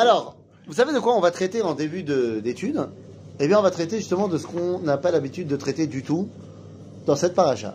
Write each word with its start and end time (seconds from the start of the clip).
Alors, 0.00 0.34
vous 0.66 0.72
savez 0.72 0.94
de 0.94 0.98
quoi 0.98 1.14
on 1.14 1.20
va 1.20 1.30
traiter 1.30 1.60
en 1.60 1.74
début 1.74 2.02
de- 2.02 2.40
d'étude? 2.40 2.88
Eh 3.38 3.46
bien, 3.46 3.58
on 3.58 3.62
va 3.62 3.70
traiter 3.70 3.98
justement 3.98 4.28
de 4.28 4.38
ce 4.38 4.46
qu'on 4.46 4.78
n'a 4.78 4.96
pas 4.96 5.10
l'habitude 5.10 5.46
de 5.46 5.56
traiter 5.56 5.86
du 5.86 6.02
tout 6.02 6.28
dans 7.06 7.16
cette 7.16 7.34
paracha. 7.34 7.74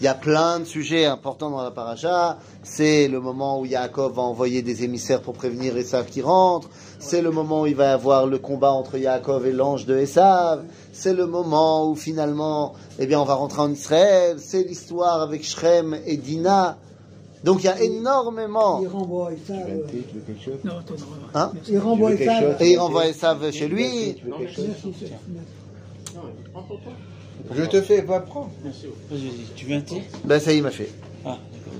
Il 0.00 0.04
y 0.04 0.08
a 0.08 0.14
plein 0.14 0.58
de 0.58 0.64
sujets 0.64 1.04
importants 1.04 1.50
dans 1.50 1.62
la 1.62 1.70
paracha. 1.70 2.38
C'est 2.64 3.06
le 3.06 3.20
moment 3.20 3.60
où 3.60 3.64
Yaakov 3.64 4.14
va 4.14 4.22
envoyer 4.22 4.62
des 4.62 4.82
émissaires 4.82 5.20
pour 5.22 5.34
prévenir 5.34 5.76
Esav 5.76 6.06
qui 6.06 6.20
rentre. 6.20 6.68
C'est 6.98 7.22
le 7.22 7.30
moment 7.30 7.62
où 7.62 7.66
il 7.66 7.76
va 7.76 7.84
y 7.84 7.92
avoir 7.92 8.26
le 8.26 8.38
combat 8.38 8.72
entre 8.72 8.98
Yaakov 8.98 9.46
et 9.46 9.52
l'ange 9.52 9.86
de 9.86 9.96
Esav. 9.96 10.64
C'est 10.92 11.14
le 11.14 11.26
moment 11.26 11.88
où 11.88 11.94
finalement, 11.94 12.72
eh 12.98 13.06
bien, 13.06 13.20
on 13.20 13.24
va 13.24 13.34
rentrer 13.34 13.62
en 13.62 13.70
Israël. 13.70 14.38
C'est 14.40 14.64
l'histoire 14.64 15.22
avec 15.22 15.44
Shrem 15.44 15.96
et 16.06 16.16
Dina. 16.16 16.78
Donc 17.44 17.62
il 17.62 17.66
y 17.66 17.68
a 17.68 17.82
énormément. 17.82 18.80
Il 18.80 18.88
renvoie 18.88 19.30
ça. 19.46 19.54
Non, 20.64 20.74
Hein 21.34 21.52
Il 21.68 21.78
renvoie 21.78 22.16
ça. 22.16 22.40
chose 22.40 22.54
Et 22.60 22.72
il 22.72 22.78
renvoie 22.78 23.08
Esav 23.08 23.50
chez 23.50 23.68
lui. 23.68 24.14
Tu 24.14 24.24
veux 24.26 24.32
quelque 24.38 24.54
chose 24.54 24.66
Merci, 24.68 24.94
chef. 25.00 25.10
Je 27.50 27.64
te 27.64 27.80
fais, 27.80 28.02
va 28.02 28.20
prendre. 28.20 28.50
Merci. 28.62 28.86
Vas-y, 29.10 29.28
vas-y. 29.28 29.54
Tu 29.56 29.66
veux 29.66 29.74
un 29.74 29.80
thé 29.80 30.02
Ben 30.24 30.38
ça 30.38 30.52
y 30.52 30.54
est, 30.54 30.58
il 30.58 30.62
m'a 30.62 30.70
fait. 30.70 30.90
Ah, 31.24 31.38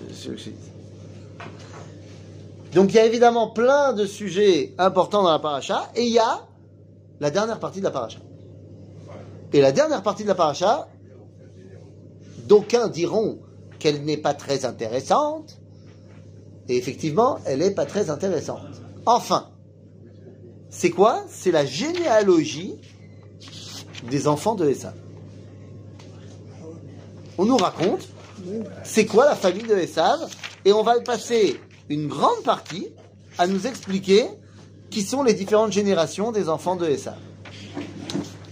dit. 0.09 0.55
Donc 2.75 2.93
il 2.93 2.97
y 2.97 2.99
a 2.99 3.05
évidemment 3.05 3.49
plein 3.49 3.93
de 3.93 4.07
sujets 4.07 4.75
importants 4.79 5.23
dans 5.23 5.31
la 5.31 5.39
paracha, 5.39 5.91
et 5.95 6.03
il 6.03 6.13
y 6.13 6.19
a 6.19 6.47
la 7.21 7.31
dernière 7.31 7.61
partie 7.61 7.81
de 7.81 7.85
la 7.85 7.91
paracha. 7.91 8.19
Et 9.53 9.61
la 9.61 9.73
dernière 9.73 10.03
partie 10.03 10.23
de 10.23 10.29
la 10.29 10.35
paracha, 10.35 10.89
d'aucuns 12.49 12.89
diront 12.89 13.39
qu'elle 13.83 14.05
n'est 14.05 14.17
pas 14.17 14.33
très 14.33 14.65
intéressante, 14.65 15.59
et 16.69 16.77
effectivement, 16.77 17.41
elle 17.45 17.59
n'est 17.59 17.73
pas 17.73 17.85
très 17.85 18.11
intéressante. 18.11 18.63
Enfin, 19.07 19.49
c'est 20.71 20.91
quoi? 20.91 21.25
C'est 21.29 21.51
la 21.51 21.67
généalogie 21.67 22.77
des 24.09 24.29
enfants 24.29 24.55
de 24.55 24.69
Esav. 24.69 24.95
On 27.39 27.45
nous 27.45 27.57
raconte 27.57 28.09
c'est 28.85 29.07
quoi 29.07 29.25
la 29.25 29.35
famille 29.35 29.67
de 29.67 29.75
Esav 29.75 30.29
et 30.65 30.73
on 30.73 30.85
va 30.85 31.01
passer 31.01 31.61
une 31.89 32.07
grande 32.07 32.43
partie 32.45 32.87
à 33.37 33.49
nous 33.49 33.67
expliquer 33.67 34.27
qui 34.91 35.03
sont 35.03 35.25
les 35.25 35.35
différentes 35.35 35.73
générations 35.73 36.31
des 36.31 36.49
enfants 36.49 36.77
de 36.77 36.87
Esav. 36.87 37.19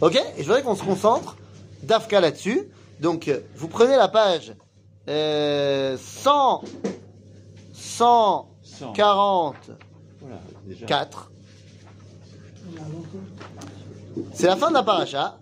Ok? 0.01 0.17
Et 0.17 0.43
je 0.43 0.43
voudrais 0.43 0.63
qu'on 0.63 0.75
se 0.75 0.83
concentre 0.83 1.37
d'Afka 1.85 2.21
là-dessus. 2.21 2.69
Donc, 2.99 3.29
euh, 3.29 3.41
vous 3.57 3.69
prenez 3.69 3.97
la 3.97 4.09
page 4.09 4.55
euh, 5.09 5.97
100, 5.99 6.63
144. 7.73 9.71
Voilà, 10.21 10.41
déjà. 10.67 10.87
C'est 14.35 14.47
la 14.47 14.57
fin 14.57 14.69
de 14.69 14.75
la 14.75 14.83
paracha. 14.83 15.39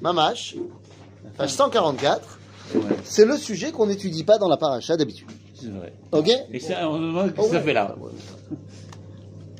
Mamash, 0.00 0.56
page 1.36 1.50
144. 1.50 2.38
C'est 3.04 3.24
le 3.24 3.36
sujet 3.36 3.72
qu'on 3.72 3.86
n'étudie 3.86 4.24
pas 4.24 4.38
dans 4.38 4.48
la 4.48 4.56
paracha 4.56 4.96
d'habitude. 4.96 5.28
C'est 5.54 5.68
vrai. 5.68 5.92
Ok 6.12 6.30
Et 6.52 6.60
ça, 6.60 6.88
on 6.88 7.28
Oh, 7.36 7.48
ouais. 7.48 7.60
fait 7.60 7.72
là. 7.72 7.94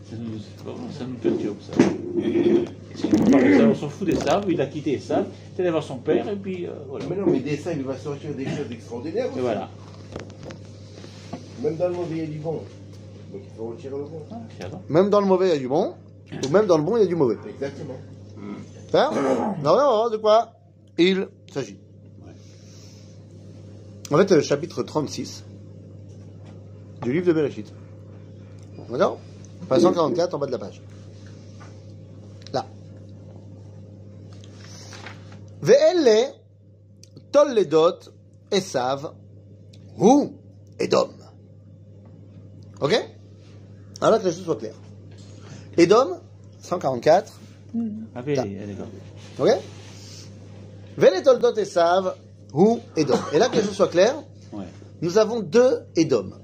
Ça 0.08 0.16
nous, 0.16 0.38
ça 0.98 1.05
nous 1.05 1.16
perturbe, 1.16 1.56
ça. 1.61 1.72
On 3.05 3.74
s'en 3.74 3.88
fout 3.88 4.06
des 4.06 4.16
sables, 4.16 4.52
il 4.52 4.60
a 4.60 4.66
quitté 4.66 4.92
les 4.92 4.98
sables, 4.98 5.27
il 5.55 5.58
est 5.58 5.62
allé 5.62 5.70
voir 5.70 5.83
son 5.83 5.96
père, 5.96 6.28
et 6.28 6.36
puis 6.36 6.66
euh, 6.66 6.70
voilà. 6.88 7.05
Mais 7.08 7.16
non, 7.16 7.27
mais 7.27 7.41
des 7.41 7.56
ça, 7.56 7.72
il 7.72 7.82
va 7.82 7.97
sortir 7.97 8.34
des 8.34 8.44
choses 8.44 8.70
extraordinaires. 8.70 9.28
Et 9.36 9.41
voilà. 9.41 9.69
Même 11.62 11.77
dans 11.77 11.88
le 11.88 11.94
mauvais, 11.94 12.16
il 12.16 12.19
y 12.19 12.22
a 12.22 12.27
du 12.27 12.38
bon. 12.38 12.62
Donc 13.32 13.42
il 13.44 13.56
faut 13.56 13.66
retirer 13.66 13.97
le 13.97 14.05
bon. 14.05 14.22
Avant. 14.60 14.82
Même 14.88 15.10
dans 15.10 15.20
le 15.20 15.27
mauvais, 15.27 15.48
il 15.48 15.52
y 15.52 15.56
a 15.56 15.58
du 15.58 15.69
bon. 15.69 15.94
Ou 16.32 16.48
même 16.48 16.66
dans 16.66 16.78
le 16.78 16.84
bon, 16.84 16.97
il 16.97 17.00
y 17.00 17.05
a 17.05 17.08
du 17.08 17.16
mauvais. 17.16 17.36
Exactement. 17.48 17.97
Hein? 18.92 19.10
Non, 19.62 19.77
non, 19.77 20.04
non, 20.04 20.10
de 20.10 20.16
quoi? 20.16 20.52
Il 20.98 21.28
s'agit. 21.52 21.78
En 24.10 24.16
fait, 24.16 24.31
le 24.32 24.41
chapitre 24.41 24.82
36 24.82 25.44
du 27.03 27.12
livre 27.12 27.26
de 27.26 27.32
Bereshit. 27.32 27.72
D'accord? 28.91 29.19
Page 29.69 29.82
144 29.82 30.34
en 30.34 30.38
bas 30.38 30.47
de 30.47 30.53
la 30.53 30.59
page. 30.59 30.82
Ve'elle 35.62 36.32
tolledot 37.32 37.98
Esav 38.50 39.12
hu 39.98 40.28
Edom. 40.78 41.10
Ok? 42.81 42.94
Alors 44.00 44.20
que 44.20 44.26
les 44.26 44.32
choses 44.32 44.44
soient 44.44 44.56
claires. 44.56 44.75
Edom, 45.76 46.19
144, 46.60 47.38
Ah, 48.15 48.22
oui, 48.26 48.34
d'accord. 48.34 48.87
Ok? 49.38 49.49
Vele 50.97 51.22
toldot 51.22 51.54
Esav 51.56 52.15
hu 52.54 52.78
Edom. 52.97 53.19
Et 53.32 53.38
là, 53.38 53.49
que 53.49 53.56
les 53.56 53.62
choses 53.62 53.76
soient 53.76 53.88
claires, 53.88 54.22
Ouais. 54.53 54.65
nous 55.03 55.19
avons 55.19 55.41
deux 55.41 55.82
Edom. 55.94 56.34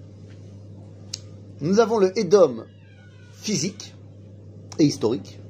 Nous 1.60 1.80
avons 1.80 1.98
le 1.98 2.16
Edom 2.18 2.64
physique 3.32 3.94
et 4.78 4.84
historique. 4.84 5.40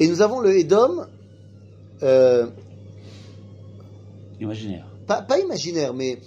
Et 0.00 0.08
nous 0.08 0.20
avons 0.20 0.40
le 0.40 0.58
Edom, 0.58 1.06
euh, 2.02 2.46
Imaginaire. 4.40 4.86
pas, 5.06 5.22
pas 5.22 5.38
imaginaire, 5.38 5.94
mais 5.94 6.18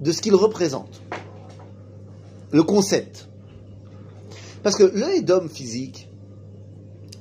de 0.00 0.12
ce 0.12 0.20
qu'il 0.20 0.34
représente. 0.34 1.02
Le 2.50 2.62
concept. 2.62 3.28
Parce 4.62 4.76
que 4.76 4.84
le 4.84 5.16
Edom 5.16 5.48
physique, 5.48 6.08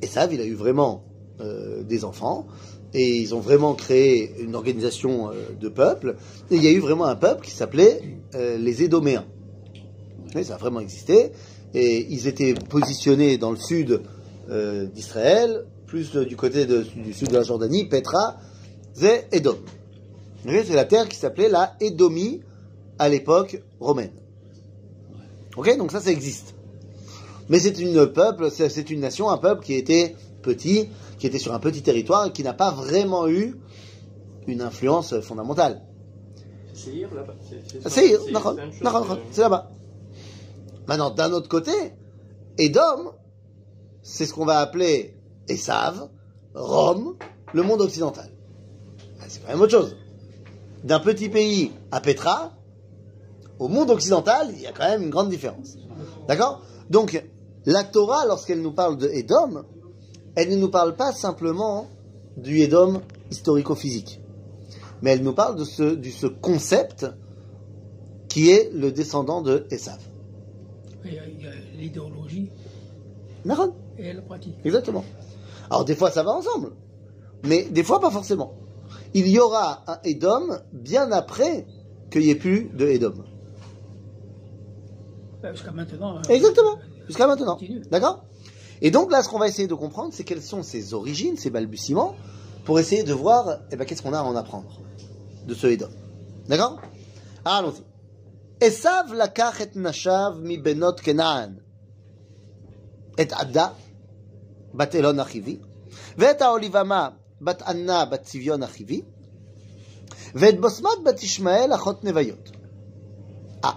Esav, 0.02 0.34
il 0.34 0.42
a 0.42 0.46
eu 0.46 0.54
vraiment 0.54 1.04
euh, 1.42 1.84
des 1.84 2.04
enfants, 2.04 2.48
et 2.94 3.18
ils 3.18 3.36
ont 3.36 3.40
vraiment 3.40 3.74
créé 3.74 4.34
une 4.40 4.56
organisation 4.56 5.30
euh, 5.30 5.34
de 5.60 5.70
peuple, 5.70 6.16
et 6.52 6.56
il 6.56 6.64
y 6.64 6.68
a 6.68 6.72
eu 6.72 6.80
vraiment 6.80 7.06
un 7.06 7.16
peuple 7.16 7.44
qui 7.46 7.52
s'appelait 7.52 8.02
les 8.34 8.84
Édoméens. 8.84 9.26
Oui, 10.36 10.46
ça 10.46 10.56
a 10.56 10.58
vraiment 10.58 10.80
existé, 10.80 11.32
et 11.74 12.06
ils 12.10 12.28
étaient 12.28 12.54
positionnés 12.54 13.38
dans 13.38 13.52
le 13.52 13.58
sud 13.58 14.02
d'Israël, 14.94 15.66
plus 15.88 16.12
du 16.12 16.36
côté 16.36 16.66
de- 16.66 16.84
du 16.84 17.14
sud 17.14 17.30
de 17.30 17.34
la 17.34 17.44
Jordanie, 17.44 17.86
Petra, 17.86 18.38
c'est 18.94 19.28
Edom. 19.32 19.58
C'est 20.46 20.76
la 20.76 20.86
terre 20.86 21.08
qui 21.10 21.18
s'appelait 21.18 21.50
la 21.50 21.76
Édomie 21.80 22.42
à 23.00 23.10
l'époque 23.10 23.62
romaine. 23.80 24.12
Ok, 25.56 25.76
donc 25.78 25.92
ça, 25.92 26.00
ça 26.00 26.12
existe. 26.12 26.54
Mais 27.50 27.60
c'est 27.60 27.80
une 27.80 28.08
peuple, 28.08 28.52
c'est 28.52 28.90
une 28.90 29.00
nation, 29.00 29.30
un 29.30 29.38
peuple 29.38 29.64
qui 29.64 29.74
était 29.74 30.16
petit, 30.42 30.90
qui 31.18 31.28
était 31.28 31.40
sur 31.40 31.54
un 31.54 31.60
petit 31.60 31.82
territoire 31.82 32.28
et 32.28 32.32
qui 32.32 32.44
n'a 32.44 32.54
pas 32.54 32.72
vraiment 32.72 33.28
eu 33.28 33.56
une 34.46 34.62
influence 34.62 35.20
fondamentale. 35.22 35.82
C'est 37.90 38.12
là-bas. 38.22 38.56
C'est 39.32 39.42
là-bas. 39.42 39.72
Maintenant, 40.88 41.10
d'un 41.10 41.32
autre 41.34 41.50
côté, 41.50 41.72
Édom, 42.58 43.12
c'est 44.04 44.26
ce 44.26 44.34
qu'on 44.34 44.46
va 44.46 44.60
appeler 44.60 45.16
Esav, 45.48 46.10
Rome, 46.54 47.16
le 47.54 47.64
monde 47.64 47.82
occidental. 47.82 48.30
Ah, 49.20 49.26
C'est 49.28 49.42
quand 49.42 49.50
même 49.50 49.62
autre 49.62 49.72
chose. 49.72 49.96
D'un 50.84 51.00
petit 51.00 51.30
pays 51.30 51.72
à 51.92 52.02
Petra, 52.02 52.54
au 53.60 53.68
monde 53.68 53.90
occidental, 53.90 54.50
il 54.54 54.62
y 54.62 54.68
a 54.68 54.72
quand 54.72 54.88
même 54.88 55.04
une 55.04 55.10
grande 55.10 55.30
différence. 55.30 55.78
D'accord? 56.28 56.62
Donc, 56.90 57.24
la 57.66 57.84
Torah, 57.84 58.26
lorsqu'elle 58.26 58.62
nous 58.62 58.72
parle 58.72 58.98
de 58.98 59.10
Édom, 59.10 59.64
elle 60.36 60.50
ne 60.50 60.56
nous 60.56 60.70
parle 60.70 60.96
pas 60.96 61.12
simplement 61.12 61.88
du 62.38 62.60
Édom 62.60 63.02
historico-physique, 63.32 64.22
mais 65.02 65.12
elle 65.12 65.24
nous 65.24 65.34
parle 65.34 65.58
de 65.58 65.64
ce, 65.64 65.98
ce 66.04 66.28
concept 66.28 67.08
qui 68.30 68.52
est 68.52 68.72
le 68.74 68.92
descendant 68.92 69.42
de 69.42 69.66
Esav. 69.72 70.00
Il 71.04 71.14
y 71.14 71.20
a, 71.20 71.28
il 71.28 71.42
y 71.42 71.48
a 71.48 71.52
l'idéologie 71.78 72.50
et 73.98 74.14
la 74.14 74.22
pratique. 74.22 74.56
exactement. 74.64 75.04
Alors 75.70 75.86
des 75.86 75.96
fois 75.96 76.12
ça 76.12 76.24
va 76.24 76.32
ensemble, 76.32 76.72
mais 77.44 77.64
des 77.64 77.84
fois 77.84 78.00
pas 78.00 78.12
forcément. 78.12 78.54
Il 79.14 79.28
y 79.28 79.40
aura 79.40 79.84
un 79.88 80.00
Édom 80.04 80.60
bien 80.74 81.12
après 81.12 81.66
qu'il 82.12 82.22
n'y 82.22 82.30
ait 82.30 82.36
plus 82.36 82.70
de. 82.74 82.86
Ben, 85.42 85.54
Jusqu'à 85.54 85.72
maintenant. 85.72 86.18
euh, 86.18 86.22
Exactement, 86.34 86.78
jusqu'à 87.08 87.28
maintenant. 87.28 87.58
D'accord? 87.92 88.26
Et 88.82 88.92
donc 88.92 89.12
là, 89.12 89.24
ce 89.24 89.30
qu'on 89.30 89.40
va 89.40 89.48
essayer 89.48 89.68
de 89.68 89.74
comprendre, 89.74 90.14
c'est 90.14 90.24
quelles 90.24 90.42
sont 90.42 90.64
ses 90.64 90.94
origines, 90.94 91.36
ses 91.38 91.50
balbutiements, 91.50 92.16
pour 92.66 92.80
essayer 92.80 93.04
de 93.04 93.14
voir 93.14 93.60
eh 93.72 93.76
ben, 93.76 93.86
qu'est-ce 93.86 94.02
qu'on 94.02 94.14
a 94.14 94.20
à 94.20 94.24
en 94.24 94.36
apprendre 94.36 94.82
de 95.46 95.54
ce 95.54 95.68
Édom. 95.68 95.90
D'accord? 96.48 96.80
Alors, 97.46 97.70
Allons-y. 97.70 97.84
Esav 98.66 99.14
lakach 99.14 99.62
et 99.62 99.80
nashav 99.80 100.40
mi 100.42 100.58
benot 100.58 100.94
Kenaan. 100.94 101.58
Et 103.18 103.28
Ada, 103.32 103.74
בת 104.77 104.95
אלון 104.95 105.21
אחיבי, 105.21 105.59
ואת 106.19 106.43
האוליבמה 106.43 107.09
בת 107.41 107.63
ענה 107.63 108.05
בת 108.05 108.23
צביון 108.23 108.63
אחיבי, 108.63 109.03
ואת 110.35 110.61
בוסמת 110.61 110.91
בת 111.05 111.23
ישמעאל 111.23 111.75
אחות 111.75 112.05
נוויות. 112.05 112.51
Ah, 113.65 113.77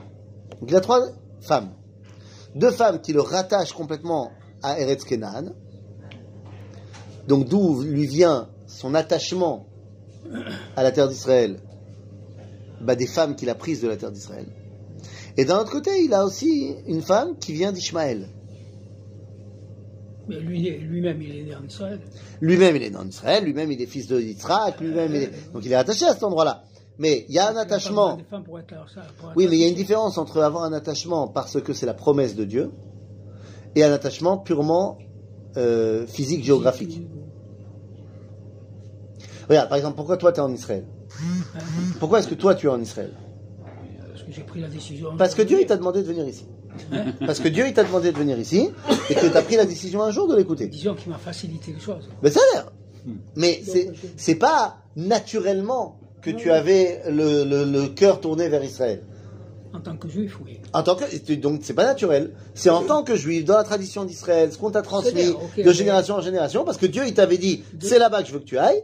donc 0.60 0.70
il 0.70 0.76
a 0.76 0.82
trois 0.82 1.02
femmes. 1.42 1.72
Deux 2.56 2.72
femmes 2.72 3.02
qui 3.02 3.14
le 3.14 3.22
rattachent 3.22 3.74
complètement 3.74 4.32
à 4.64 4.80
Eretz 4.80 5.04
Kenan, 5.04 5.54
donc 7.28 7.48
d'où 7.50 7.84
lui 7.84 8.08
vient 8.08 8.50
son 8.68 8.96
attachement 8.96 9.68
à 10.76 10.84
la 10.84 10.92
terre 10.92 11.08
d'Israël, 11.08 11.60
bah, 12.82 12.96
des 12.96 13.08
femmes 13.08 13.36
qu'il 13.36 13.50
a 13.50 13.56
prises 13.56 13.82
de 13.82 13.88
la 13.88 13.98
terre 13.98 14.12
d'Israël. 14.12 14.48
Et 15.38 15.46
d'un 15.46 15.60
autre 15.60 15.72
côté, 15.72 16.04
il 16.04 16.14
a 16.14 16.24
aussi 16.24 16.76
une 16.88 17.02
femme 17.02 17.38
qui 17.38 17.54
vient 17.54 17.72
d'Ishmaël. 17.72 18.30
Mais 20.31 20.41
lui, 20.41 20.71
lui-même, 20.71 21.21
il 21.21 21.37
est 21.37 21.43
né 21.43 21.55
en 21.57 21.65
Israël. 21.65 21.99
Lui-même, 22.41 22.77
il 22.77 22.83
est 22.85 22.91
né 22.91 22.97
en 22.97 23.07
Israël, 23.07 23.45
lui-même, 23.45 23.73
il 23.73 23.83
est 23.83 23.87
fils 23.87 24.07
de 24.07 24.21
Yitzhak, 24.21 24.81
lui-même, 24.81 25.15
il 25.15 25.23
est... 25.23 25.53
donc 25.53 25.65
il 25.65 25.73
est 25.73 25.77
attaché 25.77 26.05
à 26.07 26.13
cet 26.13 26.23
endroit-là. 26.23 26.63
Mais 26.99 27.25
il 27.29 27.35
y 27.35 27.39
a 27.39 27.51
un 27.51 27.57
attachement. 27.57 28.11
besoin 28.11 28.17
des 28.23 28.29
femmes 28.29 28.45
pour 28.45 28.59
être 28.61 28.71
là, 28.71 28.85
ça, 28.95 29.03
pour 29.19 29.31
être 29.31 29.37
Oui, 29.37 29.47
mais 29.49 29.57
il 29.57 29.63
y 29.63 29.65
a 29.65 29.69
une 29.69 29.75
différence 29.75 30.19
entre 30.19 30.41
avoir 30.41 30.65
un 30.65 30.73
attachement 30.73 31.29
parce 31.29 31.61
que 31.61 31.73
c'est 31.73 31.87
la 31.87 31.95
promesse 31.95 32.37
de 32.37 32.45
Dieu 32.45 32.71
et 33.75 33.83
un 33.83 33.93
attachement 33.93 34.39
purement 34.39 34.99
euh, 35.57 36.07
physique, 36.07 36.45
géographique. 36.45 37.01
Regarde, 39.49 39.69
par 39.69 39.79
exemple, 39.79 39.97
pourquoi 39.97 40.17
toi 40.17 40.33
tu 40.33 40.39
es 40.39 40.43
en 40.43 40.53
Israël? 40.53 40.85
Pourquoi 41.99 42.21
est-ce 42.21 42.29
que 42.29 42.35
toi 42.35 42.55
tu 42.55 42.67
es 42.67 42.71
en 42.71 42.81
Israël? 42.81 43.13
Parce 44.09 44.23
que 44.23 44.33
j'ai 44.33 44.43
pris 44.43 44.61
la 44.61 44.69
décision. 44.69 45.17
Parce 45.17 45.35
que 45.35 45.43
Dieu 45.43 45.59
il 45.61 45.67
t'a 45.67 45.77
demandé 45.77 46.03
de 46.03 46.07
venir 46.07 46.29
ici. 46.29 46.47
Parce 47.27 47.41
que 47.41 47.49
Dieu 47.49 47.67
il 47.67 47.73
t'a 47.75 47.85
demandé 47.85 48.13
de 48.13 48.19
venir 48.19 48.39
ici 48.39 48.71
et 49.09 49.15
que 49.15 49.27
tu 49.27 49.37
as 49.37 49.43
pris 49.43 49.57
la 49.57 49.65
décision 49.67 50.03
un 50.03 50.11
jour 50.11 50.29
de 50.29 50.37
l'écouter. 50.37 50.67
Disons 50.67 50.95
qu'il 50.95 51.11
m'a 51.11 51.19
facilité 51.19 51.73
les 51.73 51.81
choses. 51.81 52.09
Mais 52.23 52.31
ça 52.31 52.41
a 52.53 52.57
l'air. 52.57 52.73
Mais 53.37 53.63
c'est 53.67 53.93
c'est 54.17 54.35
pas 54.35 54.79
naturellement 54.97 55.99
que 56.23 56.31
tu 56.31 56.51
avais 56.51 57.03
le, 57.09 57.45
le, 57.45 57.65
le 57.65 57.89
cœur 57.89 58.21
tourné 58.21 58.49
vers 58.49 58.63
Israël. 58.63 59.03
En 59.73 59.81
tant 59.81 59.97
que 59.97 60.09
juif, 60.09 60.37
oui. 60.45 60.59
En 60.73 60.83
tant 60.83 60.97
que 60.97 61.35
donc 61.35 61.61
c'est 61.63 61.75
pas 61.75 61.85
naturel. 61.85 62.33
C'est 62.55 62.71
en 62.71 62.83
tant 62.83 63.03
que 63.05 63.15
juif 63.17 63.45
dans 63.45 63.57
la 63.57 63.63
tradition 63.65 64.05
d'Israël, 64.05 64.53
ce 64.53 64.59
qu'on 64.59 64.71
t'a 64.71 64.83
transmis 64.83 65.33
de 65.33 65.37
mais- 65.65 65.73
génération 65.73 66.17
en 66.17 66.21
génération, 66.21 66.65
parce 66.65 66.77
que 66.77 66.87
Dieu 66.87 67.05
il 67.07 67.15
t'avait 67.15 67.39
dit 67.39 67.63
c'est 67.81 67.99
là-bas 67.99 68.23
que 68.23 68.29
je 68.29 68.33
veux 68.35 68.41
que 68.41 68.45
tu 68.45 68.59
ailles. 68.59 68.83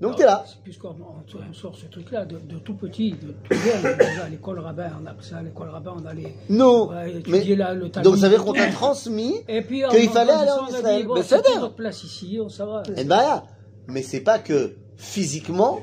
Donc 0.00 0.16
t'es 0.16 0.24
là. 0.24 0.44
Puisqu'on 0.64 0.88
on, 0.88 1.38
on 1.50 1.52
sort 1.52 1.76
ce 1.76 1.86
truc-là 1.86 2.24
de, 2.24 2.38
de 2.38 2.58
tout 2.58 2.74
petit, 2.74 3.12
de 3.12 3.34
tout 3.44 3.54
jeune, 3.54 3.82
déjà 3.98 4.24
à 4.24 4.28
l'école 4.28 4.58
rabbin, 4.60 4.90
on 5.02 5.06
a 5.06 5.14
ça, 5.20 5.36
à 5.38 5.42
l'école 5.42 5.68
rabbin, 5.68 5.94
on 6.02 6.06
allait 6.06 6.34
Non. 6.48 6.88
ouais, 6.88 7.22
Mais 7.28 7.38
étudier 7.38 7.56
là, 7.56 7.74
le 7.74 7.88
donc 7.88 8.16
ça 8.16 8.28
veut 8.28 8.36
dire 8.36 8.44
qu'on 8.44 8.52
t'a 8.54 8.66
transmis. 8.72 9.34
Qu'il 9.46 10.08
fallait 10.08 10.32
aller 10.32 10.50
en 10.50 10.66
Israël. 10.68 11.06
bon, 11.06 11.14
Mais 11.14 11.22
c'est 11.22 11.36
notre 11.60 11.74
place 11.74 12.02
ici, 12.04 12.38
on 12.40 12.46
va. 12.64 12.82
Eh 12.96 13.04
ben, 13.04 13.16
là. 13.16 13.44
Mais 13.88 14.02
c'est 14.02 14.20
pas 14.20 14.38
que 14.38 14.76
physiquement 14.96 15.80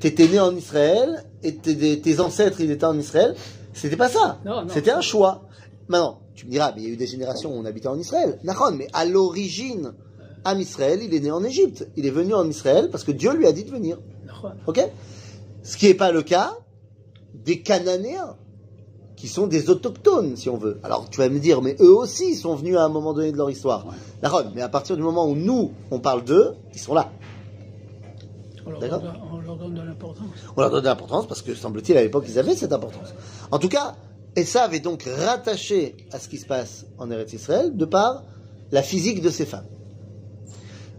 t'étais 0.00 0.26
né 0.26 0.40
en 0.40 0.54
Israël 0.54 1.24
et 1.42 1.56
tes, 1.56 2.00
tes 2.00 2.20
ancêtres 2.20 2.60
ils 2.60 2.70
étaient 2.70 2.84
en 2.84 2.98
Israël. 2.98 3.34
C'était 3.72 3.96
pas 3.96 4.08
ça. 4.08 4.38
Non, 4.44 4.62
non. 4.62 4.68
C'était 4.68 4.90
un 4.90 5.00
choix. 5.00 5.42
Maintenant, 5.88 6.20
tu 6.34 6.46
me 6.46 6.50
diras, 6.50 6.72
mais 6.74 6.82
il 6.82 6.88
y 6.88 6.90
a 6.90 6.94
eu 6.94 6.96
des 6.96 7.06
générations 7.06 7.54
où 7.54 7.58
on 7.58 7.64
habitait 7.64 7.88
en 7.88 7.98
Israël. 7.98 8.38
D'accord, 8.44 8.72
mais 8.72 8.88
à 8.92 9.04
l'origine, 9.04 9.94
Am 10.44 10.60
Israël, 10.60 11.00
il 11.02 11.14
est 11.14 11.20
né 11.20 11.30
en 11.30 11.44
Égypte. 11.44 11.88
Il 11.96 12.06
est 12.06 12.10
venu 12.10 12.34
en 12.34 12.48
Israël 12.48 12.88
parce 12.90 13.04
que 13.04 13.12
Dieu 13.12 13.32
lui 13.34 13.46
a 13.46 13.52
dit 13.52 13.64
de 13.64 13.70
venir. 13.70 13.98
Ok? 14.66 14.80
Ce 15.62 15.76
qui 15.76 15.86
n'est 15.86 15.94
pas 15.94 16.12
le 16.12 16.22
cas 16.22 16.56
des 17.34 17.62
Cananéens, 17.62 18.36
qui 19.16 19.28
sont 19.28 19.46
des 19.46 19.70
autochtones, 19.70 20.36
si 20.36 20.48
on 20.48 20.56
veut. 20.56 20.80
Alors 20.82 21.08
tu 21.08 21.18
vas 21.18 21.28
me 21.28 21.38
dire, 21.38 21.62
mais 21.62 21.76
eux 21.80 21.94
aussi 21.94 22.34
sont 22.34 22.56
venus 22.56 22.76
à 22.76 22.84
un 22.84 22.88
moment 22.88 23.12
donné 23.12 23.30
de 23.30 23.36
leur 23.36 23.50
histoire. 23.50 23.86
D'accord, 24.20 24.42
mais 24.54 24.62
à 24.62 24.68
partir 24.68 24.96
du 24.96 25.02
moment 25.02 25.26
où 25.28 25.36
nous, 25.36 25.72
on 25.90 26.00
parle 26.00 26.24
d'eux, 26.24 26.54
ils 26.74 26.80
sont 26.80 26.94
là. 26.94 27.10
On 28.64 28.70
leur, 28.70 28.80
donne, 28.80 29.12
on 29.32 29.40
leur 29.40 29.56
donne 29.56 29.74
de 29.74 29.82
l'importance. 29.82 30.26
On 30.56 30.60
leur 30.60 30.70
donne 30.70 30.82
de 30.82 30.88
l'importance 30.88 31.26
parce 31.26 31.42
que, 31.42 31.54
semble-t-il, 31.54 31.96
à 31.96 32.02
l'époque, 32.02 32.24
ils 32.28 32.38
avaient 32.38 32.54
cette 32.54 32.72
importance. 32.72 33.12
En 33.50 33.58
tout 33.58 33.68
cas, 33.68 33.96
Esav 34.36 34.72
est 34.74 34.80
donc 34.80 35.02
rattaché 35.02 35.96
à 36.12 36.18
ce 36.18 36.28
qui 36.28 36.38
se 36.38 36.46
passe 36.46 36.86
en 36.98 37.10
Eretz 37.10 37.32
Israël 37.32 37.76
de 37.76 37.84
par 37.84 38.22
la 38.70 38.82
physique 38.82 39.20
de 39.20 39.30
ces 39.30 39.46
femmes, 39.46 39.66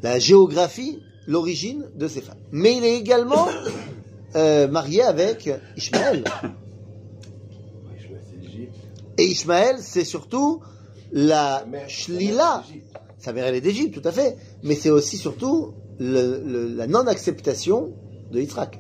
la 0.04 0.20
géographie, 0.20 1.00
l'origine 1.28 1.86
de 1.96 2.08
ces 2.08 2.22
femmes. 2.22 2.38
Mais 2.52 2.76
il 2.78 2.84
est 2.84 2.98
également 2.98 3.48
euh, 4.36 4.68
marié 4.68 5.02
avec 5.02 5.50
Ishmaël. 5.78 6.24
Et 9.18 9.24
Ishmaël, 9.26 9.78
c'est 9.80 10.04
surtout 10.06 10.62
la 11.12 11.66
Shlila. 11.88 12.64
Sa 13.20 13.32
mère, 13.32 13.46
elle 13.46 13.56
est 13.56 13.62
d'Égypte, 13.62 13.94
tout 14.00 14.08
à 14.08 14.12
fait. 14.12 14.36
Mais 14.64 14.76
c'est 14.76 14.90
aussi 14.90 15.18
surtout 15.18 15.74
le- 16.00 16.42
le- 16.46 16.68
la 16.76 16.88
non-acceptation 16.88 17.94
de 18.32 18.42
Yitzhak. 18.42 18.80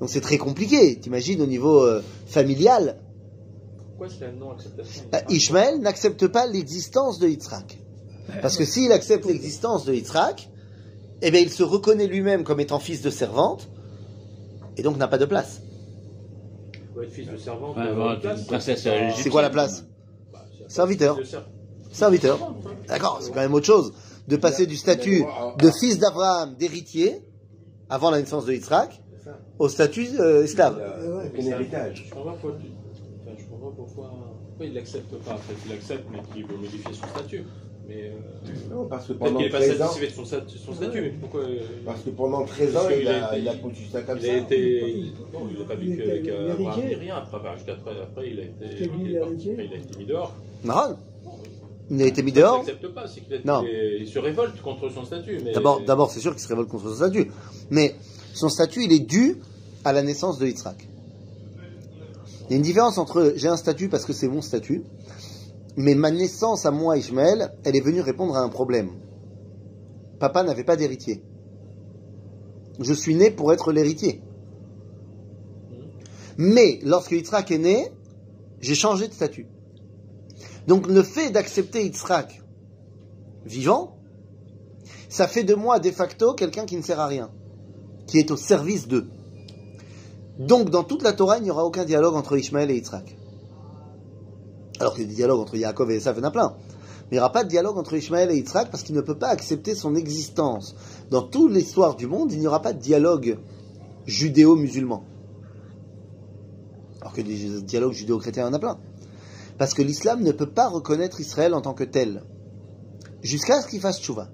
Donc 0.00 0.08
c'est 0.10 0.20
très 0.20 0.38
compliqué. 0.38 0.98
T'imagines 0.98 1.40
au 1.42 1.46
niveau 1.46 1.82
euh, 1.82 2.02
familial, 2.26 2.96
Pourquoi 3.96 4.08
c'est 4.18 4.26
la 4.26 4.32
non-acceptation 4.32 5.04
euh, 5.14 5.18
Ishmaël 5.30 5.78
n'accepte 5.80 6.26
pas 6.26 6.46
l'existence 6.46 7.18
de 7.18 7.28
Yitzhak. 7.28 7.78
Parce 8.42 8.56
que 8.56 8.64
s'il 8.64 8.92
accepte 8.92 9.24
l'existence 9.24 9.84
de 9.84 9.94
Yitzhak, 9.94 10.50
eh 11.22 11.30
bien 11.30 11.40
il 11.40 11.50
se 11.50 11.62
reconnaît 11.62 12.06
lui-même 12.06 12.44
comme 12.44 12.60
étant 12.60 12.78
fils 12.78 13.00
de 13.00 13.08
servante, 13.10 13.68
et 14.76 14.82
donc 14.82 14.98
n'a 14.98 15.08
pas 15.08 15.16
de 15.18 15.24
place. 15.24 15.62
Fils 17.10 17.28
de 17.30 17.36
servante. 17.36 17.76
Ouais, 17.76 17.84
euh, 17.86 18.36
princesse 18.46 18.84
Bah. 18.84 18.90
C'est 19.16 19.30
quoi 19.30 19.42
la 19.42 19.50
place 19.50 19.84
bah, 20.32 20.44
Serviteur. 20.68 21.18
Serviteur. 21.92 22.54
D'accord, 22.88 23.18
c'est 23.22 23.30
quand 23.32 23.40
même 23.40 23.54
autre 23.54 23.66
chose 23.66 23.92
de 24.28 24.36
passer 24.36 24.66
du 24.66 24.76
statut 24.76 25.24
de 25.58 25.70
fils 25.70 25.98
d'Abraham, 25.98 26.56
d'héritier, 26.56 27.22
avant 27.88 28.10
la 28.10 28.18
naissance 28.20 28.44
de 28.44 28.52
Yitzhak, 28.52 29.00
au 29.58 29.68
statut 29.68 30.08
euh, 30.20 30.44
esclave 30.44 30.78
aucun 31.32 31.42
ça- 31.42 31.48
héritage. 31.48 32.04
Je 32.08 32.12
comprends 32.14 32.32
pas 32.32 32.38
pourquoi, 32.40 32.58
tu- 32.60 32.66
enfin, 33.22 33.36
je 33.38 33.44
comprends 33.46 33.70
pas 33.70 34.12
pourquoi, 34.56 34.66
pourquoi 34.66 34.66
il 34.66 34.74
l'accepte 34.74 35.14
pas. 35.24 35.34
Peut-être 35.34 35.62
qu'il 35.62 35.70
l'accepte, 35.72 36.04
mais 36.10 36.18
qu'il 36.32 36.46
veut 36.46 36.56
modifier 36.56 36.92
son 36.94 37.06
statut. 37.08 37.44
Mais 37.88 38.10
euh, 38.10 38.74
Non, 38.74 38.86
parce 38.86 39.06
que 39.06 39.12
peut-être 39.12 39.18
pendant 39.26 39.36
qu'il 39.38 39.46
n'est 39.46 39.52
pas 39.52 39.58
13 39.60 39.80
ans, 39.82 39.86
satisfait 39.86 40.06
de 40.08 40.12
son, 40.12 40.24
stat- 40.24 40.44
son 40.48 40.74
statut. 40.74 41.00
Mais 41.02 41.10
pourquoi 41.20 41.40
euh, 41.42 41.58
parce 41.84 42.00
que 42.02 42.10
pendant 42.10 42.44
13 42.44 42.76
ans, 42.76 42.80
il 43.00 43.06
a 43.06 43.38
il 43.38 43.48
a 43.48 43.54
conçu 43.54 43.84
ça 43.92 44.02
comme 44.02 44.18
il 44.18 44.24
ça. 44.26 44.32
a 44.32 44.36
été. 44.38 44.82
Non, 45.32 45.48
il 45.52 45.58
n'a 45.60 45.64
pas 45.66 45.74
Il 45.80 45.90
vécu 45.90 46.10
avec 46.10 46.28
euh, 46.28 46.52
Abraham 46.52 46.80
ni 46.84 46.94
rien. 46.96 47.14
Après, 47.16 47.36
après, 47.36 48.28
il 48.30 48.40
a 48.40 48.42
été, 48.42 48.64
il 48.80 49.10
il 49.10 49.16
a 49.18 49.64
été 49.76 49.98
mis 49.98 50.04
dehors. 50.04 50.34
Marron, 50.64 50.96
il 51.90 52.02
a 52.02 52.06
été 52.06 52.22
mis 52.24 52.32
Il 52.32 52.34
dehors. 52.34 52.64
pas, 52.92 53.06
c'est 53.06 53.20
qu'il 53.20 53.34
a- 53.34 53.38
Non. 53.44 53.64
il 53.64 53.98
il 54.02 54.08
se 54.08 54.18
révolte 54.18 54.60
contre 54.62 54.88
son 54.88 55.04
statut. 55.04 55.38
mais- 55.44 55.52
D'abord, 55.52 55.80
d'abord, 55.86 56.10
c'est 56.10 56.18
sûr 56.20 56.32
qu'il 56.32 56.42
se 56.42 56.48
révolte 56.48 56.68
contre 56.68 56.88
son 56.88 56.96
statut. 56.96 57.30
Mais 57.70 57.94
son 58.34 58.48
statut, 58.48 58.82
il 58.82 58.92
est 58.92 59.06
dû 59.06 59.36
à 59.84 59.92
la 59.92 60.02
naissance 60.02 60.40
de 60.40 60.46
Yitzhak. 60.46 60.88
Il 62.48 62.52
y 62.52 62.54
a 62.54 62.56
une 62.56 62.62
différence 62.62 62.98
entre 62.98 63.32
j'ai 63.36 63.48
un 63.48 63.56
statut 63.56 63.88
parce 63.88 64.04
que 64.04 64.12
c'est 64.12 64.28
mon 64.28 64.40
statut, 64.40 64.84
mais 65.76 65.94
ma 65.94 66.10
naissance 66.10 66.64
à 66.64 66.70
moi, 66.70 66.96
Ishmael, 66.96 67.52
elle 67.64 67.76
est 67.76 67.80
venue 67.80 68.00
répondre 68.00 68.36
à 68.36 68.40
un 68.40 68.48
problème. 68.48 68.90
Papa 70.18 70.42
n'avait 70.42 70.64
pas 70.64 70.76
d'héritier. 70.76 71.22
Je 72.78 72.92
suis 72.92 73.14
né 73.14 73.30
pour 73.30 73.52
être 73.52 73.72
l'héritier. 73.72 74.22
Mais 76.38 76.78
lorsque 76.82 77.12
Yitzhak 77.12 77.50
est 77.50 77.58
né, 77.58 77.88
j'ai 78.60 78.74
changé 78.74 79.08
de 79.08 79.12
statut. 79.12 79.46
Donc 80.66 80.86
le 80.86 81.02
fait 81.02 81.30
d'accepter 81.30 81.84
Yitzhak 81.84 82.42
vivant, 83.44 83.98
ça 85.08 85.28
fait 85.28 85.44
de 85.44 85.54
moi 85.54 85.78
de 85.78 85.90
facto 85.90 86.34
quelqu'un 86.34 86.66
qui 86.66 86.76
ne 86.76 86.82
sert 86.82 87.00
à 87.00 87.06
rien, 87.06 87.30
qui 88.06 88.18
est 88.18 88.30
au 88.30 88.36
service 88.36 88.86
d'eux. 88.88 89.08
Donc 90.38 90.70
dans 90.70 90.84
toute 90.84 91.02
la 91.02 91.12
Torah, 91.12 91.38
il 91.38 91.44
n'y 91.44 91.50
aura 91.50 91.64
aucun 91.64 91.84
dialogue 91.84 92.14
entre 92.14 92.36
Ishmaël 92.36 92.70
et 92.70 92.74
Yitzhak. 92.76 93.16
Alors 94.78 94.94
a 94.94 94.98
des 94.98 95.06
dialogues 95.06 95.40
entre 95.40 95.56
Yaakov 95.56 95.90
et 95.90 95.96
Esav, 95.96 96.16
il 96.16 96.20
y 96.20 96.24
en 96.24 96.28
a 96.28 96.30
plein. 96.30 96.54
Mais 97.04 97.12
il 97.12 97.14
n'y 97.14 97.20
aura 97.20 97.32
pas 97.32 97.44
de 97.44 97.48
dialogue 97.48 97.78
entre 97.78 97.94
Ishmaël 97.94 98.30
et 98.30 98.36
Yitzhak 98.36 98.70
parce 98.70 98.82
qu'il 98.82 98.94
ne 98.94 99.00
peut 99.00 99.18
pas 99.18 99.28
accepter 99.28 99.74
son 99.74 99.94
existence. 99.94 100.74
Dans 101.10 101.22
toute 101.22 101.52
l'histoire 101.52 101.96
du 101.96 102.06
monde, 102.06 102.32
il 102.32 102.40
n'y 102.40 102.46
aura 102.46 102.60
pas 102.60 102.72
de 102.72 102.80
dialogue 102.80 103.38
judéo-musulman. 104.06 105.04
Alors 107.00 107.12
que 107.12 107.22
des 107.22 107.62
dialogues 107.62 107.92
judéo-chrétiens, 107.92 108.44
il 108.44 108.46
y 108.46 108.50
en 108.50 108.54
a 108.54 108.58
plein. 108.58 108.78
Parce 109.56 109.72
que 109.72 109.82
l'islam 109.82 110.22
ne 110.22 110.32
peut 110.32 110.50
pas 110.50 110.68
reconnaître 110.68 111.20
Israël 111.20 111.54
en 111.54 111.62
tant 111.62 111.72
que 111.72 111.84
tel. 111.84 112.24
Jusqu'à 113.22 113.62
ce 113.62 113.68
qu'il 113.68 113.80
fasse 113.80 114.00
tchouva. 114.00 114.28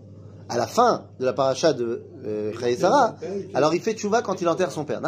À 0.49 0.57
la 0.57 0.67
fin 0.67 1.07
de 1.19 1.25
la 1.25 1.33
paracha 1.33 1.73
de 1.73 2.05
euh, 2.27 2.77
Sarah, 2.77 3.17
alors 3.55 3.75
il 3.75 3.81
fait 3.81 3.95
tchouva 3.95 4.23
quand 4.23 4.41
il 4.41 4.49
enterre 4.49 4.71
son 4.71 4.85
père. 4.85 5.01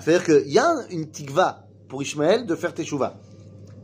C'est-à-dire 0.00 0.24
qu'il 0.24 0.52
y 0.52 0.58
a 0.58 0.74
une 0.90 1.08
tikva 1.08 1.66
pour 1.88 2.02
Ishmaël 2.02 2.46
de 2.46 2.54
faire 2.54 2.72
tchouva. 2.72 3.14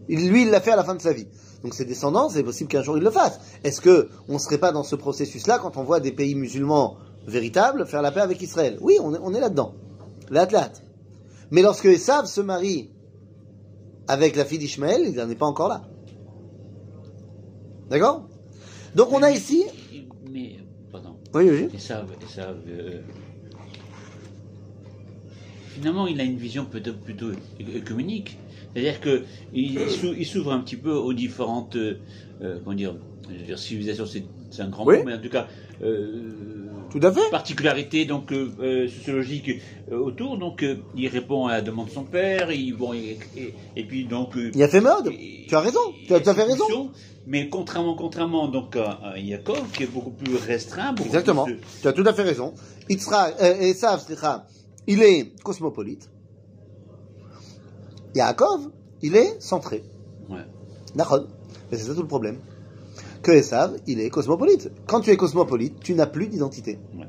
Lui, 0.09 0.43
il 0.43 0.51
l'a 0.51 0.61
fait 0.61 0.73
à 0.73 0.77
la 0.77 0.85
fin 0.85 0.95
de 0.95 1.01
sa 1.01 1.13
vie. 1.13 1.27
Donc 1.63 1.75
ses 1.75 1.85
descendants, 1.85 2.29
c'est 2.29 2.43
possible 2.43 2.71
qu'un 2.71 2.83
jour 2.83 2.97
ils 2.97 3.03
le 3.03 3.11
fassent. 3.11 3.41
Est-ce 3.65 3.81
que 3.81 4.09
on 4.29 4.39
serait 4.39 4.59
pas 4.59 4.73
dans 4.73 4.85
ce 4.85 4.97
processus-là 4.97 5.59
quand 5.59 5.77
on 5.77 5.83
voit 5.83 6.01
des 6.01 6.13
pays 6.13 6.35
musulmans 6.35 6.97
véritables 7.27 7.87
faire 7.87 8.03
la 8.03 8.13
paix 8.13 8.21
avec 8.21 8.41
Israël? 8.41 8.79
Oui, 8.81 8.97
on 9.03 9.15
est, 9.15 9.19
on 9.21 9.35
est 9.35 9.41
là-dedans. 9.41 9.75
L'athlète. 10.31 10.83
Mais 11.51 11.63
lorsque 11.63 11.87
Esav 11.87 12.27
se 12.27 12.41
marie 12.41 12.91
avec 14.07 14.37
la 14.37 14.45
fille 14.45 14.59
d'Ishmaël, 14.59 15.03
il 15.05 15.17
n'en 15.17 15.29
est 15.29 15.35
pas 15.35 15.47
encore 15.47 15.69
là. 15.69 15.83
D'accord? 17.91 18.29
Donc 18.95 19.13
on 19.13 19.23
a 19.23 19.31
ici... 19.31 19.65
Mais. 20.31 20.59
Oui, 21.35 21.49
oui. 21.51 21.69
Et 21.75 21.79
ça, 21.79 22.07
et 22.23 22.27
ça 22.27 22.51
euh, 22.69 23.01
finalement, 25.75 26.07
il 26.07 26.21
a 26.21 26.25
une 26.25 26.37
vision 26.37 26.65
peut-être 26.65 27.01
plutôt 27.01 27.31
é- 27.33 27.77
écuménique. 27.77 28.37
C'est-à-dire 28.73 29.01
que 29.01 29.25
il, 29.53 29.75
il 29.81 29.91
s'ou- 29.91 30.15
il 30.17 30.27
s'ouvre 30.27 30.53
un 30.53 30.61
petit 30.61 30.77
peu 30.77 30.93
aux 30.93 31.13
différentes, 31.13 31.77
euh, 31.77 32.01
euh, 32.43 32.59
comment 32.63 32.77
dire, 32.77 32.95
je 33.29 33.35
veux 33.35 33.45
dire, 33.45 33.59
civilisations, 33.59 34.07
c'est 34.07 34.63
un 34.63 34.69
grand 34.69 34.87
Oui. 34.87 34.99
mot, 34.99 35.05
mais 35.05 35.15
en 35.15 35.21
tout 35.21 35.29
cas, 35.29 35.49
euh, 35.83 36.78
Tout 36.91 37.01
à 37.03 37.13
fait. 37.13 37.31
particularités 37.31 38.05
donc 38.07 38.33
euh, 38.33 38.51
euh, 38.61 38.89
sociologiques 38.89 39.51
euh, 39.93 39.99
autour. 39.99 40.39
Donc, 40.39 40.65
il 40.95 41.09
répond 41.09 41.47
à 41.47 41.53
la 41.53 41.61
demande 41.63 41.87
de 41.89 41.93
son 41.93 42.05
père. 42.05 42.51
Il, 42.51 42.73
bon, 42.77 42.93
et, 42.95 43.19
et- 43.37 43.55
et 43.77 43.85
puis 43.85 44.07
donc. 44.07 44.37
Il 44.37 44.63
a 44.63 44.69
fait 44.69 44.81
mode. 44.81 45.09
et- 45.09 45.45
Tu 45.49 45.55
as 45.55 45.61
raison. 45.61 45.81
Tu 46.07 46.15
as 46.15 46.21
tout 46.21 46.31
à 46.31 46.35
fait 46.35 46.45
raison. 46.45 46.91
Mais 47.27 47.51
contrairement, 47.51 47.95
contrairement 47.95 48.49
donc 48.49 48.75
à, 48.77 48.93
à 49.03 49.19
Yaakov, 49.19 49.71
qui 49.73 49.83
est 49.83 49.87
beaucoup 49.93 50.11
plus 50.13 50.35
restreint, 50.37 50.93
beaucoup 50.95 51.09
Exactement. 51.09 51.45
plus, 51.45 51.59
Tu 51.83 51.89
as 51.89 51.93
tout 51.93 52.05
à 52.07 52.13
fait 52.15 52.23
raison. 52.23 52.55
Yitzhak, 52.89 53.35
euh, 53.43 54.39
il 54.87 55.03
est 55.03 55.43
cosmopolite. 55.43 56.09
Yaakov, 58.15 58.71
il 59.03 59.15
est 59.17 59.41
centré. 59.43 59.85
Ouais. 60.31 60.39
D'accord. 60.95 61.27
Mais 61.71 61.77
c'est 61.77 61.85
ça 61.85 61.95
tout 61.95 62.01
le 62.03 62.09
problème 62.09 62.39
Que 63.22 63.32
Esav, 63.32 63.78
il 63.88 64.00
est 64.00 64.10
cosmopolite. 64.10 64.72
Quand 64.88 65.02
tu 65.02 65.12
es 65.12 65.18
cosmopolite, 65.18 65.80
tu 65.80 65.94
n'as 65.94 66.08
plus 66.08 66.28
d'identité. 66.28 66.80
Ouais. 66.94 67.08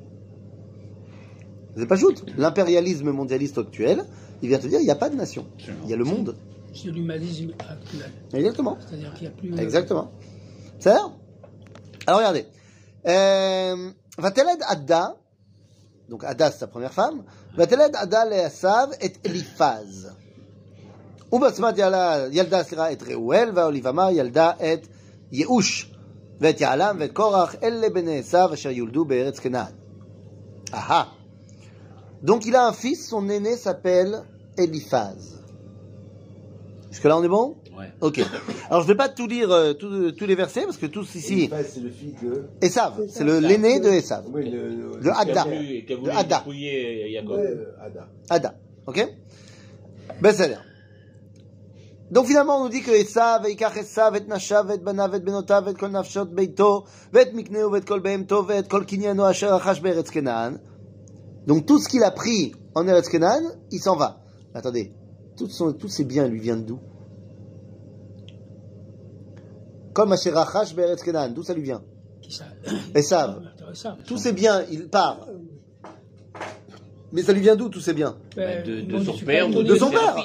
C'est 1.76 1.86
pas 1.86 1.96
shoot. 1.96 2.24
L'impérialisme 2.36 3.10
mondialiste 3.10 3.58
actuel, 3.58 4.04
il 4.42 4.48
vient 4.48 4.58
te 4.58 4.66
dire, 4.66 4.78
il 4.80 4.84
n'y 4.84 4.90
a 4.90 4.96
pas 4.96 5.10
de 5.10 5.16
nation. 5.16 5.46
Absolument. 5.54 5.84
Il 5.84 5.90
y 5.90 5.94
a 5.94 5.96
le 5.96 6.04
monde. 6.04 6.36
C'est 6.72 6.90
l'humanisme 6.90 7.52
actuel. 7.58 8.10
Exactement. 8.32 8.78
C'est-à-dire 8.80 9.14
qu'il 9.14 9.28
n'y 9.28 9.34
a 9.34 9.36
plus. 9.36 9.58
Exactement. 9.60 10.12
C'est 10.78 10.90
ça 10.90 11.12
Alors 12.06 12.18
regardez. 12.18 12.46
Euh, 13.06 13.90
Vateled 14.18 14.60
Adda, 14.68 15.16
donc 16.08 16.24
Adda 16.24 16.50
c'est 16.50 16.58
sa 16.58 16.66
première 16.66 16.92
femme, 16.92 17.24
Vateled 17.56 17.94
Adda 17.94 18.24
Leasav 18.26 18.94
et 19.00 19.12
Eliphaz. 19.24 20.12
ובעצמת 21.32 21.78
ילדה, 21.78 22.24
ילדה 22.32 22.62
סליחה, 22.62 22.92
את 22.92 23.02
ראואל 23.02 23.50
והאוליבמה 23.54 24.12
ילדה 24.12 24.50
את 24.50 24.86
ייאוש 25.32 25.90
ואת 26.40 26.60
יעלם 26.60 26.96
ואת 27.00 27.12
קורח, 27.12 27.54
אלה 27.62 27.90
בני 27.90 28.18
עשיו 28.18 28.50
אשר 28.54 28.70
יולדו 28.70 29.04
בארץ 29.04 29.38
כנען. 29.38 29.72
Ah 30.72 31.06
Donc 32.24 32.46
il 32.46 32.54
a 32.56 32.66
un 32.66 32.72
fils, 32.72 33.08
son 33.08 33.28
aîné 33.28 33.56
s'appelle 33.56 34.22
Eliphaz. 34.58 35.40
Jusque 36.90 37.04
là 37.04 37.16
on 37.18 37.22
est 37.22 37.28
bon 37.28 37.56
Ouais. 37.78 37.90
Ok. 38.00 38.20
Alors 38.70 38.82
je 38.82 38.86
vais 38.88 38.94
pas 38.94 39.08
tout 39.08 39.26
lire 39.26 39.50
euh, 39.50 39.72
tous- 39.74 40.12
tous 40.12 40.26
les 40.26 40.36
versets 40.36 40.62
parce 40.64 40.76
que 40.76 40.86
tous 40.86 41.14
ici. 41.16 41.34
Eliphaz, 41.34 41.64
c'est 41.74 41.80
le 41.80 41.90
fils 41.90 42.14
de. 42.22 42.44
Esav, 42.62 42.92
c'est 43.08 43.24
le- 43.24 43.40
l'aîné 43.40 43.80
de 43.80 43.88
Esav. 43.88 44.24
Oui, 44.32 44.48
le. 44.48 44.68
le- 44.68 45.00
De 45.00 45.04
le- 45.06 45.12
Ada. 45.12 45.32
Qui 45.32 45.38
a 45.38 45.44
voulu, 45.44 45.84
qui 45.86 45.92
a 45.92 45.96
voulu 45.96 46.10
De 46.12 46.16
Ada. 46.16 46.38
dépouiller 46.38 47.10
Yaakov. 47.14 47.38
Euh, 47.38 47.86
Ada. 47.86 48.08
Ada. 48.30 48.54
Ok 48.86 48.98
Ben 50.22 50.32
c'est 50.32 50.48
bien. 50.48 50.60
donc 52.11 52.25
finalement 52.25 52.57
on 52.59 52.63
nous 52.63 52.69
dit 52.69 52.81
que 52.81 52.91
Esav, 52.91 53.45
Ikach 53.47 53.77
Esav, 53.77 54.15
et 54.15 54.25
Nashav, 54.25 54.71
et 54.71 54.77
Banav, 54.79 55.13
et 55.13 55.19
Benotav, 55.19 55.69
et 55.69 55.73
Kol 55.73 55.91
Nafshot 55.91 56.25
Beito, 56.25 56.85
et 57.13 57.31
Mikneu, 57.33 57.75
et 57.77 57.81
Kol 57.81 58.01
Behemto, 58.01 58.49
et 58.49 58.67
Kol 58.67 58.85
Kinyano 58.85 59.23
Asher 59.23 59.47
Achash. 59.47 59.81
Donc 61.45 61.65
tout 61.65 61.79
ce 61.79 61.87
qu'il 61.87 62.03
a 62.03 62.11
pris 62.11 62.53
en 62.73 62.87
Eretz 62.87 63.09
Kenaan, 63.09 63.43
il 63.71 63.79
s'en 63.79 63.95
va. 63.95 64.21
Attendez, 64.55 64.91
tout 65.37 65.47
son- 65.47 65.73
tous 65.73 65.87
ces 65.89 66.03
biens 66.03 66.27
lui 66.27 66.39
viennent 66.39 66.65
d'où? 66.65 66.79
Kol 69.93 70.11
Asher 70.11 70.35
Achash 70.35 70.73
Be'eretz 70.75 71.03
Kenaan, 71.03 71.29
d'où 71.29 71.43
ça 71.43 71.53
lui 71.53 71.63
vient? 71.63 71.83
Ça? 72.29 72.45
Esav. 72.93 73.41
Tous 74.05 74.17
ces 74.17 74.33
biens, 74.33 74.63
il 74.71 74.87
part. 74.89 75.27
Mais 77.11 77.23
ça 77.23 77.33
lui 77.33 77.41
vient 77.41 77.55
d'où 77.55 77.69
tous 77.69 77.79
ces 77.81 77.93
biens 77.93 78.15
de, 78.65 78.81
son 79.03 79.13
père. 79.25 79.49
De 79.63 79.75
son 79.79 79.89
père. 79.91 80.15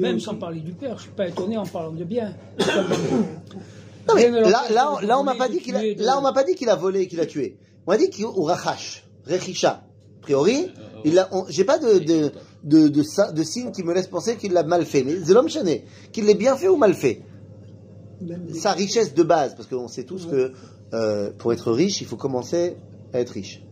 Même 0.00 0.20
sans 0.20 0.34
parler 0.34 0.60
du 0.60 0.72
père, 0.72 0.98
je 0.98 1.02
suis 1.04 1.12
pas 1.12 1.28
étonné 1.28 1.56
en 1.56 1.64
parlant 1.66 1.92
de 1.92 2.04
bien. 2.04 2.34
Non, 4.08 4.14
mais 4.16 4.30
là, 5.06 5.18
on 5.20 5.22
m'a 5.24 5.34
pas 5.34 5.48
dit 5.48 5.60
qu'il 5.60 5.76
a, 5.76 5.80
là, 6.04 6.18
on 6.18 6.22
m'a 6.22 6.32
pas 6.32 6.44
dit 6.44 6.54
qu'il 6.54 6.68
a 6.68 6.74
volé 6.76 7.02
et 7.02 7.06
qu'il 7.08 7.20
a 7.20 7.26
tué. 7.26 7.56
On 7.86 7.92
m'a 7.92 7.98
dit 7.98 8.10
qu'il 8.10 8.24
ou 8.26 8.42
rachash, 8.42 9.04
rechisha. 9.26 9.70
A 9.70 10.22
priori, 10.22 10.66
il 11.04 11.18
a, 11.18 11.28
on- 11.32 11.44
j'ai 11.48 11.64
pas 11.64 11.78
de, 11.78 11.98
de, 11.98 12.30
de, 12.64 12.88
de, 12.88 13.02
sa- 13.02 13.32
de 13.32 13.42
signe 13.42 13.70
qui 13.72 13.82
me 13.82 13.92
laisse 13.94 14.06
penser 14.08 14.36
qu'il 14.36 14.52
l'a 14.52 14.62
mal 14.62 14.84
fait. 14.84 15.02
Mais 15.04 15.16
c'est 15.24 15.32
l'homme 15.34 15.48
chané. 15.48 15.84
Qu'il 16.12 16.26
l'ait 16.26 16.34
bien 16.34 16.56
fait 16.56 16.68
ou 16.68 16.76
mal 16.76 16.94
fait. 16.94 17.22
Sa 18.54 18.72
richesse 18.72 19.14
de 19.14 19.22
base, 19.22 19.54
parce 19.56 19.68
qu'on 19.68 19.88
sait 19.88 20.04
tous 20.04 20.26
que, 20.26 20.52
euh, 20.94 21.30
pour 21.38 21.52
être 21.52 21.72
riche, 21.72 22.00
il 22.00 22.06
faut 22.06 22.16
commencer 22.16 22.76
à 23.12 23.18
être 23.20 23.30
riche. 23.30 23.62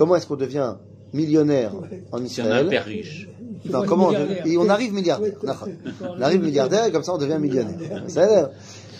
Comment 0.00 0.16
est-ce 0.16 0.26
qu'on 0.26 0.36
devient 0.36 0.76
millionnaire 1.12 1.74
en 2.10 2.16
C'est 2.26 2.40
un 2.40 2.46
Israël? 2.46 2.68
père 2.68 2.86
riche. 2.86 3.28
Non, 3.66 3.84
comment 3.84 4.06
on, 4.06 4.10
milliardaire. 4.12 4.46
et 4.46 4.56
on 4.56 4.68
arrive 4.70 4.94
milliardaire. 4.94 5.34
On 6.00 6.22
arrive 6.22 6.40
milliardaire 6.42 6.86
et 6.86 6.90
comme 6.90 7.02
ça 7.02 7.12
on 7.12 7.18
devient 7.18 7.36
millionnaire. 7.38 8.04
Ça 8.08 8.22
a 8.22 8.26
l'air. 8.26 8.50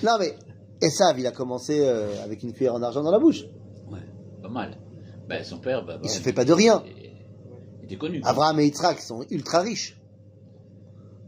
Non 0.03 0.19
mais 0.21 0.35
Esav, 0.83 1.19
il 1.19 1.27
a 1.27 1.31
commencé 1.31 1.81
euh, 1.81 2.23
avec 2.23 2.43
une 2.43 2.53
cuillère 2.53 2.75
en 2.75 2.83
argent 2.83 3.03
dans 3.03 3.11
la 3.11 3.19
bouche. 3.19 3.45
Ouais, 3.91 4.01
pas 4.43 4.51
mal. 4.51 4.77
Ben, 5.27 5.43
son 5.43 5.57
père, 5.57 5.87
bah, 5.87 5.95
Il 5.97 6.03
bah, 6.03 6.09
se 6.11 6.21
fait 6.21 6.35
pas 6.35 6.45
de 6.45 6.53
rien. 6.53 6.83
Il 7.79 7.85
était 7.87 7.97
connu. 7.97 8.21
Abraham 8.23 8.61
et 8.61 8.67
Yitzhak 8.67 9.01
sont 9.01 9.25
ultra 9.31 9.61
riches. 9.61 9.99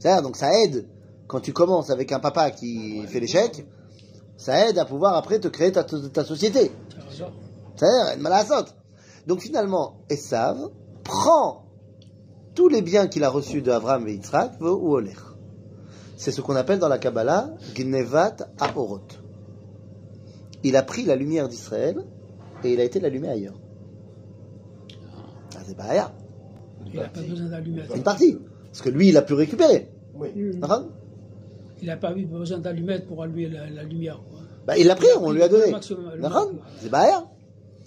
C'est-à-dire, 0.00 0.20
donc 0.22 0.36
ça 0.36 0.50
aide. 0.64 0.86
Quand 1.28 1.40
tu 1.40 1.54
commences 1.54 1.88
avec 1.88 2.12
un 2.12 2.20
papa 2.20 2.50
qui 2.50 3.06
fait 3.06 3.20
l'échec, 3.20 3.64
ça 4.36 4.68
aide 4.68 4.76
à 4.76 4.84
pouvoir 4.84 5.16
après 5.16 5.40
te 5.40 5.48
créer 5.48 5.72
ta, 5.72 5.82
ta 5.82 6.24
société. 6.24 6.70
C'est-à-dire, 7.76 8.20
mal 8.20 8.34
à 8.34 8.42
la 8.42 8.44
saute. 8.44 8.74
Donc 9.26 9.40
finalement, 9.40 10.00
Esav 10.10 10.70
prend 11.04 11.64
tous 12.54 12.68
les 12.68 12.82
biens 12.82 13.06
qu'il 13.06 13.24
a 13.24 13.28
reçus 13.30 13.62
de 13.62 13.70
Abraham 13.70 14.06
et 14.08 14.12
Yitzhak 14.14 14.60
ou 14.60 14.94
Oler. 14.94 15.14
C'est 16.16 16.32
ce 16.32 16.40
qu'on 16.40 16.54
appelle 16.56 16.78
dans 16.78 16.88
la 16.88 16.98
Kabbalah 16.98 17.50
Gnevat 17.74 18.36
Aorot. 18.60 19.00
Il 20.64 20.76
a 20.76 20.82
pris 20.82 21.04
la 21.04 21.16
lumière 21.16 21.48
d'Israël 21.48 22.04
et 22.62 22.72
il 22.72 22.80
a 22.80 22.84
été 22.84 23.00
l'allumer 23.00 23.28
ailleurs. 23.28 23.58
Ah, 25.56 25.60
c'est 25.66 25.76
pas 25.76 25.84
rien. 25.84 26.12
Il 26.86 27.00
n'a 27.00 27.08
pas 27.08 27.20
besoin 27.20 27.48
d'allumettes. 27.48 27.90
Une 27.94 28.02
partie. 28.02 28.38
Parce 28.66 28.82
que 28.82 28.90
lui, 28.90 29.08
il 29.08 29.16
a 29.16 29.22
pu 29.22 29.34
récupérer. 29.34 29.88
Oui. 30.14 30.28
D'accord 30.54 30.84
Il 31.80 31.88
n'a 31.88 31.96
pas 31.96 32.12
eu 32.16 32.24
besoin 32.26 32.58
d'allumettes 32.58 33.06
pour 33.06 33.22
allumer 33.22 33.48
la, 33.48 33.68
la 33.70 33.82
lumière. 33.82 34.20
quoi. 34.30 34.40
Bah, 34.66 34.78
il 34.78 34.86
l'a 34.86 34.94
pris, 34.94 35.08
on 35.20 35.32
lui 35.32 35.42
a 35.42 35.48
donné. 35.48 35.74
C'est 36.80 36.90
pas 36.90 37.00
rien. 37.02 37.24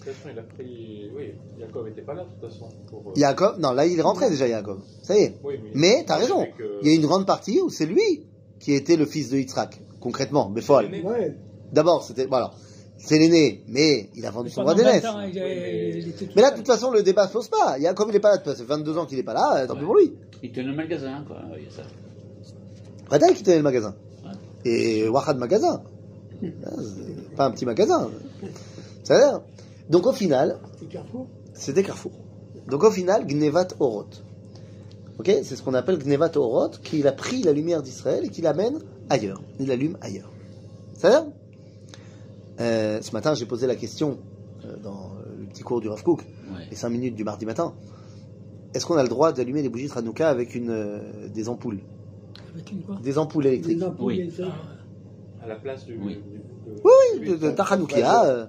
Façon, 0.06 0.28
il 0.32 0.38
a 0.38 0.42
pris. 0.42 1.10
Oui, 1.16 1.32
Jacob 1.58 1.88
n'était 1.88 2.02
pas 2.02 2.14
là, 2.14 2.22
de 2.24 2.28
toute 2.40 2.52
façon. 2.52 2.68
Pour, 2.88 3.00
euh, 3.08 3.12
Yaakov, 3.16 3.58
non, 3.58 3.72
là, 3.72 3.86
il 3.86 3.98
est 3.98 4.02
rentré 4.02 4.30
déjà, 4.30 4.46
Yaakov. 4.46 4.80
Ça 5.02 5.16
y 5.18 5.22
est. 5.22 5.34
Oui, 5.42 5.54
Mais 5.74 6.04
t'as 6.06 6.16
raison. 6.16 6.42
Euh, 6.42 6.78
Il 6.82 6.88
y 6.88 6.92
a 6.92 6.94
une 6.94 7.02
grande 7.04 7.26
partie 7.26 7.60
où 7.60 7.70
c'est 7.70 7.86
lui 7.86 8.24
qui 8.60 8.72
était 8.74 8.94
le 8.96 9.04
fils 9.04 9.30
de 9.30 9.38
Yitzhak, 9.38 9.80
concrètement, 10.00 10.48
mais 10.48 10.60
folle. 10.60 10.90
Ouais. 11.04 11.36
D'abord, 11.72 12.04
c'était 12.04 12.26
voilà, 12.26 12.52
c'est 12.98 13.18
l'aîné, 13.18 13.64
mais 13.66 14.08
il 14.14 14.24
a 14.24 14.30
vendu 14.30 14.48
Mais 14.48 14.54
son 14.54 14.62
droit 14.62 14.74
20 14.74 14.84
d'aînesse. 14.84 15.02
tout 16.18 16.26
Mais 16.36 16.42
là, 16.42 16.52
de 16.52 16.56
toute 16.56 16.66
façon, 16.68 16.92
le 16.92 17.02
débat 17.02 17.26
se 17.26 17.32
pose 17.32 17.48
pas. 17.48 17.76
Yaakov, 17.78 18.06
il 18.10 18.16
est 18.16 18.20
pas 18.20 18.36
là, 18.36 18.42
ça 18.44 18.54
fait 18.54 18.62
22 18.62 18.98
ans 18.98 19.06
qu'il 19.06 19.18
est 19.18 19.24
pas 19.24 19.34
là, 19.34 19.56
euh, 19.56 19.66
tant 19.66 19.74
pis 19.74 19.84
pour 19.84 19.96
lui. 19.96 20.12
Il 20.42 20.52
tenait 20.52 20.68
le 20.68 20.76
magasin, 20.76 21.24
quoi. 21.26 21.42
Il 21.58 21.64
y 21.64 21.66
a 21.66 21.70
ça. 21.70 21.82
Rada 23.10 23.32
qui 23.32 23.42
tenait 23.42 23.56
le 23.56 23.62
magasin. 23.64 23.96
Ouais. 24.24 24.70
Et 24.70 25.08
Wahad 25.08 25.36
magasin. 25.38 25.82
Hein, 26.44 26.48
c'est 26.78 27.34
Pas 27.34 27.46
un 27.46 27.50
petit 27.50 27.66
magasin. 27.66 28.08
Ça 29.02 29.14
a 29.14 29.18
l'air. 29.18 29.40
Donc 29.90 30.06
au 30.06 30.12
final, 30.12 30.58
C'est 30.78 30.88
Carrefour. 30.88 31.26
c'était 31.54 31.82
Carrefour. 31.82 32.12
Donc 32.68 32.82
au 32.84 32.90
final, 32.90 33.26
Gnevat 33.26 33.68
Oroth. 33.80 34.22
Ok 35.18 35.26
C'est 35.44 35.56
ce 35.56 35.62
qu'on 35.62 35.74
appelle 35.74 35.98
Gnevat 35.98 36.36
Oroth, 36.36 36.80
qu'il 36.82 37.06
a 37.06 37.12
pris 37.12 37.42
la 37.42 37.52
lumière 37.52 37.82
d'Israël 37.82 38.24
et 38.24 38.28
qu'il 38.28 38.44
l'amène 38.44 38.78
ailleurs. 39.08 39.40
Il 39.60 39.68
l'allume 39.68 39.96
ailleurs. 40.00 40.30
Ça 40.94 41.06
a 41.08 41.10
l'air 41.10 41.24
Euh, 42.60 43.00
Ce 43.02 43.12
matin, 43.12 43.34
j'ai 43.34 43.46
posé 43.46 43.66
la 43.66 43.76
question 43.76 44.18
euh, 44.64 44.76
dans 44.82 45.12
le 45.38 45.46
petit 45.46 45.62
cours 45.62 45.80
du 45.80 45.88
Rav 45.88 46.02
Ouais. 46.06 46.16
les 46.70 46.76
5 46.76 46.88
minutes 46.88 47.14
du 47.14 47.24
mardi 47.24 47.44
matin. 47.46 47.74
Est-ce 48.74 48.84
qu'on 48.86 48.96
a 48.96 49.02
le 49.02 49.08
droit 49.08 49.32
d'allumer 49.32 49.62
des 49.62 49.68
bougies 49.68 49.88
de 49.88 49.92
Hanouka 49.96 50.28
avec 50.28 50.54
une, 50.54 50.70
euh, 50.70 51.28
des 51.28 51.48
ampoules? 51.48 51.80
Avec 52.54 52.72
une 52.72 52.82
quoi? 52.82 52.96
Des 53.02 53.18
ampoules 53.18 53.46
électriques 53.46 53.78
Les 53.78 53.84
ampoules, 53.84 54.06
Oui. 54.06 54.30
À 55.42 55.46
la 55.46 55.56
place 55.56 55.84
du. 55.86 55.96
Oui. 55.98 56.14
du- 56.16 56.38
de- 56.74 56.80
Oui, 56.84 57.28
de, 57.28 57.36
de 57.36 57.50
ta 57.52 57.62
Hanoukia, 57.62 58.24
euh, 58.26 58.46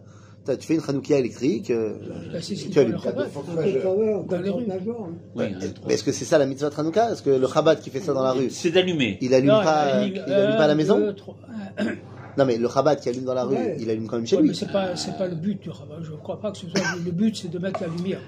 tu 0.56 0.68
fais 0.68 0.76
une 0.76 0.82
Hanoukia 0.88 1.18
électrique. 1.20 1.70
euh, 1.72 1.94
Bah, 2.32 2.40
tu 2.40 2.80
allumes. 2.80 2.98
Est-ce 5.90 6.04
que 6.04 6.12
c'est 6.12 6.26
ça 6.26 6.38
la 6.38 6.46
mitzvah 6.46 6.70
de 6.70 6.76
Hanouka 6.80 7.12
Est-ce 7.12 7.22
que 7.22 7.30
le 7.32 7.48
Chabad 7.48 7.80
qui 7.82 7.90
fait 7.90 8.00
ça 8.00 8.14
dans 8.14 8.24
la 8.24 8.32
rue, 8.32 8.50
C'est 8.50 8.72
d'allumer. 8.72 9.18
il 9.22 9.34
allume 9.34 9.50
pas, 9.50 10.04
il 10.06 10.14
il 10.14 10.20
allume 10.20 10.34
allume 10.34 10.58
pas 10.58 10.64
à 10.64 10.68
la 10.68 10.76
maison? 10.76 11.14
Non, 12.38 12.46
mais 12.46 12.58
le 12.58 12.70
Chabad 12.70 13.00
qui 13.00 13.10
allume 13.10 13.24
dans 13.26 13.34
la 13.34 13.44
rue, 13.46 13.56
Ouais. 13.56 13.78
il 13.80 13.90
allume 13.90 14.08
quand 14.08 14.18
même 14.18 14.28
chez 14.28 14.36
Ouais, 14.36 14.44
mais 14.44 14.50
lui. 14.50 14.56
c'est 14.56 14.72
pas, 14.72 14.96
c'est 14.96 15.18
pas 15.18 15.28
le 15.28 15.36
but 15.36 15.60
du 15.62 15.70
rabat. 15.72 15.98
Je 16.04 16.12
ne 16.12 16.18
crois 16.18 16.40
pas 16.40 16.52
que 16.52 16.58
ce 16.60 16.68
soit 16.70 16.80
le 17.04 17.12
but, 17.12 17.36
c'est 17.36 17.50
de 17.50 17.58
mettre 17.58 17.82
la 17.82 17.88
lumière. 17.88 18.20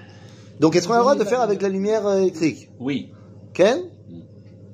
Donc, 0.59 0.75
est-ce 0.75 0.87
qu'on 0.87 0.95
a 0.95 0.97
le 0.97 1.03
droit 1.03 1.15
de 1.15 1.23
faire 1.23 1.41
avec 1.41 1.61
la 1.61 1.69
lumière 1.69 2.05
euh, 2.07 2.17
électrique? 2.21 2.69
Oui. 2.79 3.11
Ken? 3.53 3.77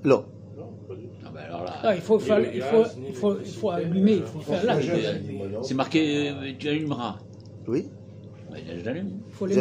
Non. 0.05 0.23
Tout. 0.55 0.95
Ah, 1.25 1.29
bah, 1.33 1.41
Ah, 1.83 1.95
il 1.95 2.01
faut, 2.01 2.17
il 2.17 2.25
faut, 2.25 2.33
il 2.39 2.61
faut, 2.61 2.85
il 2.95 3.01
l'électricité. 3.01 3.59
faut 3.59 3.69
allumer, 3.71 4.13
il 4.13 4.23
faut 4.23 4.39
faire 4.39 4.65
là. 4.65 4.75
C'est 5.63 5.73
marqué, 5.73 6.29
euh, 6.29 6.51
tu 6.57 6.69
allumeras. 6.69 7.17
Oui 7.67 7.89
Ouais, 8.51 8.63
j'allume. 8.83 9.19
faut 9.31 9.47
les 9.47 9.57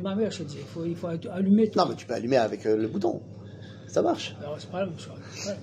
mamères, 0.00 0.30
je 0.30 0.42
dis. 0.42 0.58
Il 0.58 0.66
faut, 0.66 0.84
il 0.84 0.96
faut 0.96 1.06
allumer 1.06 1.70
tout. 1.70 1.78
Non, 1.78 1.86
mais 1.88 1.94
tu 1.94 2.06
peux 2.06 2.14
allumer 2.14 2.36
avec 2.36 2.66
euh, 2.66 2.76
le 2.76 2.88
bouton. 2.88 3.22
Ça 3.86 4.02
marche. 4.02 4.36
Alors, 4.40 4.56
c'est 4.58 4.70
pas 4.70 4.80
la 4.80 4.86
même 4.86 4.98
chose. 4.98 5.14
Ouais. 5.46 5.56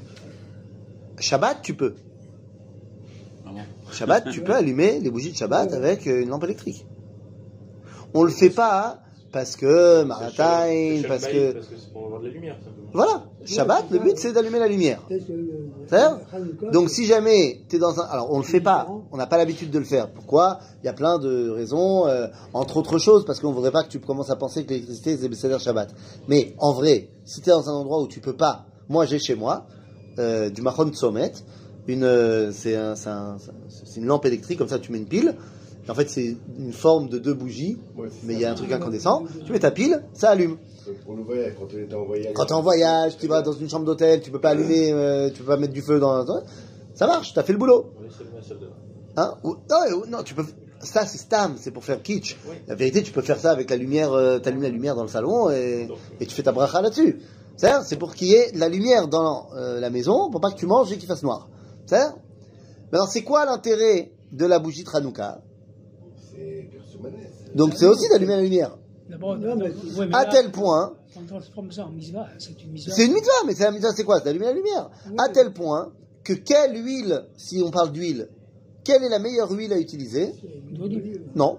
Shabbat, 1.19 1.61
tu 1.61 1.75
peux. 1.75 1.95
Shabbat, 3.91 4.29
tu 4.31 4.41
peux 4.41 4.53
allumer 4.55 4.99
les 4.99 5.11
bougies 5.11 5.31
de 5.31 5.37
Shabbat 5.37 5.73
avec 5.73 6.07
euh, 6.07 6.23
une 6.23 6.29
lampe 6.29 6.45
électrique. 6.45 6.85
On 8.13 8.23
le 8.23 8.31
fait 8.31 8.49
pas 8.49 9.02
parce 9.33 9.57
que 9.57 10.03
Maratain, 10.03 10.67
C'est 11.01 11.07
parce 11.07 11.27
que. 11.27 11.51
Parce 11.53 11.65
que 11.67 11.75
c'est 11.77 11.91
pour 11.91 12.05
avoir 12.05 12.21
de 12.21 12.27
la 12.27 12.33
lumière, 12.33 12.55
simplement. 12.63 12.89
Voilà. 12.93 13.23
Shabbat, 13.45 13.85
le 13.91 13.99
but 13.99 14.17
c'est 14.17 14.31
d'allumer 14.31 14.59
la 14.59 14.67
lumière. 14.69 15.01
Hanouka, 16.31 16.71
Donc 16.71 16.89
si 16.89 17.05
jamais 17.05 17.61
tu 17.67 17.75
es 17.75 17.79
dans 17.79 17.99
un... 17.99 18.03
Alors 18.05 18.31
on 18.31 18.37
le 18.37 18.43
fait 18.43 18.61
pas, 18.61 18.87
on 19.11 19.17
n'a 19.17 19.25
pas 19.27 19.37
l'habitude 19.37 19.69
de 19.71 19.79
le 19.79 19.85
faire. 19.85 20.09
Pourquoi? 20.11 20.59
Il 20.81 20.85
y 20.85 20.89
a 20.89 20.93
plein 20.93 21.17
de 21.19 21.49
raisons, 21.49 22.07
euh, 22.07 22.27
entre 22.53 22.77
autres 22.77 22.99
choses, 22.99 23.25
parce 23.25 23.39
qu'on 23.39 23.51
voudrait 23.51 23.71
pas 23.71 23.83
que 23.83 23.89
tu 23.89 23.99
commences 23.99 24.29
à 24.29 24.35
penser 24.35 24.63
que 24.63 24.69
l'électricité 24.69 25.17
c'est 25.17 25.27
Besséder 25.27 25.57
Shabbat. 25.59 25.89
Mais 26.27 26.53
en 26.59 26.71
vrai, 26.71 27.09
si 27.25 27.41
tu 27.41 27.49
es 27.49 27.51
dans 27.53 27.67
un 27.69 27.73
endroit 27.73 28.01
où 28.01 28.07
tu 28.07 28.21
peux 28.21 28.35
pas, 28.35 28.65
moi 28.87 29.05
j'ai 29.05 29.19
chez 29.19 29.35
moi 29.35 29.65
euh, 30.19 30.49
du 30.49 30.61
Mahon 30.61 30.87
Tzomet, 30.89 31.33
une, 31.87 32.03
euh, 32.03 32.51
c'est 32.53 32.75
un- 32.75 32.95
c'est 32.95 33.09
un- 33.09 33.37
c'est 33.69 33.99
une 33.99 34.05
lampe 34.05 34.25
électrique, 34.25 34.57
comme 34.59 34.69
ça 34.69 34.79
tu 34.79 34.91
mets 34.91 34.99
une 34.99 35.07
pile. 35.07 35.35
En 35.89 35.93
fait 35.95 36.09
c'est 36.09 36.37
une 36.57 36.71
forme 36.71 37.09
de 37.09 37.17
deux 37.19 37.33
bougies, 37.33 37.77
Ouais, 37.97 38.07
c'est 38.09 38.25
mais 38.25 38.33
il 38.35 38.39
y 38.39 38.45
a 38.45 38.51
un 38.51 38.55
truc 38.55 38.71
incandescent. 38.71 39.23
Tu 39.45 39.51
mets 39.51 39.59
ta 39.59 39.71
pile, 39.71 40.01
ça 40.13 40.29
allume. 40.29 40.57
Donc, 40.87 40.95
Pour 41.05 41.15
le 41.15 41.23
voyage, 41.23 41.53
quand 41.59 41.67
on 41.73 41.77
était 41.77 41.93
en 41.95 42.05
voyage. 42.05 42.33
Quand 42.33 42.45
tu 42.45 42.51
es 42.51 42.55
en 42.55 42.61
voyage, 42.61 43.17
tu 43.17 43.27
vas 43.27 43.41
dans 43.41 43.51
une 43.53 43.69
chambre 43.69 43.85
d'hôtel, 43.85 44.21
tu 44.21 44.31
peux 44.31 44.39
pas 44.39 44.49
allumer, 44.51 44.91
euh, 44.93 45.29
tu 45.29 45.39
peux 45.41 45.47
pas 45.47 45.57
mettre 45.57 45.73
du 45.73 45.81
feu 45.81 45.99
dans... 45.99 46.25
Ça 46.93 47.07
marche, 47.07 47.33
tu 47.33 47.39
as 47.39 47.43
fait 47.43 47.53
le 47.53 47.59
boulot. 47.59 47.91
Hein 49.17 49.35
Ou- 49.43 49.55
non, 49.69 49.97
ou- 49.97 50.05
non, 50.07 50.23
tu 50.23 50.33
peux. 50.33 50.43
Ça, 50.79 51.05
c'est 51.05 51.17
Stam, 51.17 51.55
c'est 51.57 51.71
pour 51.71 51.83
faire 51.85 52.01
kitsch. 52.01 52.35
Oui. 52.49 52.55
La 52.67 52.75
vérité, 52.75 53.01
tu 53.03 53.11
peux 53.13 53.21
faire 53.21 53.39
ça 53.39 53.51
avec 53.51 53.69
la 53.69 53.77
lumière, 53.77 54.11
euh, 54.13 54.39
t'allumes 54.39 54.63
la 54.63 54.69
lumière 54.69 54.95
dans 54.95 55.03
le 55.03 55.07
salon 55.09 55.49
et, 55.49 55.87
et 56.19 56.25
tu 56.25 56.35
fais 56.35 56.43
ta 56.43 56.51
bracha 56.51 56.81
là-dessus. 56.81 57.19
C'est-à-dire, 57.55 57.83
c'est 57.83 57.95
pour 57.97 58.13
qu'il 58.15 58.27
y 58.29 58.33
ait 58.33 58.51
de 58.51 58.59
la 58.59 58.67
lumière 58.69 59.07
dans 59.07 59.47
euh, 59.55 59.79
la 59.79 59.89
maison, 59.89 60.29
pour 60.29 60.41
pas 60.41 60.51
que 60.51 60.57
tu 60.57 60.65
manges 60.65 60.91
et 60.91 60.97
qu'il 60.97 61.07
fasse 61.07 61.23
noir. 61.23 61.47
C'est-à-dire 61.85 62.15
Alors, 62.91 63.07
c'est 63.07 63.21
quoi 63.23 63.45
l'intérêt 63.45 64.11
de 64.31 64.45
la 64.45 64.59
bougie 64.59 64.83
C'est 64.83 64.91
Persumanès. 64.91 65.37
Donc, 67.55 67.74
c'est 67.75 67.86
aussi 67.86 68.10
d'allumer 68.10 68.36
la 68.36 68.41
lumière. 68.41 68.77
À 70.13 70.25
tel 70.25 70.51
point, 70.51 70.93
c'est 72.38 73.05
une 73.05 73.13
mitzvah, 73.13 73.31
mais 73.45 73.53
c'est 73.53 73.63
la 73.63 73.72
mitzvah, 73.72 73.91
c'est 73.95 74.03
quoi? 74.03 74.19
C'est 74.19 74.25
d'allumer 74.25 74.45
la 74.45 74.53
lumière. 74.53 74.89
À 75.17 75.29
tel 75.29 75.53
point 75.53 75.91
que 76.24 76.33
quelle 76.33 76.75
huile, 76.83 77.25
si 77.38 77.62
on 77.63 77.69
parle 77.69 77.91
d'huile, 77.91 78.29
quelle 78.83 79.03
est 79.03 79.10
la 79.10 79.19
meilleure 79.19 79.51
huile 79.51 79.74
à 79.74 79.79
utiliser? 79.79 80.33
D'olive. 80.72 81.22
Non. 81.36 81.57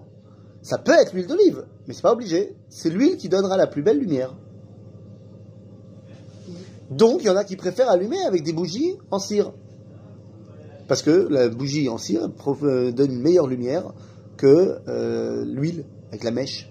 Ça 0.63 0.79
peut 0.79 0.93
être 0.93 1.13
l'huile 1.13 1.27
d'olive, 1.27 1.67
mais 1.87 1.95
c'est 1.95 2.03
pas 2.03 2.13
obligé. 2.13 2.57
C'est 2.69 2.91
l'huile 2.91 3.17
qui 3.17 3.29
donnera 3.29 3.57
la 3.57 3.67
plus 3.67 3.83
belle 3.83 3.99
lumière. 3.99 4.35
Donc, 6.91 7.23
il 7.23 7.27
y 7.27 7.31
en 7.31 7.37
a 7.37 7.45
qui 7.45 7.57
préfèrent 7.57 7.91
allumer 7.91 8.23
avec 8.25 8.43
des 8.43 8.53
bougies 8.53 8.97
en 9.11 9.19
cire. 9.19 9.53
Parce 10.89 11.03
que 11.03 11.29
la 11.31 11.49
bougie 11.49 11.89
en 11.89 11.99
cire 11.99 12.29
euh, 12.63 12.93
donne 12.93 13.13
une 13.13 13.23
meilleure 13.23 13.47
lumière 13.47 13.93
que 14.45 14.79
euh, 14.89 15.43
l'huile 15.47 15.87
avec 16.09 16.23
la 16.23 16.31
mèche. 16.31 16.71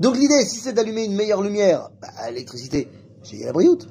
Donc 0.00 0.16
l'idée, 0.16 0.44
si 0.44 0.58
c'est 0.58 0.72
d'allumer 0.72 1.04
une 1.04 1.14
meilleure 1.14 1.40
lumière, 1.40 1.90
bah, 2.02 2.08
l'électricité, 2.30 2.88
j'ai 3.22 3.44
la 3.44 3.52
brioute. 3.52 3.88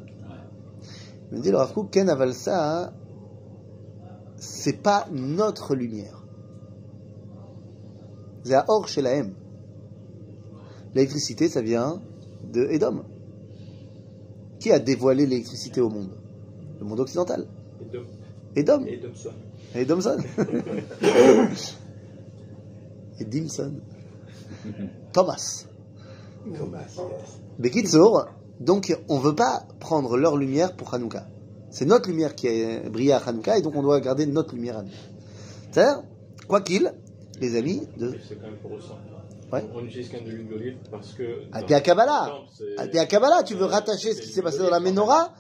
Il 1.32 1.38
me 1.38 1.42
dit 1.42 1.50
le 1.50 1.56
Rav 1.56 1.72
Kook, 1.74 1.90
Ken 1.92 2.14
ça, 2.34 2.94
c'est 4.36 4.82
pas 4.82 5.08
notre 5.14 5.76
lumière. 5.76 6.26
C'est 8.44 8.54
à 8.54 8.66
Or 8.68 8.90
chez 8.90 9.02
la 9.02 9.14
M. 9.14 9.34
L'électricité, 10.94 11.48
ça 11.48 11.62
vient 11.62 12.02
de 12.52 12.68
Edom. 12.70 13.04
Qui 14.60 14.74
a 14.74 14.80
dévoilé 14.80 15.26
l'électricité 15.26 15.80
au 15.80 15.90
monde? 15.90 16.18
Le 16.82 16.86
monde 16.86 17.00
occidental. 17.00 17.48
Et 18.58 18.64
Dom- 18.64 18.86
Edom. 18.86 18.86
Et 19.78 19.86
Domson. 19.86 20.18
Et 23.20 23.26
Dimson. 23.26 23.74
Thomas. 25.14 25.66
Thomas, 26.58 26.80
yes. 26.80 27.00
Bekitsour, 27.60 28.26
donc 28.60 28.96
on 29.08 29.18
ne 29.18 29.24
veut 29.24 29.36
pas 29.36 29.68
prendre 29.80 30.18
leur 30.18 30.36
lumière 30.38 30.76
pour 30.76 30.94
Hanouka. 30.94 31.28
C'est 31.70 31.86
notre 31.86 32.10
lumière 32.10 32.34
qui 32.36 32.48
est 32.48 32.90
brillée 32.90 33.14
à 33.14 33.18
Hanouka 33.18 33.58
et 33.58 33.62
donc 33.62 33.76
on 33.76 33.84
doit 33.84 34.00
garder 34.00 34.26
notre 34.26 34.56
lumière 34.56 34.78
à 34.78 34.84
nous. 34.84 34.90
C'est-à-dire, 35.72 36.02
quoi 36.48 36.62
qu'il, 36.62 36.92
les 37.40 37.56
amis, 37.56 37.88
de 37.98 38.16
C'est 38.28 38.36
quand 38.36 38.48
même 38.48 38.58
pour. 38.58 38.72
Ouais. 39.52 39.64
On 39.76 39.86
utilise 39.86 40.10
quand 40.10 40.18
même 40.18 40.26
de 40.26 40.32
l'huile 40.32 40.48
d'olive 40.48 40.78
parce 40.90 41.14
que. 41.14 41.44
À 41.52 41.62
Kabbalah. 41.82 42.34
À 42.78 43.06
Kabbalah, 43.06 43.44
tu 43.44 43.54
veux 43.54 43.66
rattacher 43.66 44.14
ce 44.14 44.22
qui 44.22 44.30
s'est 44.30 44.42
passé 44.42 44.58
dans 44.60 44.72
la 44.72 44.80
menorah 44.80 45.34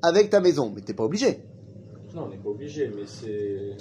avec 0.00 0.30
ta 0.30 0.40
maison, 0.40 0.72
mais 0.74 0.80
t'es 0.80 0.94
pas 0.94 1.04
obligé. 1.04 1.42
Non, 2.14 2.24
on 2.26 2.28
n'est 2.28 2.36
pas 2.36 2.50
obligé, 2.50 2.90
mais 2.94 3.02
c'est. 3.06 3.76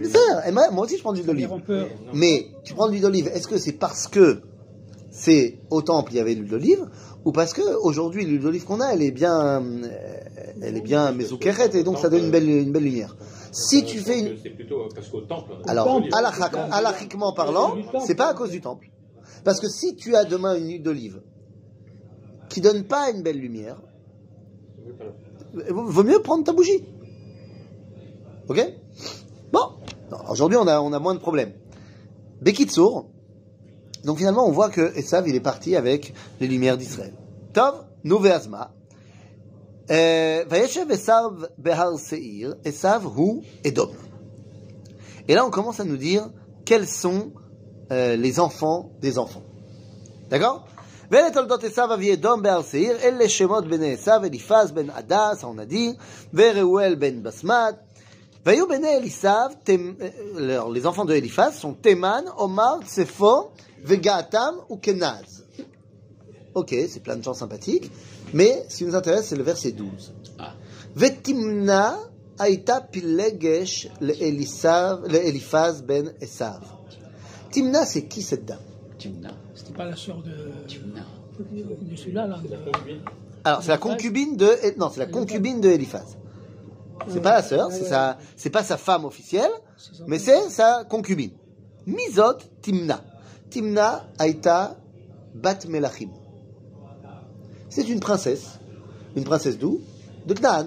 mais- 0.00 0.48
et 0.48 0.52
moi, 0.52 0.70
moi 0.70 0.84
aussi 0.84 0.96
je 0.96 1.02
prends 1.02 1.12
de 1.12 1.18
l'huile 1.18 1.26
d'olive. 1.26 1.50
Peut. 1.66 1.84
Mais 2.14 2.46
tu 2.64 2.72
prends 2.74 2.86
de 2.86 2.92
l'huile 2.92 3.02
d'olive, 3.02 3.28
est-ce 3.28 3.46
que 3.48 3.58
c'est 3.58 3.72
parce 3.72 4.06
que 4.08 4.40
c'est 5.10 5.58
au 5.70 5.82
temple 5.82 6.12
il 6.12 6.16
y 6.16 6.20
avait 6.20 6.34
de 6.34 6.40
l'huile 6.40 6.50
d'olive 6.50 6.88
ou 7.24 7.30
parce 7.32 7.52
que 7.52 7.62
aujourd'hui 7.82 8.24
l'huile 8.24 8.40
d'olive 8.40 8.64
qu'on 8.64 8.80
a 8.80 8.88
elle 8.92 9.02
est 9.02 9.10
bien 9.12 9.62
euh, 9.62 9.86
elle 10.60 10.76
est 10.76 10.80
bien 10.80 11.12
mezoukeret 11.12 11.70
et 11.76 11.84
donc 11.84 11.98
ça 11.98 12.08
donne 12.08 12.24
une 12.24 12.30
belle 12.30 12.48
une 12.48 12.72
belle 12.72 12.84
lumière. 12.84 13.16
Si 13.52 13.78
Euh, 13.82 13.86
tu 13.86 13.98
je 13.98 14.02
fais 14.04 14.18
une 14.20 14.36
C'est 14.42 14.50
plutôt 14.50 14.88
parce 14.94 15.08
qu'au 15.08 15.20
temple. 15.20 15.52
on 15.62 15.64
a 15.68 15.70
alors 15.70 16.02
halachiquement 16.72 17.32
parlant, 17.34 17.76
c'est 18.06 18.14
pas 18.16 18.28
à 18.30 18.34
cause 18.34 18.50
du 18.50 18.60
temple. 18.60 18.88
Parce 19.44 19.60
que 19.60 19.68
si 19.68 19.94
tu 19.94 20.16
as 20.16 20.24
demain 20.24 20.56
une 20.56 20.68
huile 20.68 20.82
d'olive 20.82 21.20
qui 22.48 22.60
donne 22.60 22.84
pas 22.84 23.10
une 23.10 23.22
belle 23.22 23.38
lumière, 23.38 23.76
vaut 25.70 26.02
mieux 26.02 26.20
prendre 26.20 26.44
ta 26.44 26.52
bougie. 26.52 26.82
Ok 28.47 28.73
Bon, 29.51 29.79
Non, 30.11 30.17
aujourd'hui 30.29 30.57
on 30.57 30.67
a, 30.67 30.79
on 30.81 30.91
a 30.93 30.99
moins 30.99 31.13
de 31.13 31.19
problèmes. 31.19 31.53
Bekitsour, 32.41 33.09
donc 34.05 34.17
finalement 34.17 34.47
on 34.47 34.51
voit 34.51 34.69
que 34.69 34.97
Esav 34.97 35.27
il 35.27 35.35
est 35.35 35.39
parti 35.39 35.75
avec 35.75 36.13
les 36.39 36.47
lumières 36.47 36.77
d'Israël. 36.77 37.13
Tov, 37.53 37.85
Nouvé 38.03 38.31
Azma. 38.31 38.71
Euh, 39.91 40.45
Vayeshev 40.47 40.91
Esav 40.91 41.49
Behar 41.57 41.97
Seir, 41.99 42.55
Esav 42.63 43.05
hu 43.05 43.41
Edom. 43.63 43.91
Et 45.27 45.35
là 45.35 45.45
on 45.45 45.49
commence 45.49 45.79
à 45.79 45.83
nous 45.83 45.97
dire 45.97 46.29
quels 46.65 46.87
sont 46.87 47.31
euh, 47.91 48.15
les 48.15 48.39
enfants 48.39 48.91
des 49.01 49.19
enfants. 49.19 49.43
D'accord 50.29 50.65
ואלה 51.11 51.31
תולדות 51.31 51.63
עשיו 51.63 51.93
אבי 51.93 52.13
אדום 52.13 52.41
בהר 52.41 52.61
שעיר, 52.61 52.97
אלה 52.97 53.29
שמות 53.29 53.67
בני 53.67 53.93
עשיו, 53.93 54.21
אליפז 54.23 54.71
בן 54.71 54.89
הדס, 54.89 55.43
העונדי, 55.43 55.93
וראואל 56.33 56.95
בן 56.95 57.23
בסמת. 57.23 57.75
alors, 60.36 60.70
les 60.70 60.86
enfants 60.86 61.04
de 61.04 61.14
Eliphaz 61.14 61.52
sont 61.52 61.72
Théman, 61.72 62.24
Omar, 62.36 62.80
Tsefo, 62.84 63.50
Vegatam 63.82 64.56
ou 64.68 64.76
Kenaz. 64.76 65.44
Ok, 66.54 66.74
c'est 66.88 67.02
plein 67.02 67.16
de 67.16 67.22
gens 67.22 67.34
sympathiques, 67.34 67.90
mais 68.32 68.64
ce 68.68 68.78
qui 68.78 68.84
nous 68.84 68.94
intéresse, 68.94 69.26
c'est 69.28 69.36
le 69.36 69.42
verset 69.42 69.72
12. 69.72 70.12
Ah. 70.38 70.52
Vetimna 70.94 71.98
aïta 72.38 72.80
pilegesh 72.80 73.88
le 74.00 74.12
Eliphaz 74.22 75.82
ben 75.82 76.12
Esav. 76.20 76.60
Timna, 77.50 77.86
c'est 77.86 78.02
qui 78.04 78.22
cette 78.22 78.44
dame? 78.44 78.58
Timna. 78.98 79.30
c'était 79.54 79.72
pas 79.72 79.84
la 79.86 79.96
sœur 79.96 80.18
de, 80.22 80.32
Timna. 80.68 81.04
de 81.38 81.96
celui-là, 81.96 82.26
là. 82.26 82.38
C'est 82.42 82.50
la 82.50 82.56
de- 82.58 82.64
concubine. 82.70 83.00
Alors, 83.44 83.62
c'est 83.62 83.68
la 83.68 83.78
concubine 83.78 84.36
de, 84.36 84.78
non, 84.78 84.90
c'est 84.92 85.00
la 85.00 85.06
concubine 85.06 85.60
de 85.60 85.68
Eliphaz. 85.70 86.16
C'est 87.08 87.20
pas 87.20 87.34
la 87.34 87.42
sœur, 87.42 87.70
c'est 87.70 87.84
sa, 87.84 88.18
c'est 88.36 88.50
pas 88.50 88.62
sa 88.62 88.76
femme 88.76 89.04
officielle, 89.04 89.50
mais 90.06 90.18
c'est 90.18 90.48
sa 90.50 90.84
concubine. 90.84 91.32
Mizot 91.86 92.38
Timna. 92.62 93.02
Timna 93.50 94.06
Aïta 94.18 94.76
Bat 95.34 95.66
Melachim. 95.68 96.10
C'est 97.68 97.88
une 97.88 98.00
princesse. 98.00 98.58
Une 99.16 99.24
princesse 99.24 99.58
d'où? 99.58 99.80
De 100.26 100.34
Canaan. 100.34 100.66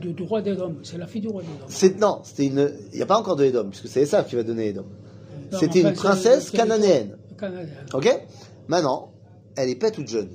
du 0.00 0.22
roi 0.22 0.40
d'Edom. 0.40 0.76
C'est 0.82 0.98
la 0.98 1.06
fille 1.06 1.20
du 1.20 1.28
roi 1.28 1.42
d'Edom. 1.42 1.66
C'est, 1.68 1.98
non, 1.98 2.20
c'était 2.24 2.46
une, 2.46 2.72
il 2.92 2.96
n'y 2.96 3.02
a 3.02 3.06
pas 3.06 3.18
encore 3.18 3.36
de 3.36 3.44
Edom, 3.44 3.70
puisque 3.70 3.88
c'est 3.88 4.02
Esav 4.02 4.26
qui 4.26 4.36
va 4.36 4.42
donner 4.42 4.68
Edom. 4.68 4.86
C'était 5.58 5.80
une 5.80 5.92
princesse. 5.92 6.50
Cananéenne. 6.50 7.18
Ok? 7.92 8.08
Maintenant, 8.68 9.12
elle 9.56 9.68
est 9.68 9.74
pas 9.74 9.90
toute 9.90 10.08
jeune. 10.08 10.30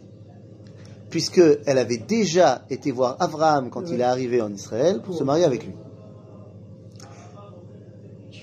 Puisque 1.10 1.42
elle 1.66 1.78
avait 1.78 1.98
déjà 1.98 2.66
été 2.70 2.92
voir 2.92 3.16
Abraham 3.20 3.70
quand 3.70 3.90
il 3.90 4.02
est 4.02 4.04
arrivé 4.04 4.42
en 4.42 4.52
Israël 4.52 5.02
pour 5.02 5.16
se 5.16 5.24
marier 5.24 5.46
avec 5.46 5.66
lui. 5.66 5.74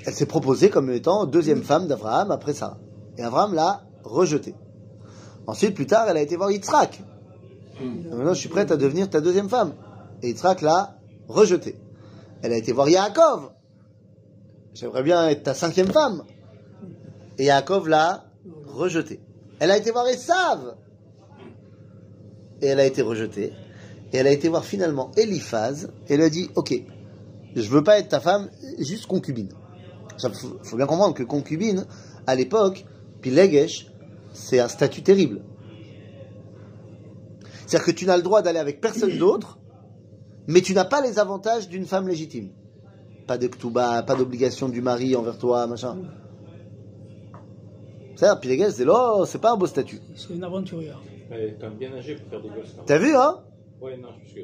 Elle 0.07 0.14
s'est 0.14 0.27
proposée 0.27 0.70
comme 0.70 0.90
étant 0.90 1.24
deuxième 1.27 1.62
femme 1.62 1.87
d'Abraham 1.87 2.31
après 2.31 2.53
Sarah. 2.53 2.79
Et 3.16 3.22
Abraham 3.22 3.55
l'a 3.55 3.83
rejetée. 4.03 4.55
Ensuite, 5.46 5.74
plus 5.74 5.87
tard, 5.87 6.09
elle 6.09 6.16
a 6.16 6.22
été 6.22 6.37
voir 6.37 6.50
Yitzhak. 6.50 7.03
Et 7.81 7.85
Maintenant, 7.85 8.35
je 8.35 8.40
suis 8.40 8.48
prête 8.48 8.70
à 8.70 8.77
devenir 8.77 9.09
ta 9.09 9.20
deuxième 9.20 9.48
femme. 9.48 9.74
Et 10.22 10.29
Yitzhak 10.29 10.62
l'a 10.62 10.96
rejetée. 11.29 11.79
Elle 12.42 12.53
a 12.53 12.57
été 12.57 12.72
voir 12.72 12.88
Yaakov. 12.88 13.50
J'aimerais 14.74 15.03
bien 15.03 15.29
être 15.29 15.42
ta 15.42 15.55
cinquième 15.55 15.90
femme. 15.90 16.24
Et 17.38 17.44
Yaakov 17.44 17.88
l'a 17.88 18.24
rejetée. 18.66 19.20
Elle 19.59 19.70
a 19.70 19.77
été 19.77 19.90
voir 19.90 20.07
Esav. 20.09 20.77
Et 22.64 22.68
elle 22.68 22.81
a 22.81 22.87
été 22.87 23.03
rejetée. 23.03 23.53
Et 24.12 24.16
elle 24.16 24.27
a 24.27 24.33
été 24.33 24.48
voir 24.48 24.64
finalement 24.64 25.11
Eliphaz 25.16 25.90
et 26.09 26.14
elle 26.14 26.22
a 26.22 26.31
dit 26.31 26.48
Ok, 26.57 26.74
je 27.55 27.68
veux 27.68 27.85
pas 27.85 27.98
être 27.98 28.09
ta 28.09 28.20
femme, 28.20 28.48
juste 28.79 29.07
concubine. 29.07 29.50
Il 30.22 30.31
faut, 30.35 30.59
faut 30.62 30.77
bien 30.77 30.87
comprendre 30.87 31.14
que 31.14 31.22
concubine, 31.22 31.85
à 32.27 32.35
l'époque, 32.35 32.87
puis 33.20 33.31
Legesh, 33.31 33.88
c'est 34.33 34.61
un 34.61 34.68
statut 34.68 35.03
terrible. 35.03 35.42
C'est-à-dire 37.66 37.87
que 37.87 37.90
tu 37.90 38.07
n'as 38.07 38.16
le 38.16 38.22
droit 38.22 38.40
d'aller 38.40 38.59
avec 38.59 38.81
personne 38.81 39.18
d'autre, 39.18 39.59
mais 40.46 40.61
tu 40.61 40.74
n'as 40.74 40.85
pas 40.85 41.00
les 41.00 41.18
avantages 41.18 41.68
d'une 41.68 41.87
femme 41.87 42.09
légitime. 42.09 42.50
Pas 43.27 43.37
de 43.37 43.46
ktuba, 43.46 44.03
pas 44.03 44.14
d'obligation 44.14 44.68
du 44.68 44.81
mari 44.81 45.16
envers 45.16 45.38
toi, 45.38 45.66
machin. 45.66 45.96
C'est-à-dire, 48.14 48.40
puis 48.40 48.57
Legesh, 48.57 48.74
c'est 48.74 48.85
là, 48.85 49.24
c'est 49.27 49.40
pas 49.40 49.53
un 49.53 49.57
beau 49.57 49.66
statut. 49.66 50.00
C'est 50.14 50.33
une 50.33 50.44
aventurière. 50.44 51.00
Est 51.30 51.56
quand 51.60 51.68
même 51.68 51.78
bien 51.78 51.92
âgée 51.94 52.14
pour 52.16 52.28
faire 52.28 52.42
des 52.42 52.48
gosses. 52.48 52.76
T'as 52.87 52.98
vu, 52.98 53.14
hein? 53.16 53.40
Ouais, 53.80 53.96
non, 53.96 54.08
parce 54.08 54.32
que 54.32 54.40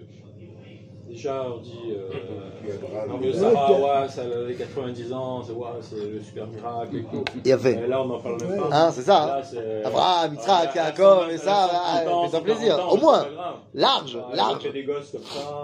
déjà 1.11 1.47
on 1.55 1.59
dit. 1.61 1.93
Euh, 1.93 3.33
Sarah, 3.33 3.73
ouais, 3.73 4.09
ça 4.09 4.23
avait 4.23 4.55
90 4.55 5.13
ans, 5.13 5.43
c'est 5.45 5.53
ouais, 5.53 5.67
c'est 5.81 5.97
le 5.97 6.21
super 6.21 6.47
miracle 6.47 6.97
et 6.97 7.03
tout. 7.03 7.25
Il 7.45 7.49
y 7.49 7.53
avait. 7.53 7.73
Et 7.73 7.87
là, 7.87 8.03
on 8.03 8.07
n'en 8.07 8.19
parle 8.21 8.37
même 8.43 8.59
pas. 8.59 8.69
Hein, 8.73 8.91
c'est 8.93 9.03
ça, 9.03 9.39
hein 9.39 9.43
Abraham, 9.85 10.35
Yitzhak, 10.35 10.77
a 10.77 10.91
et 11.33 11.37
ça, 11.39 11.69
150 11.69 12.13
ans, 12.13 12.23
fais-toi 12.23 12.41
140 12.41 12.45
plaisir. 12.45 12.89
Au 12.91 12.97
moins. 12.97 13.27
Large, 13.75 14.19
large. 14.35 14.71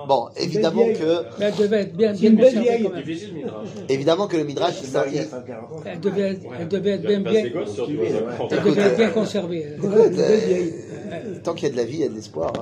Bon, 0.09 0.29
évidemment 0.37 0.85
que, 0.87 1.25
Mais 1.39 1.47
elle 1.47 1.55
devait 1.57 1.81
être 1.83 1.97
bien, 1.97 2.15
C'est 2.15 2.21
bien 2.21 2.31
une 2.31 2.37
belle 2.37 2.55
conservée 2.55 2.95
évidemment 3.89 4.27
que 4.27 4.37
le 4.37 4.45
Midrash, 4.45 4.75
il, 4.81 4.87
C'est 4.87 4.93
s'en- 4.93 4.99
marié 5.01 5.21
à 5.21 5.23
il- 5.23 5.29
140 5.29 5.73
ans. 5.73 5.83
Elle 5.85 6.01
devait 6.01 6.31
être, 6.31 6.41
elle 6.59 6.69
devait 6.69 6.91
être 6.91 7.01
Il 7.03 7.07
bien, 7.07 7.21
bien, 7.21 7.41
elle 7.45 8.63
devait 8.65 8.81
être 8.83 8.97
bien 8.97 9.11
conservée. 9.11 9.67
tant 11.45 11.55
qu'il 11.55 11.69
y 11.69 11.71
a 11.71 11.73
de 11.73 11.77
la 11.77 11.85
vie, 11.85 11.97
il 11.97 12.01
y 12.01 12.05
a 12.05 12.09
de 12.09 12.15
l'espoir. 12.15 12.53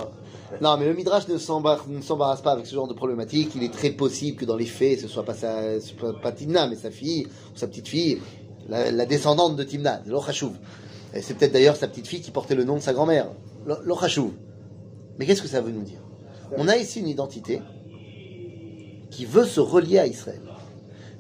Non, 0.61 0.77
mais 0.79 0.87
le 0.87 0.95
Midrash 0.95 1.27
ne 1.29 1.37
s'embar- 1.39 1.87
ne 1.89 2.01
s'embarrasse 2.01 2.43
pas 2.43 2.53
avec 2.53 2.67
ce 2.67 2.75
genre 2.75 2.87
de 2.87 2.95
problématique. 2.95 3.53
Il 3.57 3.63
est 3.65 3.73
très 3.73 3.91
possible 3.91 4.37
que 4.39 4.45
dans 4.45 4.57
les 4.57 4.67
faits, 4.67 5.01
ce 5.01 5.09
soit 5.09 5.25
pas 5.25 5.35
sa, 5.35 5.81
ce 5.81 5.95
soit 5.97 6.21
pas 6.21 6.33
Timna, 6.33 6.69
mais 6.69 6.77
sa 6.77 6.91
fille 6.91 7.27
ou 7.55 7.57
sa 7.59 7.67
petite 7.67 7.89
fille, 7.89 8.21
la, 8.69 8.91
la 8.93 9.07
descendante 9.07 9.57
de 9.57 9.65
Timna, 9.65 9.99
de 10.07 10.11
l'Ochachouv. 10.11 10.53
Et 11.15 11.23
c'est 11.23 11.35
peut-être 11.35 11.53
d'ailleurs 11.53 11.77
sa 11.77 11.89
petite 11.89 12.07
fille 12.07 12.21
qui 12.21 12.31
portait 12.31 12.55
le 12.55 12.65
nom 12.65 12.77
de 12.77 12.81
sa 12.83 12.93
grand-mère, 12.93 13.29
Lo- 13.67 13.81
l'Ochachouv. 13.85 14.33
Mais 15.19 15.27
qu'est-ce 15.27 15.43
que 15.43 15.49
ça 15.49 15.61
veut 15.61 15.73
nous 15.73 15.83
dire? 15.83 16.01
On 16.57 16.69
a 16.69 16.77
ici 16.77 17.01
une 17.01 17.09
identité 17.09 17.61
qui 19.11 19.25
veut 19.25 19.47
se 19.47 19.61
relier 19.61 19.99
à 19.99 20.07
Israël, 20.07 20.43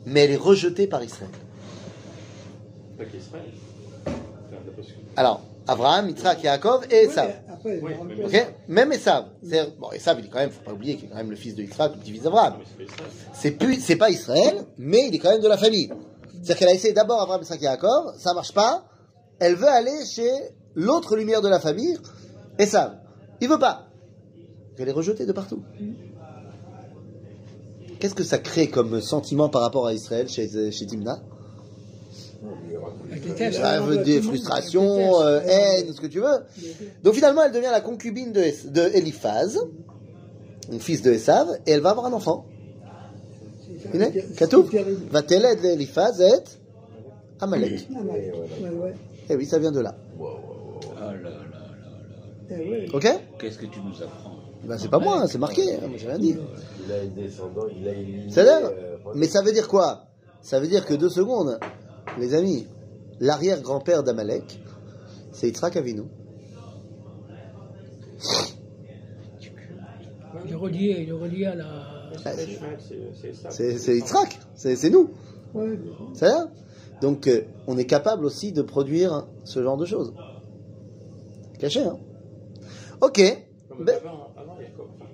mais 0.06 0.20
elle 0.20 0.32
est 0.32 0.36
rejetée 0.36 0.86
par 0.86 1.02
Israël. 1.02 1.30
Pas 2.98 3.04
qu'Israël. 3.04 3.44
Alors, 5.16 5.42
Abraham, 5.66 6.08
Yitzhak, 6.08 6.42
Yaakov 6.42 6.86
et 6.90 7.04
Esav. 7.04 7.30
Oui, 7.64 7.80
Même 8.68 8.92
Esav. 8.92 9.26
Bon, 9.78 9.90
Esav, 9.92 10.18
il 10.20 10.26
est 10.26 10.28
quand 10.28 10.38
même, 10.38 10.50
faut 10.50 10.62
pas 10.62 10.72
oublier 10.72 10.96
qu'il 10.96 11.06
est 11.06 11.08
quand 11.08 11.16
même 11.16 11.30
le 11.30 11.36
fils 11.36 11.54
de 11.54 11.62
Yitzhak, 11.62 11.94
le 11.94 12.00
petit-fils 12.00 12.22
d'Abraham. 12.22 12.54
C'est 12.58 12.76
pas 12.76 12.82
Israël. 12.84 13.10
C'est 13.32 13.50
plus, 13.52 13.80
c'est 13.80 13.96
pas 13.96 14.10
Israël, 14.10 14.64
mais 14.78 15.08
il 15.08 15.14
est 15.14 15.18
quand 15.18 15.30
même 15.30 15.40
de 15.40 15.48
la 15.48 15.56
famille. 15.56 15.90
C'est-à-dire 16.32 16.56
qu'elle 16.56 16.68
a 16.68 16.74
essayé 16.74 16.92
d'abord 16.92 17.22
Abraham, 17.22 17.40
Yitzhak 17.42 17.60
et 17.60 17.64
Yaakov, 17.64 18.14
ça 18.18 18.34
marche 18.34 18.52
pas. 18.52 18.84
Elle 19.38 19.54
veut 19.54 19.68
aller 19.68 20.04
chez 20.06 20.30
l'autre 20.74 21.16
lumière 21.16 21.40
de 21.40 21.48
la 21.48 21.60
famille, 21.60 21.98
Esav. 22.58 22.98
Il 23.40 23.48
veut 23.48 23.58
pas. 23.58 23.88
Elle 24.78 24.88
est 24.88 24.92
rejetée 24.92 25.24
de 25.24 25.32
partout. 25.32 25.62
Qu'est-ce 28.00 28.14
que 28.14 28.24
ça 28.24 28.38
crée 28.38 28.68
comme 28.68 29.00
sentiment 29.00 29.48
par 29.48 29.62
rapport 29.62 29.86
à 29.86 29.94
Israël 29.94 30.28
chez, 30.28 30.46
déteste. 30.46 31.22
Ça 33.52 33.80
veut 33.80 33.98
dire 33.98 34.22
frustration, 34.22 35.20
euh, 35.22 35.40
haine, 35.46 35.92
ce 35.92 36.00
que 36.00 36.06
tu 36.06 36.20
veux. 36.20 36.44
Donc 37.02 37.14
finalement, 37.14 37.42
elle 37.44 37.52
devient 37.52 37.70
la 37.70 37.80
concubine 37.80 38.32
de, 38.32 38.42
de 38.70 38.96
Eliphaz, 38.96 39.58
une 40.70 40.80
fils 40.80 41.02
de 41.02 41.12
Esav, 41.12 41.48
et 41.66 41.72
elle 41.72 41.80
va 41.80 41.90
avoir 41.90 42.06
un 42.06 42.12
enfant. 42.12 42.46
Katouf 44.36 44.74
va 45.10 45.22
t'élède 45.22 45.64
Eliphaz 45.64 46.20
et 46.20 46.32
Amalek. 47.40 47.72
Et 47.82 47.86
eh 49.30 49.36
oui, 49.36 49.46
ça 49.46 49.58
vient 49.58 49.72
de 49.72 49.80
là. 49.80 49.94
Ah 51.00 51.12
ok 52.92 53.08
Qu'est-ce 53.38 53.58
que 53.58 53.66
tu 53.66 53.80
nous 53.80 54.02
apprends? 54.02 54.36
Ben, 54.64 54.78
c'est 54.78 54.88
pas 54.88 54.98
moi, 54.98 55.26
c'est 55.28 55.38
marqué, 55.38 55.74
hein, 55.74 55.88
moi 55.88 55.98
j'ai 55.98 56.06
rien 56.06 56.18
dit. 56.18 56.36
Il 56.86 56.92
a 56.92 57.02
une 57.02 57.14
descendant, 57.14 57.66
il 57.68 57.86
a 57.86 57.92
une. 57.92 58.30
Euh, 58.36 58.96
Mais 59.14 59.26
ça 59.26 59.42
veut 59.42 59.52
dire 59.52 59.68
quoi? 59.68 60.06
Ça 60.40 60.58
veut 60.60 60.68
dire 60.68 60.86
que 60.86 60.94
deux 60.94 61.08
secondes, 61.10 61.58
les 62.18 62.34
amis, 62.34 62.66
l'arrière-grand-père 63.20 64.02
d'Amalek, 64.02 64.60
c'est 65.32 65.48
Yitzhak 65.48 65.76
Avinu. 65.76 66.02
Il 70.46 70.52
est 70.52 70.54
relié, 70.54 70.96
il 71.02 71.08
est 71.08 71.12
relié 71.12 71.46
à 71.46 71.54
la. 71.54 72.10
C'est 73.50 73.96
Yitzhak, 73.96 74.38
c'est 74.54 74.90
nous. 74.90 75.10
Ouais, 75.54 75.78
C'est 76.14 76.26
ça 76.26 76.48
Donc 77.00 77.28
euh, 77.28 77.42
on 77.66 77.78
est 77.78 77.86
capable 77.86 78.24
aussi 78.24 78.52
de 78.52 78.62
produire 78.62 79.26
ce 79.44 79.62
genre 79.62 79.76
de 79.76 79.84
choses. 79.86 80.12
Caché, 81.58 81.80
hein 81.84 81.98
Ok. 83.00 83.20
Comme 83.68 83.84
Ben- 83.84 83.96
avant, 84.04 84.28
avant 84.36 84.56
Jacob. 84.60 84.86
Enfin, 84.94 85.04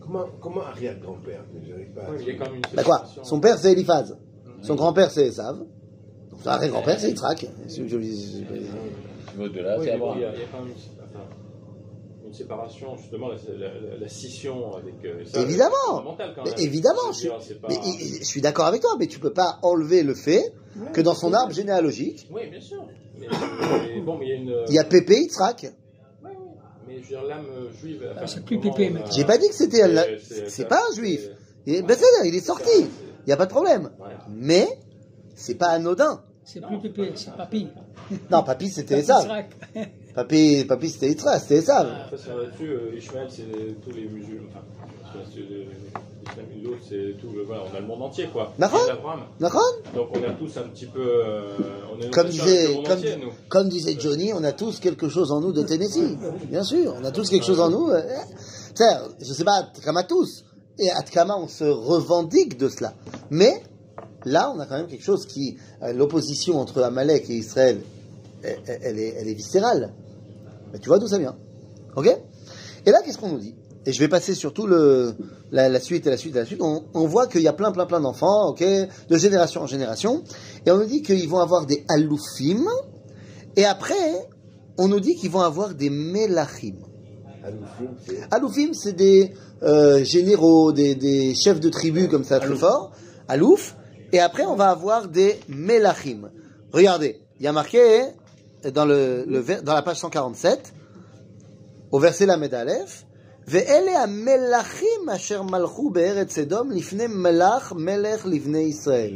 Comment, 0.00 0.24
comment 0.40 0.62
arrière-grand-père? 0.62 1.44
Pas 1.94 2.10
ouais, 2.10 2.38
Bah 2.74 2.82
quoi? 2.82 2.98
séparation. 2.98 3.24
Son 3.24 3.40
père 3.40 3.58
c'est 3.58 3.72
Eliphaz. 3.72 4.16
Son 4.62 4.74
grand-père 4.74 5.10
c'est 5.10 5.26
Esav. 5.26 5.58
Son 6.42 6.48
arrière-grand-père 6.50 6.98
c'est 7.00 7.08
Yitzhak. 7.10 7.46
Au-delà, 9.40 9.80
c'est 9.82 9.90
Abraham. 9.92 10.18
il 10.18 10.22
y, 10.22 10.24
a, 10.24 10.32
quand 10.50 10.62
même 10.64 10.72
une, 12.26 12.32
séparation, 12.32 12.96
justement, 12.96 13.28
la, 13.28 13.36
la- 13.56 13.80
la- 13.80 13.96
la 13.98 14.08
scission 14.08 14.74
avec. 14.74 14.94
euh, 15.04 15.22
ça, 15.24 15.40
Évidemment. 15.40 16.16
Mais 16.44 16.62
évidemment, 16.62 17.12
Je 17.12 17.18
suis, 17.18 17.28
dire, 17.28 17.36
c'est 17.40 17.60
pas- 17.60 17.68
mais 17.68 17.74
i- 17.76 18.04
i- 18.04 18.18
je 18.20 18.24
suis 18.24 18.40
d'accord 18.40 18.66
avec 18.66 18.80
toi, 18.80 18.96
mais 18.98 19.06
tu 19.06 19.18
peux 19.18 19.32
pas 19.32 19.58
enlever 19.62 20.02
le 20.02 20.14
fait 20.14 20.52
que 20.94 21.00
dans 21.02 21.14
son 21.14 21.32
arbre 21.34 21.52
généalogique, 21.52 22.26
Oui, 22.32 22.48
bien 22.50 22.60
sûr. 22.60 22.84
Mais, 23.18 23.26
mais 23.94 24.00
bon, 24.00 24.16
mais 24.18 24.26
il 24.26 24.28
y 24.28 24.32
a 24.32 24.36
une. 24.36 24.64
il 24.68 24.74
y 24.74 24.78
a 24.78 24.84
Pépé 24.84 25.14
Yitzhak. 25.20 25.62
Ouais, 26.24 26.30
ouais. 26.30 26.34
Mais 26.88 26.94
je 26.96 27.00
veux 27.02 27.06
dire, 27.08 27.22
l'âme 27.24 27.46
euh, 27.50 27.70
juive. 27.80 28.02
enfin, 28.16 28.26
c'est 28.26 28.44
plus 28.44 28.58
Pépé, 28.58 28.88
mais- 28.90 29.02
a- 29.02 29.10
J'ai 29.10 29.24
pas 29.24 29.36
dit 29.38 29.48
que 29.48 29.54
c'était 29.54 29.82
un- 29.82 29.94
c'est- 29.94 30.18
c'est 30.20 30.48
c'est- 30.50 30.64
pas 30.64 30.80
un 30.90 30.94
juif. 30.94 31.20
c'est- 31.66 31.70
Et, 31.70 31.82
ben 31.82 31.96
c'est 31.98 32.28
il 32.28 32.34
est 32.34 32.40
sorti. 32.40 32.70
Il 32.80 33.26
n'y 33.26 33.32
a 33.32 33.36
pas 33.36 33.46
de 33.46 33.50
problème. 33.52 33.90
Ouais. 34.00 34.06
Mais 34.30 34.66
c'est 35.34 35.54
pas 35.54 35.68
anodin. 35.68 36.22
C'est 36.44 36.60
plus 36.60 36.78
Pépé, 36.78 37.12
c'est 37.14 37.34
Papy. 37.36 37.68
Non, 38.30 38.42
Papy 38.42 38.68
c'était 38.68 38.98
Esav. 38.98 39.26
Papy, 40.14 40.64
Papy 40.66 40.90
c'était 40.90 41.08
Yitzhak, 41.10 41.40
c'était 41.40 41.56
Esav. 41.56 41.86
Après, 42.04 42.16
c'est 42.18 42.28
là-dessus, 42.30 42.68
euh, 42.70 42.96
Ishmael, 42.98 43.28
c'est 43.30 43.80
tous 43.82 43.90
les 43.96 44.06
musulmans. 44.08 44.48
Enfin, 45.04 45.20
c'est- 45.32 45.40
l'islam 45.40 46.46
c'est 46.88 47.16
tout. 47.20 47.28
le- 47.34 47.44
Voilà, 47.44 47.62
on 47.70 47.76
a 47.76 47.80
le 47.80 47.86
monde 47.86 48.02
entier, 48.02 48.26
quoi. 48.32 48.52
D'accord. 48.58 49.62
Donc 49.94 50.08
on 50.16 50.22
a 50.22 50.32
tous 50.34 50.56
un 50.58 50.62
petit 50.68 50.86
peu. 50.86 51.00
euh, 51.00 51.56
on 51.94 52.00
est 52.00 52.10
comme 52.10 52.28
disait, 52.28 52.74
comme, 52.86 52.98
entier, 52.98 53.16
nous. 53.16 53.30
comme 53.48 53.68
disait 53.68 53.96
Johnny, 53.98 54.32
on 54.32 54.42
a 54.44 54.52
tous 54.52 54.80
quelque 54.80 55.08
chose 55.08 55.30
en 55.32 55.40
nous 55.40 55.52
de 55.52 55.62
Tennessee. 55.62 56.16
Bien 56.48 56.62
sûr, 56.64 56.94
on 57.00 57.04
a 57.04 57.10
tous 57.12 57.28
quelque 57.30 57.46
chose 57.46 57.60
en 57.60 57.70
nous. 57.70 57.88
euh, 57.90 58.00
C'est-à-dire, 58.74 59.08
je 59.20 59.32
sais 59.32 59.44
pas, 59.44 59.56
Atkama 59.74 60.02
tous. 60.04 60.44
Et 60.78 60.90
Atkama, 60.90 61.36
on 61.36 61.48
se 61.48 61.64
revendique 61.64 62.56
de 62.58 62.68
cela. 62.68 62.94
Mais, 63.30 63.62
là, 64.24 64.52
on 64.54 64.60
a 64.60 64.66
quand 64.66 64.76
même 64.76 64.86
quelque 64.86 65.04
chose 65.04 65.26
qui, 65.26 65.56
euh, 65.82 65.92
l'opposition 65.92 66.58
entre 66.60 66.82
Amalek 66.82 67.28
et 67.30 67.34
Israël, 67.34 67.80
elle, 68.42 68.58
elle 68.66 68.98
est, 68.98 69.14
elle 69.18 69.28
est 69.28 69.34
viscérale. 69.34 69.92
Mais 70.72 70.78
tu 70.78 70.88
vois 70.88 70.98
d'où 70.98 71.06
ça 71.06 71.18
vient. 71.18 71.36
Ok? 71.96 72.08
Et 72.86 72.90
là, 72.90 73.00
qu'est-ce 73.04 73.18
qu'on 73.18 73.28
nous 73.30 73.38
dit? 73.38 73.54
Et 73.84 73.92
je 73.92 73.98
vais 73.98 74.08
passer 74.08 74.34
sur 74.34 74.52
tout 74.52 74.66
le, 74.66 75.14
la, 75.50 75.68
la 75.68 75.80
suite 75.80 76.06
et 76.06 76.10
la 76.10 76.16
suite 76.16 76.36
et 76.36 76.38
la 76.38 76.46
suite. 76.46 76.62
On, 76.62 76.84
on 76.94 77.06
voit 77.06 77.26
qu'il 77.26 77.42
y 77.42 77.48
a 77.48 77.52
plein, 77.52 77.72
plein, 77.72 77.86
plein 77.86 78.00
d'enfants, 78.00 78.48
ok, 78.50 78.62
de 78.62 79.16
génération 79.16 79.62
en 79.62 79.66
génération. 79.66 80.22
Et 80.64 80.70
on 80.70 80.78
nous 80.78 80.86
dit 80.86 81.02
qu'ils 81.02 81.28
vont 81.28 81.40
avoir 81.40 81.66
des 81.66 81.84
aloufim. 81.88 82.64
Et 83.56 83.64
après, 83.64 84.28
on 84.78 84.88
nous 84.88 85.00
dit 85.00 85.16
qu'ils 85.16 85.30
vont 85.30 85.40
avoir 85.40 85.74
des 85.74 85.90
melachim. 85.90 86.76
Aloufim, 88.30 88.72
c'est. 88.72 88.92
Des 88.92 89.32
euh, 89.64 90.02
généraux, 90.04 90.72
des, 90.72 90.94
des 90.94 91.34
chefs 91.34 91.60
de 91.60 91.68
tribu 91.68 92.08
comme 92.08 92.24
ça, 92.24 92.40
très 92.40 92.54
forts. 92.56 92.92
Alouf. 93.28 93.76
Et 94.11 94.19
après, 94.19 94.45
on 94.45 94.55
va 94.55 94.69
avoir 94.69 95.07
des 95.07 95.39
melachim. 95.49 96.29
Regardez, 96.71 97.19
il 97.39 97.43
y 97.43 97.47
a 97.47 97.51
marqué 97.51 98.03
dans, 98.73 98.85
le, 98.85 99.25
le 99.27 99.39
ver- 99.39 99.61
dans 99.63 99.73
la 99.73 99.81
page 99.81 99.97
147, 99.99 100.73
au 101.91 101.99
verset 101.99 102.25
la 102.25 102.33
Aleph, 102.35 103.03
ואלה 103.47 104.03
המלכים 104.03 105.09
אשר 105.15 105.41
מלכו 105.43 105.89
בארץ 105.89 106.37
אדום 106.37 106.71
לפני 106.71 107.07
מלך 107.07 107.73
מלך 107.75 108.25
לבני 108.25 108.57
ישראל. 108.59 109.13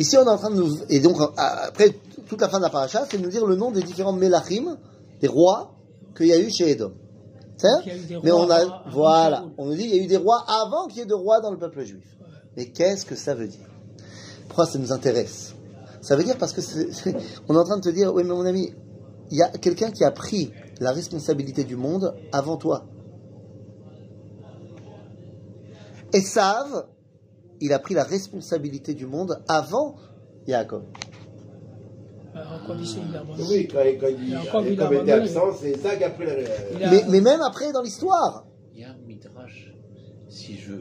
Ici, 0.00 0.16
on 0.16 0.24
est 0.24 0.28
en 0.28 0.36
train 0.38 0.50
de 0.50 0.56
nous. 0.56 0.74
Et 0.88 1.00
donc, 1.00 1.16
après 1.36 1.90
toute 2.26 2.40
la 2.40 2.48
fin 2.48 2.58
de 2.58 2.62
la 2.64 2.70
paracha, 2.70 3.06
c'est 3.10 3.18
de 3.18 3.22
nous 3.22 3.30
dire 3.30 3.46
le 3.46 3.56
nom 3.56 3.70
des 3.70 3.82
différents 3.82 4.12
melachim, 4.12 4.76
des 5.20 5.28
rois, 5.28 5.74
qu'il 6.16 6.26
y 6.26 6.32
a 6.32 6.38
eu 6.38 6.50
chez 6.50 6.70
Edom. 6.70 6.92
C'est 7.56 7.68
Qu'il 7.82 7.92
y 7.92 7.94
a 7.94 7.98
eu 7.98 8.04
des 8.06 8.18
Mais 8.24 8.30
rois 8.30 8.46
on 8.46 8.50
a. 8.50 8.54
avant- 8.56 8.72
avant 8.72 8.90
Voilà. 8.90 9.36
Shaoul. 9.38 9.50
On 9.58 9.66
nous 9.66 9.74
dit 9.74 9.86
qu'il 9.88 9.96
y 9.96 10.00
a 10.00 10.02
eu 10.02 10.06
des 10.06 10.16
rois 10.16 10.44
avant 10.48 10.86
qu'il 10.88 10.98
y 10.98 11.02
ait 11.02 11.06
de 11.06 11.14
rois 11.14 11.40
dans 11.40 11.50
le 11.50 11.58
peuple 11.58 11.84
juif. 11.84 12.04
Mais 12.56 12.66
qu'est-ce 12.66 13.04
que 13.06 13.14
ça 13.14 13.34
veut 13.34 13.48
dire 13.48 13.68
Pourquoi 14.47 14.65
ça 14.65 14.79
nous 14.79 14.91
intéresse 14.91 15.53
Ça 16.01 16.15
veut 16.15 16.23
dire 16.23 16.37
parce 16.37 16.53
que 16.53 16.61
c'est- 16.61 16.91
c'est- 16.93 17.15
on 17.47 17.55
est 17.55 17.57
en 17.57 17.63
train 17.63 17.77
de 17.77 17.81
te 17.83 17.89
dire, 17.89 18.13
oui, 18.13 18.23
mais 18.23 18.33
mon 18.33 18.45
ami, 18.45 18.73
il 19.31 19.37
y 19.37 19.41
a 19.41 19.49
quelqu'un 19.49 19.91
qui 19.91 20.03
a 20.03 20.11
pris 20.11 20.51
la 20.79 20.91
responsabilité 20.91 21.63
du 21.63 21.75
monde 21.75 22.15
avant 22.31 22.57
toi. 22.57 22.85
Esav, 26.13 26.87
il 27.59 27.73
a 27.73 27.79
pris 27.79 27.93
la 27.93 28.03
responsabilité 28.03 28.93
du 28.93 29.05
monde 29.05 29.41
avant 29.47 29.95
Yaakov. 30.47 30.83
Abandonné. 33.15 33.43
Oui, 33.49 33.67
quand, 33.67 33.79
quand 33.99 34.07
il, 34.09 34.29
Il 34.29 34.35
a 34.35 34.41
encore 34.41 34.61
vu 34.61 34.75
comme 34.75 34.93
il 34.93 34.99
était 34.99 35.05
l'abandonner. 35.07 35.11
absent, 35.13 35.57
c'est 35.59 35.77
ça 35.77 35.95
qui 35.95 36.03
a 36.03 36.09
pris 36.11 36.25
la. 36.25 36.33
Il 36.77 36.83
a- 36.83 36.91
Mais, 36.91 37.03
mais 37.09 37.21
même 37.21 37.41
après 37.41 37.71
dans 37.71 37.81
l'histoire. 37.81 38.45
Il 38.75 38.81
y 38.81 38.83
a 38.83 38.91
un 38.91 38.97
midrash. 39.07 39.73
Si 40.29 40.55
je. 40.57 40.73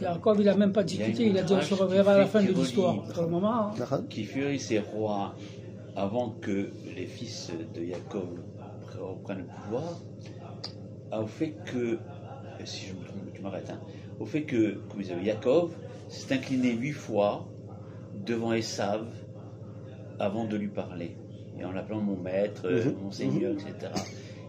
Jacob, 0.00 0.36
il 0.40 0.46
n'a 0.46 0.56
même 0.56 0.72
pas 0.72 0.82
discuté, 0.84 1.26
il 1.26 1.38
a 1.38 1.42
dit 1.42 1.52
on 1.54 1.60
se 1.60 1.74
reverra 1.74 2.12
à 2.14 2.18
la 2.18 2.26
fin 2.26 2.42
de 2.42 2.52
l'histoire. 2.52 3.02
Pour 3.04 3.22
le 3.22 3.28
moment, 3.28 3.68
hein. 3.70 4.04
qui 4.10 4.24
furent 4.24 4.58
ces 4.60 4.80
rois 4.80 5.34
avant 5.96 6.30
que 6.40 6.70
les 6.96 7.06
fils 7.06 7.52
de 7.74 7.84
Jacob 7.84 8.40
reprennent 8.98 9.38
le 9.38 9.44
pouvoir, 9.44 10.00
au 11.12 11.26
fait 11.26 11.54
que, 11.66 11.98
si 12.64 12.86
je 12.86 12.92
me 12.94 13.04
trompe, 13.04 13.32
tu 13.32 13.42
m'arrêtes, 13.42 13.70
hein, 13.70 13.80
au 14.20 14.24
fait 14.26 14.42
que, 14.42 14.80
comme 14.88 15.00
ils 15.00 15.12
avaient 15.12 15.24
Jacob, 15.24 15.70
s'est 16.08 16.34
incliné 16.34 16.72
huit 16.72 16.92
fois 16.92 17.46
devant 18.26 18.52
Esav 18.52 19.06
avant 20.18 20.44
de 20.44 20.56
lui 20.56 20.68
parler, 20.68 21.16
et 21.58 21.64
en 21.64 21.72
l'appelant 21.72 22.00
mon 22.00 22.16
maître, 22.16 22.68
Mhm. 22.68 22.94
mon 23.02 23.10
seigneur, 23.10 23.52
etc. 23.52 23.92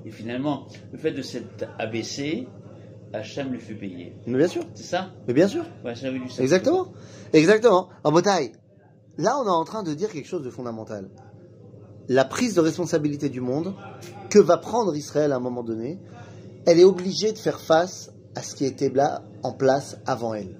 Et 0.05 0.11
finalement, 0.11 0.67
le 0.91 0.97
fait 0.97 1.11
de 1.11 1.21
s'être 1.21 1.65
abaissé, 1.79 2.47
Hachem 3.13 3.51
lui 3.51 3.59
fait 3.59 3.75
payer. 3.75 4.13
Mais 4.27 4.37
bien 4.37 4.47
sûr. 4.47 4.63
C'est 4.73 4.83
ça 4.83 5.11
Mais 5.27 5.33
bien 5.33 5.47
sûr. 5.47 5.65
Ouais, 5.83 5.95
j'avais 5.95 6.17
lu 6.17 6.29
ça. 6.29 6.41
Exactement. 6.41 6.87
Exactement. 7.33 7.89
En 8.03 8.11
bataille. 8.11 8.51
Là, 9.17 9.37
on 9.39 9.45
est 9.45 9.49
en 9.49 9.63
train 9.63 9.83
de 9.83 9.93
dire 9.93 10.11
quelque 10.11 10.27
chose 10.27 10.43
de 10.43 10.49
fondamental. 10.49 11.09
La 12.07 12.25
prise 12.25 12.55
de 12.55 12.61
responsabilité 12.61 13.29
du 13.29 13.41
monde 13.41 13.73
que 14.29 14.39
va 14.39 14.57
prendre 14.57 14.95
Israël 14.95 15.31
à 15.31 15.37
un 15.37 15.39
moment 15.39 15.63
donné, 15.63 15.99
elle 16.65 16.79
est 16.79 16.83
obligée 16.83 17.31
de 17.31 17.37
faire 17.37 17.59
face 17.59 18.11
à 18.35 18.41
ce 18.41 18.55
qui 18.55 18.65
était 18.65 18.89
là 18.89 19.23
en 19.43 19.53
place 19.53 19.97
avant 20.05 20.33
elle. 20.33 20.59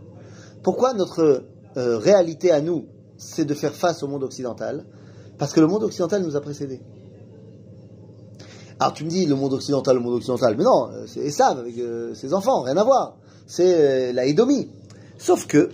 Pourquoi 0.64 0.94
notre 0.94 1.46
euh, 1.78 1.98
réalité 1.98 2.52
à 2.52 2.62
nous, 2.62 2.88
c'est 3.18 3.46
de 3.46 3.54
faire 3.54 3.74
face 3.74 4.02
au 4.02 4.08
monde 4.08 4.24
occidental? 4.24 4.86
Parce 5.38 5.54
que 5.54 5.60
le 5.60 5.68
monde 5.68 5.84
occidental 5.84 6.24
nous 6.24 6.36
a 6.36 6.42
précédés. 6.42 6.82
Alors 8.80 8.94
tu 8.94 9.06
me 9.06 9.10
dis 9.10 9.26
le 9.26 9.36
monde 9.36 9.54
occidental, 9.54 9.96
le 9.96 10.02
monde 10.02 10.16
occidental, 10.16 10.56
mais 10.58 10.64
non, 10.64 10.90
euh, 10.92 11.06
c'est 11.08 11.22
Esav 11.22 11.60
avec 11.60 11.78
euh, 11.78 12.14
ses 12.14 12.34
enfants, 12.34 12.62
rien 12.62 12.76
à 12.76 12.84
voir. 12.84 13.16
C'est 13.48 13.74
euh, 13.74 14.14
la 14.14 14.26
Édomie. 14.26 14.70
Sauf 15.18 15.48
que, 15.48 15.70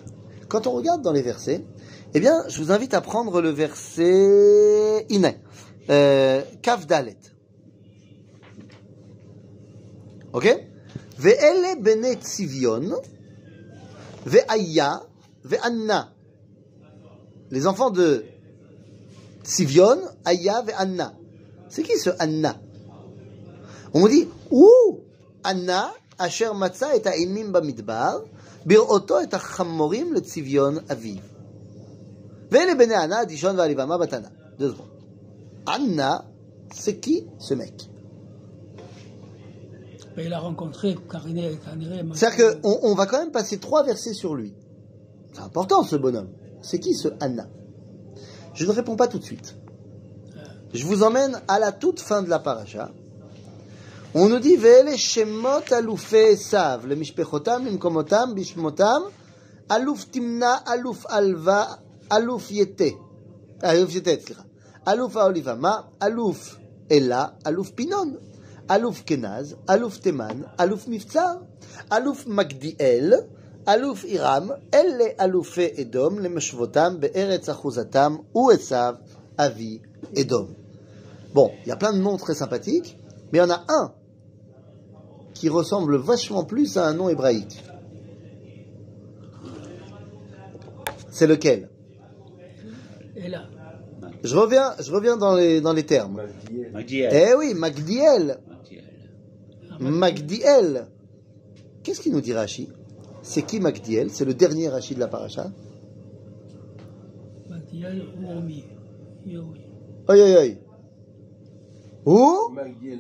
quand 0.48 0.68
on 0.68 0.72
regarde 0.72 1.02
dans 1.02 1.12
les 1.12 1.24
versets, 1.24 1.66
eh 2.14 2.20
bien, 2.20 2.44
je 2.48 2.62
vous 2.62 2.72
invite 2.72 2.94
à 2.94 3.02
prendre 3.02 3.42
le 3.42 3.50
verset 3.50 5.06
Iné, 5.10 5.40
euh, 5.90 6.42
Kaf 6.62 6.86
Dalet. 6.86 7.18
Ok? 10.34 10.68
Ve'ele 11.18 11.82
bene 11.82 12.14
tzivion, 12.16 13.02
ve'aya, 14.26 15.04
ve'anna. 15.44 16.14
Les 17.50 17.68
enfants 17.68 17.90
de 17.90 18.26
Tzivion, 19.44 19.98
Aya, 20.24 20.62
ve'anna. 20.62 21.14
C'est 21.70 21.84
qui 21.84 21.98
ce 21.98 22.12
Anna? 22.20 22.61
On 23.94 24.08
dit, 24.08 24.28
ouh, 24.52 25.00
Anna, 25.44 25.92
asher 26.18 26.52
matza 26.56 26.96
et 26.96 27.06
ha'imim 27.06 27.50
bamidbar, 27.52 28.22
le 28.66 30.20
tzivion 30.20 30.82
aviv. 30.88 31.22
Ve'ele 32.52 32.76
bene 32.76 32.94
Anna, 32.94 33.26
dishon 33.26 33.54
ve'alivama 33.54 33.98
batana. 33.98 34.30
Deux 34.60 34.70
secondes. 34.72 34.88
Anna, 35.66 36.26
c'est 36.74 36.98
qui 36.98 37.26
ce 37.40 37.54
mec 37.54 37.92
il 40.18 40.34
a 40.34 40.40
rencontré. 40.40 40.96
C'est-à-dire 42.14 42.62
qu'on 42.62 42.80
on 42.84 42.96
va 42.96 43.06
quand 43.06 43.20
même 43.20 43.32
passer 43.32 43.58
trois 43.58 43.84
versets 43.84 44.14
sur 44.14 44.36
lui. 44.36 44.54
C'est 45.34 45.42
important 45.42 45.84
ce 45.84 45.96
bonhomme. 45.96 46.30
C'est 46.62 46.80
qui 46.80 46.94
ce 46.94 47.08
Anna 47.20 47.48
Je 48.54 48.66
ne 48.66 48.72
réponds 48.72 48.96
pas 48.96 49.08
tout 49.08 49.20
de 49.20 49.24
suite. 49.24 49.56
Je 50.74 50.86
vous 50.86 51.04
emmène 51.04 51.42
à 51.48 51.60
la 51.60 51.72
toute 51.72 52.00
fin 52.00 52.22
de 52.22 52.30
la 52.30 52.40
paracha. 52.40 52.92
On 54.15 54.29
nous 54.29 54.39
dit 54.39 54.57
Ve'ele 54.57 54.97
shemot 54.97 55.73
alufei 55.73 56.33
Esav, 56.33 56.87
le 56.87 56.97
mishpechotam, 56.97 57.67
limkomotam, 57.67 58.35
bishmotam, 58.35 59.03
aluf 59.69 60.11
timna, 60.11 60.55
aluf 60.67 61.05
alva, 61.09 61.79
aluf 62.11 62.51
yete. 62.51 62.95
aluf 63.63 63.95
yetet, 63.95 64.21
סליחה. 64.27 64.43
אלוף 64.89 65.17
האוליבמה, 65.17 65.77
אלוף 66.03 66.57
אלה, 66.91 67.27
אלוף 67.47 67.71
פינון, 67.71 68.15
אלוף 68.71 69.03
כנז, 69.07 69.55
אלוף 69.71 69.99
תימן, 69.99 70.43
אלוף 70.61 70.89
מבצר, 70.89 71.35
אלוף 71.93 72.27
מגדיאל, 72.27 73.13
אלוף 73.69 74.05
עירם, 74.05 74.49
אלה 74.75 75.05
אלופי 75.21 75.69
אדום 75.81 76.19
למשוותם 76.19 76.97
בארץ 77.01 77.49
אחוזתם, 77.49 78.17
הוא 78.33 78.53
עשיו 78.53 78.95
אבי 79.39 79.79
אדום. 80.21 80.47
Bon, 81.35 81.51
il 81.65 81.69
y 81.69 81.73
a 81.73 81.77
plein 81.77 81.93
de 81.93 81.99
noms 81.99 82.17
très 82.17 82.35
sympathiques, 82.35 82.97
mais 83.31 83.39
il 83.39 83.43
y 83.43 83.45
en 83.45 83.51
a 83.51 83.63
un 83.69 83.93
qui 85.34 85.50
ressemble 85.50 85.96
vachement 85.98 86.44
plus 86.44 86.78
à 86.78 86.88
un 86.88 86.94
nom 86.94 87.10
hébraïque. 87.10 87.64
C'est 91.10 91.28
lequel? 91.28 91.70
Et 93.16 93.28
là, 93.28 93.44
Je 94.24 94.36
reviens, 94.36 94.74
je 94.80 94.92
reviens 94.92 95.18
dans 95.18 95.36
les, 95.36 95.62
dans 95.62 95.74
les 95.74 95.86
termes. 95.86 96.22
Magdiel. 96.74 97.12
Eh 97.14 97.36
oui, 97.36 97.54
Magdiel. 97.54 98.40
Magdiel. 99.80 100.88
Qu'est-ce 101.84 102.02
qu'il 102.02 102.14
nous 102.14 102.22
dit 102.22 102.34
Rashi 102.34 102.70
C'est 103.24 103.42
qui 103.42 103.60
Magdiel? 103.60 104.12
C'est 104.12 104.26
le 104.26 104.34
dernier 104.34 104.70
Rashi 104.70 104.94
de 104.96 105.00
la 105.00 105.08
paracha? 105.08 105.52
Magdiel 107.50 108.04
ou 108.20 108.32
Omi. 108.32 108.64
Youi. 109.26 109.62
Oi, 110.08 110.16
oi, 110.16 110.38
oi. 110.38 110.58
Où? 112.06 112.54
Magdiel. 112.54 113.00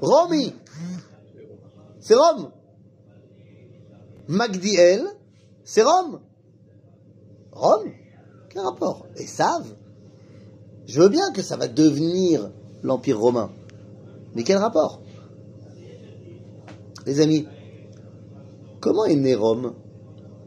Romi. 0.00 0.52
C'est 2.08 2.14
Rome. 2.14 2.48
Magdiel, 4.28 5.02
c'est 5.62 5.82
Rome. 5.82 6.20
Rome 7.52 7.90
Quel 8.48 8.62
rapport? 8.62 9.04
Et 9.18 9.26
savent 9.26 9.74
Je 10.86 11.02
veux 11.02 11.10
bien 11.10 11.30
que 11.34 11.42
ça 11.42 11.58
va 11.58 11.68
devenir 11.68 12.50
l'Empire 12.82 13.20
romain. 13.20 13.50
Mais 14.34 14.42
quel 14.42 14.56
rapport? 14.56 15.02
Les 17.04 17.20
amis, 17.20 17.46
comment 18.80 19.04
est 19.04 19.14
né 19.16 19.34
Rome? 19.34 19.74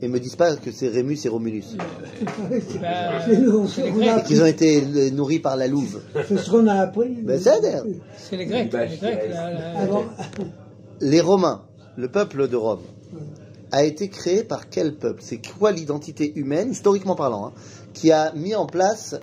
Et 0.02 0.08
me 0.08 0.20
disent 0.20 0.36
pas 0.36 0.56
que 0.56 0.72
c'est 0.72 0.88
Rémus 0.88 1.20
et 1.26 1.30
Romulus. 1.30 1.76
Et 2.50 4.24
qu'ils 4.26 4.42
ont 4.42 4.48
été 4.48 5.12
nourris 5.12 5.38
par 5.40 5.58
la 5.58 5.68
louve. 5.68 6.02
C'est 6.28 6.38
ce 6.38 6.50
qu'on 6.50 6.66
a 6.66 6.74
appris. 6.74 7.22
Ben, 7.22 7.40
c'est 7.40 8.36
les 8.36 8.48
Grecs. 8.48 8.74
Les 8.74 8.98
Grecs 8.98 9.30
la- 9.30 9.52
la- 9.54 9.78
Avant, 9.80 10.06
Les 11.02 11.20
Romains, 11.20 11.66
le 11.98 12.10
peuple 12.10 12.48
de 12.48 12.56
Rome, 12.56 12.84
a 13.72 13.84
été 13.84 14.10
créé 14.10 14.44
par 14.44 14.70
quel 14.70 14.96
peuple? 14.98 15.22
C'est 15.24 15.42
quoi 15.58 15.72
l'identité 15.72 16.32
humaine, 16.36 16.72
historiquement 16.72 17.16
parlant, 17.16 17.48
hein, 17.48 17.54
qui 17.94 18.12
a 18.12 18.34
mis 18.34 18.54
en 18.54 18.66
place 18.68 19.16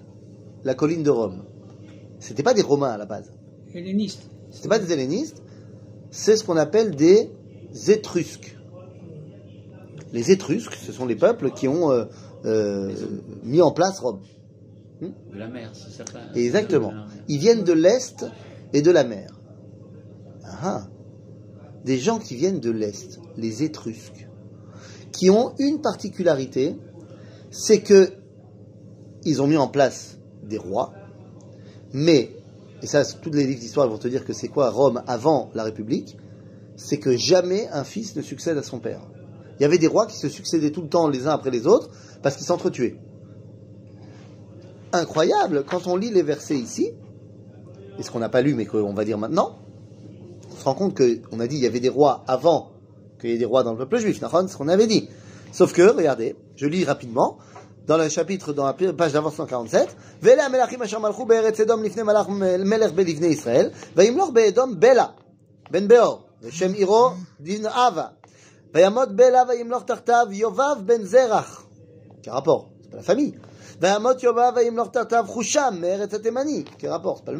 la 0.65 0.75
colline 0.75 1.03
de 1.03 1.11
Rome? 1.11 1.45
C'était 2.19 2.43
pas 2.43 2.55
des 2.55 2.63
Romains 2.63 2.91
à 2.91 2.99
la 2.99 3.07
base. 3.07 3.31
hellénistes. 3.75 4.29
C'était 4.51 4.69
pas 4.69 4.79
des 4.79 4.93
hellénistes. 4.93 5.43
C'est 6.11 6.37
ce 6.37 6.45
qu'on 6.45 6.57
appelle 6.57 6.97
des 6.97 7.31
Étrusques. 7.87 8.57
Les 10.13 10.31
Étrusques, 10.31 10.75
ce 10.75 10.91
sont 10.91 11.07
les 11.07 11.17
peuples 11.17 11.53
qui 11.53 11.69
ont 11.69 11.93
euh, 11.93 12.07
euh, 12.45 12.93
mis 13.45 13.61
en 13.61 13.71
place 13.71 14.01
Rome. 14.01 14.21
De 15.01 15.39
la 15.39 15.49
mer, 15.49 15.71
c'est 15.75 15.91
certain. 15.91 16.21
Exactement. 16.35 16.93
Ils 17.29 17.39
viennent 17.39 17.63
de 17.63 17.73
l'Est 17.73 18.27
et 18.73 18.83
de 18.83 18.91
la 18.91 19.05
mer. 19.05 19.31
Ah 20.43 20.59
ah. 20.63 20.87
Des 21.85 21.99
gens 21.99 22.19
qui 22.19 22.35
viennent 22.35 22.61
de 22.61 22.71
l'Est, 22.71 23.21
les 23.37 23.63
Étrusques, 23.63 24.29
qui 25.13 25.31
ont 25.31 25.55
une 25.59 25.81
particularité, 25.81 26.77
c'est 27.51 27.81
que 27.81 28.11
ils 29.25 29.43
ont 29.43 29.47
mis 29.47 29.57
en 29.57 29.69
place 29.69 30.19
des 30.43 30.59
rois, 30.59 30.93
mais, 31.93 32.37
et 32.83 32.87
ça, 32.87 33.05
tous 33.05 33.31
les 33.31 33.47
livres 33.47 33.61
d'histoire 33.61 33.89
vont 33.89 33.99
te 33.99 34.09
dire 34.09 34.25
que 34.25 34.33
c'est 34.33 34.49
quoi 34.49 34.71
Rome 34.71 35.03
avant 35.07 35.51
la 35.55 35.65
République, 35.65 36.17
c'est 36.77 36.99
que 36.99 37.17
jamais 37.17 37.69
un 37.69 37.85
fils 37.85 38.15
ne 38.17 38.23
succède 38.23 38.57
à 38.57 38.63
son 38.63 38.79
père. 38.79 39.01
Il 39.59 39.63
y 39.63 39.67
avait 39.67 39.79
des 39.79 39.89
rois 39.89 40.07
qui 40.07 40.17
se 40.17 40.29
succédaient 40.29 40.71
tout 40.71 40.83
le 40.83 40.89
temps 40.89 41.09
les 41.09 41.27
uns 41.27 41.33
après 41.33 41.51
les 41.51 41.67
autres 41.67 41.91
parce 42.23 42.37
qu'ils 42.37 42.47
s'entretuaient 42.47 42.97
incroyable 44.93 45.65
quand 45.65 45.87
on 45.87 45.97
lit 45.97 46.11
les 46.11 46.23
versets 46.23 46.57
ici, 46.57 46.93
et 47.99 48.03
ce 48.03 48.11
qu'on 48.11 48.21
n'a 48.21 48.29
pas 48.29 48.43
lu 48.43 48.55
mais 48.55 48.67
qu'on 48.67 48.95
va 48.95 49.05
dire 49.05 49.19
maintenant, 49.19 49.58
se 50.58 50.64
rend 50.64 50.74
compte 50.74 50.98
qu'on 50.98 51.40
a 51.40 51.48
dit 51.48 51.58
il 51.58 51.64
y 51.64 51.68
avait 51.68 51.80
des 51.80 51.90
rois 51.90 52.24
avant 52.28 52.72
qu'il 53.20 53.32
y 53.32 53.34
ait 53.34 53.38
des 53.38 53.46
rois 53.46 53.64
dans 53.64 53.72
le 53.72 53.78
peuple 53.78 53.98
juif, 53.98 54.22
Nahon, 54.22 54.48
c'est 54.48 54.54
ce 54.54 54.58
qu'on 54.58 54.68
avait 54.68 54.88
dit. 54.88 55.10
Sauf 55.52 55.74
que, 55.74 55.84
regardez, 55.84 56.36
je 56.56 56.66
lis 56.68 56.84
rapidement, 56.84 57.38
dans 57.88 57.98
le 57.98 58.10
chapitre, 58.10 58.54
dans 58.54 58.66
la 58.66 58.74
page 58.74 59.14
d'avant 59.14 59.30
147, 59.30 59.96
Vele 60.22 60.40
amelachim 60.40 60.82
asher 60.82 61.00
malchu 61.00 61.26
be'eretz 61.26 61.60
Edom 61.60 61.84
lifnei 61.84 62.04
malach 62.04 62.28
melech 62.30 62.94
belivnei 62.94 63.32
Israël, 63.32 63.72
vayimloch 63.96 64.32
be'edom 64.32 64.76
Bela, 64.76 65.16
ben 65.72 65.88
Beor, 65.88 66.24
ושם 66.44 66.74
עירו 66.74 67.10
דין 67.40 67.66
אבה. 67.66 68.06
ויעמוד 68.74 69.18
בלה 69.18 69.44
וימלוך 69.48 69.84
תחתיו 69.84 70.28
יובב 70.32 70.76
בן 70.86 71.04
זרח. 71.04 71.66
כרפור, 72.24 72.70
c'est 72.82 72.92
pas 72.92 72.98
la 72.98 73.04
famille. 73.04 73.34
ויעמוד 73.82 74.24
יובב 74.24 74.52
וימלוך 74.56 74.90
תחתיו 74.90 75.26
חושם 75.28 75.74
מארץ 75.82 76.14
התימני. 76.14 76.64
כרפור, 76.80 77.18
c'est 77.18 77.26
pas 77.26 77.32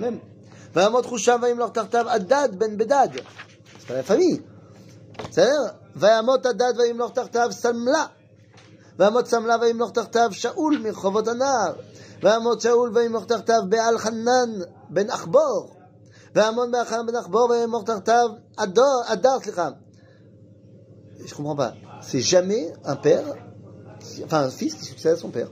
le 0.68 0.76
même. 0.76 0.76
ויעמוד 0.76 1.06
חושם 1.06 1.40
וימלוך 1.44 1.72
תחתיו 1.72 2.10
הדד 2.10 2.50
בן 2.58 2.78
בדד. 2.78 3.08
c'est 3.16 3.88
pas 3.88 3.94
la 3.94 4.04
famille. 4.04 4.42
בסדר? 5.30 5.62
ויעמוד 5.96 6.48
הדד 6.48 6.74
וימלוך 6.78 7.12
תחתיו 7.12 7.48
סמלה. 7.52 8.06
ויעמוד 9.00 9.28
סמלה 9.28 9.56
וימלוך 9.62 9.92
תחתיו 9.92 10.30
שאול 10.32 10.78
מרחובות 10.84 11.28
הנהר. 11.28 11.74
ויעמוד 12.24 12.62
שאול 12.62 12.92
וימלוך 12.98 13.26
תחתיו 13.26 13.62
בעל 13.70 13.98
חנן 13.98 14.50
בן 14.90 15.10
אחבור. 15.10 15.76
ויעמוד 16.36 16.72
בעל 16.72 16.86
חנן 16.86 17.06
בן 17.06 17.16
אחבור 17.16 17.50
וימלוך 17.50 17.84
תחתיו 17.84 18.30
אדור- 18.58 19.04
אדר, 19.08 19.40
סליחה. 19.44 19.70
Je 21.26 21.34
comprends 21.36 21.56
pas. 21.56 21.74
C'est 22.02 22.20
jamais 22.20 22.74
un 22.84 22.96
père, 22.96 23.24
qui- 24.02 24.24
enfin 24.26 24.42
un 24.42 24.50
fils 24.50 24.74
qui 24.76 24.86
succède 24.86 25.14
à 25.14 25.18
son 25.18 25.30
père. 25.30 25.50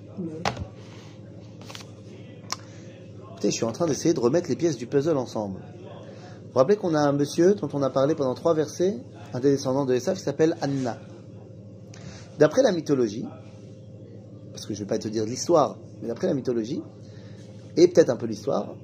Je 3.47 3.51
suis 3.57 3.65
en 3.65 3.73
train 3.73 3.87
d'essayer 3.87 4.13
de 4.13 4.21
remettre 4.21 4.49
les 4.49 4.57
pièces 4.57 4.77
du 4.77 4.87
puzzle 4.87 5.17
ensemble. 5.17 5.61
Vous 5.61 6.53
vous 6.53 6.59
rappelez 6.59 6.77
qu'on 6.77 6.95
a 6.95 7.01
un 7.01 7.13
monsieur 7.13 7.55
dont 7.55 7.69
on 7.73 7.83
a 7.83 7.91
parlé 7.91 8.15
pendant 8.15 8.35
trois 8.35 8.55
versets, 8.55 8.97
un 9.33 9.41
des 9.41 9.51
descendants 9.51 9.85
de 9.85 9.95
Esav 9.95 10.17
qui 10.17 10.23
s'appelle 10.23 10.57
Anna. 10.61 10.99
D'après 12.39 12.63
la 12.63 12.73
mythologie, 12.73 13.25
parce 14.53 14.67
que 14.67 14.75
je 14.75 14.81
ne 14.81 14.85
vais 14.85 14.89
pas 14.89 14.99
te 14.99 15.09
dire 15.09 15.25
l'histoire, 15.25 15.79
mais 16.01 16.09
d'après 16.09 16.27
la 16.27 16.35
mythologie, 16.35 16.83
et 17.77 17.89
peut-être 17.89 18.11
un 18.11 18.17
peu 18.17 18.27
l'histoire, 18.27 18.75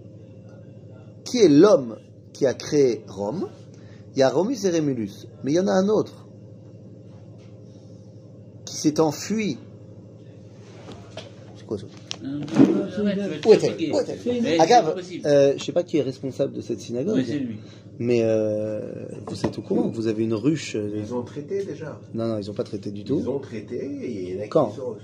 qui 1.24 1.38
est 1.38 1.48
l'homme 1.48 1.96
qui 2.32 2.46
a 2.46 2.54
créé 2.54 3.04
Rome? 3.08 3.48
Il 4.14 4.18
y 4.18 4.22
a 4.22 4.28
Romulus 4.28 4.64
et 4.64 4.70
Rémulus, 4.70 5.26
mais 5.42 5.52
il 5.52 5.54
y 5.54 5.60
en 5.60 5.66
a 5.68 5.72
un 5.72 5.88
autre 5.88 6.26
qui 8.66 8.76
s'est 8.76 9.00
enfui. 9.00 9.58
C'est 11.56 11.66
quoi 11.66 11.78
Où 12.24 13.52
est-elle 13.52 14.60
Agave, 14.60 14.94
euh, 15.26 15.54
je 15.56 15.64
sais 15.64 15.72
pas 15.72 15.82
qui 15.82 15.98
est 15.98 16.02
responsable 16.02 16.52
de 16.52 16.60
cette 16.60 16.80
synagogue, 16.80 17.16
Oui, 17.16 17.24
c'est 17.26 17.38
lui. 17.38 17.56
mais 17.98 18.20
euh, 18.22 18.80
vous 19.26 19.44
êtes 19.46 19.58
au 19.58 19.62
courant 19.62 19.88
que 19.90 19.96
vous 19.96 20.06
avez 20.06 20.22
une 20.24 20.34
ruche. 20.34 20.76
euh, 20.76 20.90
Ils 20.96 21.12
ont 21.14 21.22
traité 21.22 21.64
déjà. 21.64 21.98
Non, 22.14 22.28
non, 22.28 22.38
ils 22.38 22.46
n'ont 22.46 22.54
pas 22.54 22.64
traité 22.64 22.90
du 22.90 23.00
Ils 23.00 23.04
tout. 23.06 23.22
ont 23.28 23.38
traité 23.40 23.76
et 23.84 24.30
il 24.30 24.36
y 24.36 24.38
en 24.40 24.44
a 24.44 24.46
Quand 24.48 24.66
qui 24.70 24.76
sont. 24.76 24.96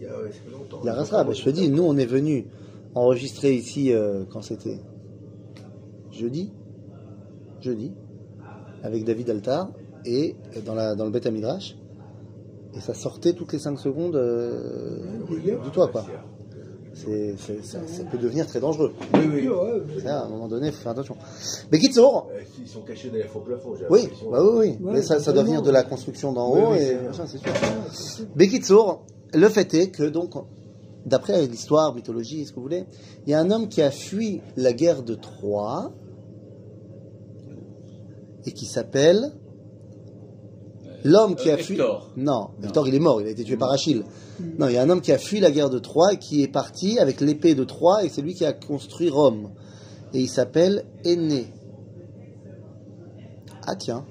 Il 0.00 0.04
y 0.04 0.06
a, 0.06 0.10
longtemps. 0.52 0.80
La 0.84 0.94
Rasra, 0.94 1.24
ben, 1.24 1.34
je 1.34 1.42
te 1.44 1.50
dis, 1.50 1.68
nous 1.68 1.82
on 1.84 1.96
est 1.96 2.06
venus 2.06 2.44
enregistrer 2.94 3.52
ici 3.54 3.92
euh, 3.92 4.24
quand 4.30 4.42
c'était 4.42 4.78
jeudi, 6.12 6.50
jeudi, 7.60 7.92
avec 8.82 9.04
David 9.04 9.30
Altar 9.30 9.70
et 10.04 10.34
dans, 10.64 10.74
la, 10.74 10.94
dans 10.94 11.04
le 11.04 11.10
Beth 11.10 11.26
Midrash, 11.30 11.76
et 12.76 12.80
ça 12.80 12.94
sortait 12.94 13.32
toutes 13.32 13.52
les 13.52 13.58
5 13.58 13.78
secondes 13.78 14.14
euh, 14.16 14.98
du 15.64 15.70
toit 15.72 15.88
quoi. 15.88 16.06
C'est, 17.04 17.34
c'est- 17.38 17.64
ça, 17.64 17.78
ça 17.86 18.02
peut 18.04 18.18
devenir 18.18 18.46
très 18.46 18.58
dangereux. 18.60 18.92
Oui, 19.14 19.20
oui. 19.32 19.48
Ça, 20.02 20.20
à 20.22 20.24
un 20.24 20.28
moment 20.28 20.48
donné, 20.48 20.66
il 20.68 20.72
faut 20.72 20.82
faire 20.82 20.92
attention. 20.92 21.16
Mais 21.70 21.78
Euh, 22.34 22.40
Ils 22.60 22.66
sont 22.68 22.80
cachés 22.82 23.08
derrière 23.08 23.26
les 23.26 23.32
faux 23.32 23.40
plafonds, 23.40 23.74
j'ai 23.76 23.86
oui, 23.88 24.08
bah 24.30 24.42
oui, 24.42 24.50
oui. 24.58 24.84
Ouais, 24.84 24.92
mais 24.94 25.02
ça, 25.02 25.20
ça 25.20 25.32
doit 25.32 25.42
venir 25.44 25.62
de 25.62 25.70
la 25.70 25.84
construction 25.84 26.32
d'en 26.32 26.48
haut 26.50 26.72
oui, 26.72 26.78
et 26.78 26.86
c'est- 26.86 26.98
le 29.32 29.48
fait 29.48 29.72
est 29.74 29.90
que, 29.90 30.02
donc, 30.02 30.32
d'après 31.06 31.46
l'histoire, 31.46 31.94
mythologie, 31.94 32.44
ce 32.46 32.50
que 32.50 32.56
vous 32.56 32.62
voulez, 32.62 32.84
il 33.26 33.30
y 33.30 33.34
a 33.34 33.38
un 33.40 33.50
homme 33.50 33.68
qui 33.68 33.80
a 33.80 33.90
fui 33.92 34.40
la 34.56 34.72
guerre 34.72 35.02
de 35.04 35.14
Troie 35.14 35.92
et 38.44 38.52
qui 38.52 38.66
s'appelle 38.66 39.32
l'homme 41.04 41.34
qui 41.36 41.48
Euh, 41.50 41.54
a 41.54 41.56
fui. 41.58 41.74
Hector. 41.74 42.10
Non, 42.16 42.48
Hector, 42.62 42.88
il 42.88 42.94
est 42.94 42.98
mort, 43.00 43.20
il 43.20 43.26
a 43.26 43.30
été 43.30 43.44
tué 43.44 43.56
par 43.56 43.70
Achille. 43.70 44.02
Non, 44.58 44.68
il 44.68 44.74
y 44.74 44.76
a 44.76 44.82
un 44.82 44.90
homme 44.90 45.00
qui 45.00 45.12
a 45.12 45.18
fui 45.18 45.40
la 45.40 45.50
guerre 45.50 45.70
de 45.70 45.78
Troie 45.78 46.12
et 46.12 46.18
qui 46.18 46.42
est 46.42 46.48
parti 46.48 46.98
avec 46.98 47.20
l'épée 47.20 47.54
de 47.54 47.64
Troie 47.64 48.04
et 48.04 48.08
c'est 48.08 48.22
lui 48.22 48.34
qui 48.34 48.44
a 48.44 48.52
construit 48.52 49.08
Rome. 49.08 49.50
Et 50.14 50.20
il 50.20 50.28
s'appelle 50.28 50.84
Aîné. 51.04 51.46
Ah 53.66 53.76
tiens. 53.76 54.04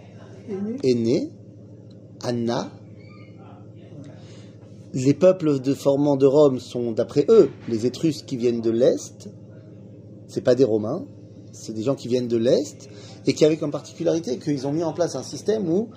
Aîné, 0.84 1.32
Anna. 2.24 2.70
Les 4.94 5.14
peuples 5.14 5.60
de 5.60 5.74
formants 5.74 6.16
de 6.16 6.26
Rome 6.26 6.60
sont, 6.60 6.92
d'après 6.92 7.26
eux, 7.30 7.50
les 7.68 7.86
Étrusques 7.86 8.26
qui 8.26 8.38
viennent 8.38 8.62
de 8.62 8.72
l'Est. 8.72 9.30
C'est 10.28 10.42
pas 10.42 10.56
des 10.56 10.64
Romains, 10.64 11.06
c'est 11.52 11.74
des 11.74 11.84
gens 11.84 11.96
qui 11.96 12.08
viennent 12.08 12.28
de 12.28 12.38
l'Est 12.38 12.90
et 13.26 13.34
qui 13.34 13.46
avaient 13.46 13.58
comme 13.58 13.72
particularité 13.72 14.38
qu'ils 14.40 14.66
ont 14.68 14.72
mis 14.72 14.84
en 14.84 14.94
place 14.94 15.16
un 15.16 15.24
système 15.24 15.70
où, 15.70 15.90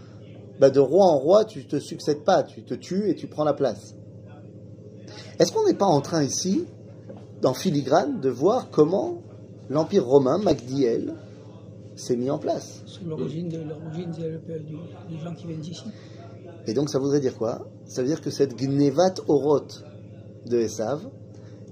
bah, 0.61 0.70
de 0.70 0.79
roi 0.81 1.07
en 1.07 1.18
roi, 1.18 1.44
tu 1.44 1.64
te 1.66 1.79
succèdes 1.81 2.23
pas, 2.23 2.42
tu 2.42 2.62
te 2.62 2.75
tues 2.75 3.09
et 3.09 3.14
tu 3.16 3.27
prends 3.27 3.44
la 3.44 3.55
place. 3.55 3.94
Est-ce 5.38 5.53
qu'on 5.53 5.66
n'est 5.66 5.75
pas 5.75 5.87
en 5.87 6.01
train 6.03 6.23
ici, 6.23 6.66
dans 7.40 7.55
filigrane, 7.55 8.20
de 8.20 8.29
voir 8.29 8.68
comment 8.70 9.23
l'Empire 9.70 10.07
romain, 10.07 10.37
Magdiel, 10.38 11.14
s'est 11.96 12.16
mis 12.16 12.31
en 12.31 12.38
place? 12.38 12.83
C'est 12.87 13.05
l'origine 13.09 13.49
de- 13.49 13.59
du- 13.59 14.05
des 15.09 15.18
gens 15.25 15.35
qui 15.35 15.46
viennent 15.46 15.61
d'ici. 15.61 15.85
Et 16.66 16.75
donc 16.75 16.90
ça 16.90 16.99
voudrait 16.99 17.20
dire 17.20 17.37
quoi? 17.38 17.66
Ça 17.87 18.03
veut 18.03 18.09
dire 18.09 18.20
que 18.20 18.31
cette 18.31 18.55
Gnevat 18.57 19.14
Oroth 19.29 19.83
de 20.46 20.59
Esav, 20.59 21.01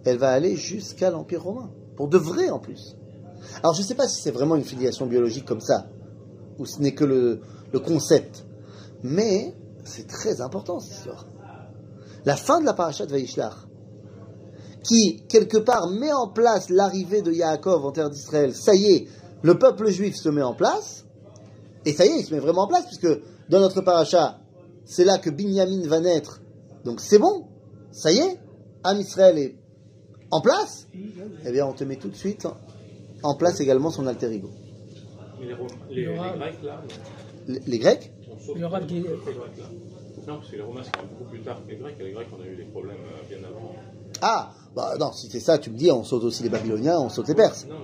elle 0.04 0.16
va 0.16 0.30
aller 0.30 0.56
jusqu'à 0.56 1.10
l'Empire 1.10 1.42
romain. 1.42 1.70
Pour 1.94 2.08
de 2.08 2.16
vrai 2.16 2.48
en 2.48 2.58
plus. 2.58 2.96
Alors 3.62 3.74
je 3.74 3.82
ne 3.82 3.86
sais 3.86 3.94
pas 3.94 4.08
si 4.08 4.22
c'est 4.22 4.30
vraiment 4.30 4.56
une 4.56 4.64
filiation 4.64 5.06
biologique 5.06 5.44
comme 5.44 5.60
ça, 5.60 5.86
ou 6.58 6.64
ce 6.64 6.80
n'est 6.80 6.92
que 6.94 7.04
le, 7.04 7.40
le 7.72 7.80
concept. 7.80 8.46
Mais 9.02 9.54
c'est 9.84 10.06
très 10.06 10.40
important 10.40 10.80
cette 10.80 10.98
histoire. 10.98 11.26
La 12.24 12.36
fin 12.36 12.60
de 12.60 12.66
la 12.66 12.74
parasha 12.74 13.06
de 13.06 13.12
Vaishlach, 13.12 13.54
qui 14.82 15.22
quelque 15.28 15.58
part 15.58 15.88
met 15.90 16.12
en 16.12 16.28
place 16.28 16.68
l'arrivée 16.70 17.22
de 17.22 17.32
Yaakov 17.32 17.84
en 17.84 17.92
terre 17.92 18.10
d'Israël, 18.10 18.54
ça 18.54 18.74
y 18.74 18.86
est, 18.86 19.06
le 19.42 19.58
peuple 19.58 19.88
juif 19.90 20.16
se 20.16 20.28
met 20.28 20.42
en 20.42 20.54
place, 20.54 21.04
et 21.84 21.92
ça 21.92 22.04
y 22.04 22.08
est, 22.08 22.20
il 22.20 22.24
se 22.24 22.34
met 22.34 22.40
vraiment 22.40 22.62
en 22.62 22.66
place, 22.68 22.86
puisque 22.86 23.08
dans 23.48 23.60
notre 23.60 23.80
paracha, 23.82 24.40
c'est 24.84 25.04
là 25.04 25.18
que 25.18 25.30
Binyamin 25.30 25.86
va 25.86 26.00
naître. 26.00 26.40
Donc 26.84 27.00
c'est 27.00 27.18
bon, 27.18 27.46
ça 27.92 28.10
y 28.12 28.18
est, 28.18 28.38
Am 28.84 28.98
Israël 29.00 29.38
est 29.38 29.56
en 30.30 30.40
place. 30.40 30.86
Eh 31.44 31.52
bien, 31.52 31.66
on 31.66 31.72
te 31.72 31.84
met 31.84 31.96
tout 31.96 32.08
de 32.08 32.16
suite 32.16 32.46
en 33.22 33.34
place 33.36 33.60
également 33.60 33.90
son 33.90 34.06
alter 34.06 34.30
ego. 34.32 34.50
Mais 35.40 35.46
les, 35.46 35.54
Rom- 35.54 35.66
les, 35.90 36.02
les 36.02 36.08
aura- 36.08 36.36
Grecs, 36.36 36.62
là, 36.62 36.82
Les, 37.46 37.60
les 37.66 37.78
Grecs? 37.78 38.12
Là. 39.58 39.64
Non, 40.28 40.36
parce 40.36 40.50
que 40.50 40.56
les 40.56 40.62
Romains, 40.62 40.82
c'est 40.84 41.00
beaucoup 41.08 41.30
plus 41.30 41.40
tard 41.40 41.58
que 41.64 41.70
les 41.70 41.78
Grecs. 41.78 41.96
Et 41.98 42.04
les 42.04 42.12
Grecs, 42.12 42.26
on 42.38 42.42
a 42.42 42.46
eu 42.46 42.56
des 42.56 42.64
problèmes 42.64 42.96
euh, 42.96 43.28
bien 43.28 43.48
avant. 43.48 43.74
Ah, 44.20 44.50
bah 44.76 44.94
non, 45.00 45.10
si 45.12 45.28
c'est 45.30 45.40
ça, 45.40 45.56
tu 45.56 45.70
me 45.70 45.76
dis, 45.76 45.90
on 45.90 46.04
saute 46.04 46.24
aussi 46.24 46.42
les 46.42 46.50
Babyloniens, 46.50 46.98
on 46.98 47.08
saute 47.08 47.28
les 47.28 47.34
Perses. 47.34 47.66
Euh, 47.70 47.74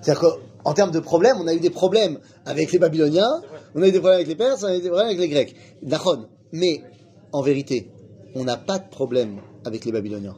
C'est-à-dire 0.00 0.20
qu'en 0.20 0.72
termes 0.74 0.90
de 0.90 0.98
problèmes, 0.98 1.36
on 1.38 1.46
a 1.46 1.54
eu 1.54 1.60
des 1.60 1.70
problèmes 1.70 2.18
avec 2.44 2.72
les 2.72 2.80
Babyloniens, 2.80 3.40
on 3.76 3.82
a 3.82 3.88
eu 3.88 3.92
des 3.92 4.00
problèmes 4.00 4.16
avec 4.16 4.26
les 4.26 4.34
Perses, 4.34 4.64
on 4.64 4.66
a 4.66 4.76
eu 4.76 4.80
des 4.80 4.88
problèmes 4.88 5.06
avec 5.06 5.20
les 5.20 5.28
Grecs. 5.28 5.54
Nachon. 5.82 6.26
Mais, 6.50 6.82
en 7.30 7.40
vérité, 7.40 7.90
on 8.34 8.42
n'a 8.42 8.56
pas 8.56 8.78
de 8.78 8.88
problème 8.88 9.40
avec 9.64 9.84
les 9.84 9.92
Babyloniens. 9.92 10.36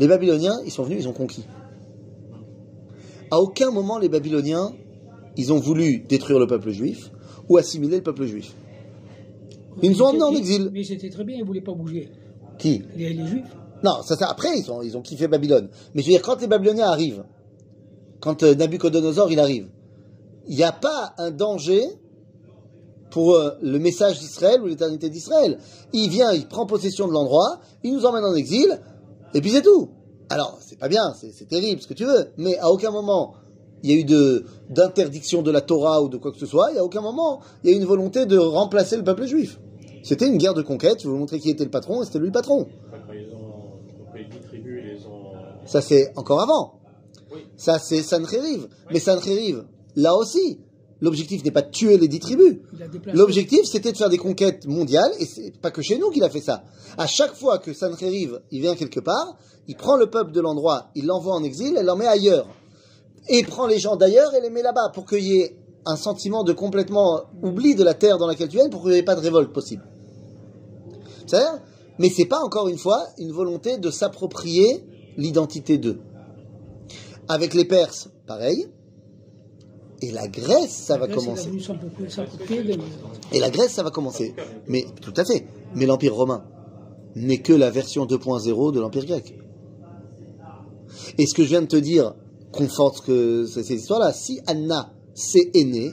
Les 0.00 0.08
Babyloniens, 0.08 0.58
ils 0.64 0.72
sont 0.72 0.82
venus, 0.82 1.04
ils 1.04 1.08
ont 1.08 1.12
conquis. 1.12 1.44
À 3.30 3.38
aucun 3.38 3.70
moment, 3.70 3.98
les 3.98 4.08
Babyloniens, 4.08 4.72
ils 5.36 5.52
ont 5.52 5.58
voulu 5.58 6.00
détruire 6.00 6.38
le 6.40 6.46
peuple 6.46 6.70
juif 6.70 7.10
ou 7.48 7.56
assimiler 7.56 7.98
le 7.98 8.02
peuple 8.02 8.26
juif. 8.26 8.52
Ils 9.82 9.90
nous 9.90 10.02
ont 10.02 10.06
emmenés 10.06 10.22
en 10.22 10.34
exil. 10.34 10.70
Mais 10.72 10.84
c'était 10.84 11.10
très 11.10 11.24
bien, 11.24 11.36
ils 11.36 11.40
ne 11.42 11.46
voulaient 11.46 11.60
pas 11.60 11.72
bouger. 11.72 12.10
Qui 12.58 12.82
Les, 12.96 13.12
les 13.12 13.26
Juifs, 13.26 13.56
Non, 13.82 14.02
ça, 14.02 14.16
ça 14.16 14.28
après, 14.30 14.58
ils 14.58 14.70
ont, 14.70 14.82
ils 14.82 14.96
ont 14.96 15.02
kiffé 15.02 15.26
Babylone. 15.28 15.68
Mais 15.94 16.02
je 16.02 16.06
veux 16.06 16.12
dire, 16.12 16.22
quand 16.22 16.40
les 16.40 16.46
Babyloniens 16.46 16.88
arrivent, 16.88 17.24
quand 18.20 18.42
euh, 18.42 18.54
Nabucodonosor 18.54 19.30
il 19.32 19.40
arrive, 19.40 19.68
il 20.46 20.56
n'y 20.56 20.62
a 20.62 20.72
pas 20.72 21.14
un 21.18 21.30
danger 21.30 21.82
pour 23.10 23.34
euh, 23.34 23.50
le 23.62 23.78
message 23.78 24.18
d'Israël 24.20 24.60
ou 24.62 24.66
l'éternité 24.66 25.08
d'Israël. 25.08 25.58
Il 25.92 26.10
vient, 26.10 26.32
il 26.32 26.46
prend 26.46 26.66
possession 26.66 27.06
de 27.08 27.12
l'endroit, 27.12 27.60
il 27.82 27.92
nous 27.94 28.06
emmène 28.06 28.24
en 28.24 28.34
exil, 28.34 28.80
et 29.34 29.40
puis 29.40 29.50
c'est 29.50 29.62
tout. 29.62 29.88
Alors, 30.30 30.58
c'est 30.60 30.78
pas 30.78 30.88
bien, 30.88 31.12
c'est 31.14 31.46
terrible, 31.48 31.82
ce 31.82 31.86
que 31.86 31.94
tu 31.94 32.04
veux, 32.04 32.28
mais 32.38 32.56
à 32.58 32.70
aucun 32.70 32.90
moment 32.90 33.34
il 33.82 33.90
y 33.90 33.94
a 33.94 34.00
eu 34.00 34.04
de- 34.04 34.46
d'interdiction 34.70 35.42
de, 35.42 35.50
la 35.50 35.60
Torah 35.60 36.02
ou 36.02 36.08
de 36.08 36.16
quoi 36.16 36.32
que 36.32 36.38
ce 36.38 36.46
soit, 36.46 36.70
il 36.70 36.76
y 36.76 36.78
a 36.78 36.84
aucun 36.84 37.02
moment 37.02 37.40
il 37.62 37.68
y 37.70 37.72
a 37.74 37.76
eu 37.76 37.78
une 37.78 37.84
volonté 37.86 38.24
de 38.24 38.38
remplacer 38.38 38.96
le 38.96 39.04
peuple 39.04 39.26
juif. 39.26 39.60
C'était 40.04 40.28
une 40.28 40.36
guerre 40.36 40.52
de 40.52 40.60
conquête, 40.60 41.00
je 41.00 41.08
vais 41.08 41.12
vous 41.12 41.18
montrer 41.18 41.40
qui 41.40 41.48
était 41.48 41.64
le 41.64 41.70
patron, 41.70 42.02
et 42.02 42.04
c'était 42.04 42.18
lui 42.18 42.26
le 42.26 42.32
patron. 42.32 42.60
Ont. 42.60 42.68
Ça, 45.64 45.80
c'est 45.80 46.12
encore 46.14 46.42
avant. 46.42 46.74
Oui. 47.32 47.46
Ça, 47.56 47.78
c'est 47.78 48.02
Sancheriv. 48.02 48.68
Mais 48.90 49.00
Sancheriv, 49.00 49.64
là 49.96 50.14
aussi, 50.14 50.60
l'objectif 51.00 51.42
n'est 51.42 51.50
pas 51.50 51.62
de 51.62 51.70
tuer 51.70 51.96
les 51.96 52.06
dix 52.06 52.20
tribus. 52.20 52.58
L'objectif, 53.14 53.64
c'était 53.64 53.92
de 53.92 53.96
faire 53.96 54.10
des 54.10 54.18
conquêtes 54.18 54.66
mondiales, 54.66 55.10
et 55.20 55.24
c'est 55.24 55.58
pas 55.58 55.70
que 55.70 55.80
chez 55.80 55.96
nous 55.96 56.10
qu'il 56.10 56.22
a 56.22 56.28
fait 56.28 56.42
ça. 56.42 56.64
À 56.98 57.06
chaque 57.06 57.34
fois 57.34 57.56
que 57.56 57.72
Sancheriv, 57.72 58.40
il 58.50 58.60
vient 58.60 58.74
quelque 58.74 59.00
part, 59.00 59.38
il 59.68 59.76
prend 59.76 59.96
le 59.96 60.10
peuple 60.10 60.32
de 60.32 60.40
l'endroit, 60.42 60.90
il 60.94 61.06
l'envoie 61.06 61.34
en 61.34 61.42
exil 61.42 61.78
et 61.78 61.82
l'emmène 61.82 62.08
ailleurs. 62.08 62.46
Et 63.30 63.38
il 63.38 63.46
prend 63.46 63.66
les 63.66 63.78
gens 63.78 63.96
d'ailleurs 63.96 64.34
et 64.34 64.42
les 64.42 64.50
met 64.50 64.60
là-bas, 64.60 64.90
pour 64.92 65.06
qu'il 65.06 65.24
y 65.24 65.38
ait 65.38 65.56
un 65.86 65.96
sentiment 65.96 66.44
de 66.44 66.52
complètement 66.52 67.22
oubli 67.42 67.74
de 67.74 67.84
la 67.84 67.94
terre 67.94 68.18
dans 68.18 68.26
laquelle 68.26 68.48
tu 68.48 68.58
viens, 68.58 68.68
pour 68.68 68.82
qu'il 68.82 68.92
n'y 68.92 68.98
ait 68.98 69.02
pas 69.02 69.14
de 69.14 69.20
révolte 69.20 69.50
possible. 69.50 69.82
Mais 71.98 72.08
c'est 72.10 72.24
pas, 72.26 72.40
encore 72.40 72.68
une 72.68 72.78
fois, 72.78 73.06
une 73.18 73.32
volonté 73.32 73.78
de 73.78 73.90
s'approprier 73.90 74.84
l'identité 75.16 75.78
d'eux. 75.78 76.00
Avec 77.28 77.54
les 77.54 77.64
Perses, 77.64 78.10
pareil. 78.26 78.66
Et 80.02 80.10
la 80.10 80.28
Grèce, 80.28 80.70
ça 80.70 80.98
va 80.98 81.06
commencer. 81.14 81.48
Et 83.32 83.38
la 83.40 83.50
Grèce, 83.50 83.70
ça 83.72 83.82
va 83.82 83.90
commencer. 83.90 84.34
Mais 84.66 84.84
tout 85.00 85.14
à 85.16 85.24
fait. 85.24 85.46
Mais 85.74 85.86
l'Empire 85.86 86.14
romain 86.14 86.44
n'est 87.14 87.38
que 87.38 87.52
la 87.52 87.70
version 87.70 88.04
2.0 88.06 88.72
de 88.72 88.80
l'Empire 88.80 89.06
grec. 89.06 89.38
Et 91.16 91.26
ce 91.26 91.34
que 91.34 91.42
je 91.44 91.48
viens 91.48 91.62
de 91.62 91.66
te 91.66 91.76
dire 91.76 92.14
conforte 92.52 93.00
que 93.06 93.46
c- 93.46 93.62
cette 93.62 93.78
histoire-là. 93.80 94.12
Si 94.12 94.40
Anna 94.46 94.92
s'est 95.14 95.50
aînée, 95.54 95.92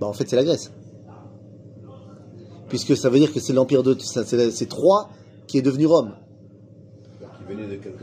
bah 0.00 0.06
en 0.06 0.12
fait 0.12 0.28
c'est 0.28 0.36
la 0.36 0.44
Grèce. 0.44 0.70
Puisque 2.68 2.96
ça 2.96 3.08
veut 3.08 3.18
dire 3.18 3.32
que 3.32 3.40
c'est 3.40 3.52
l'Empire 3.52 3.82
de... 3.82 3.96
C'est 3.98 4.68
Troie 4.68 5.08
qui 5.46 5.58
est 5.58 5.62
devenu 5.62 5.86
Rome. 5.86 6.14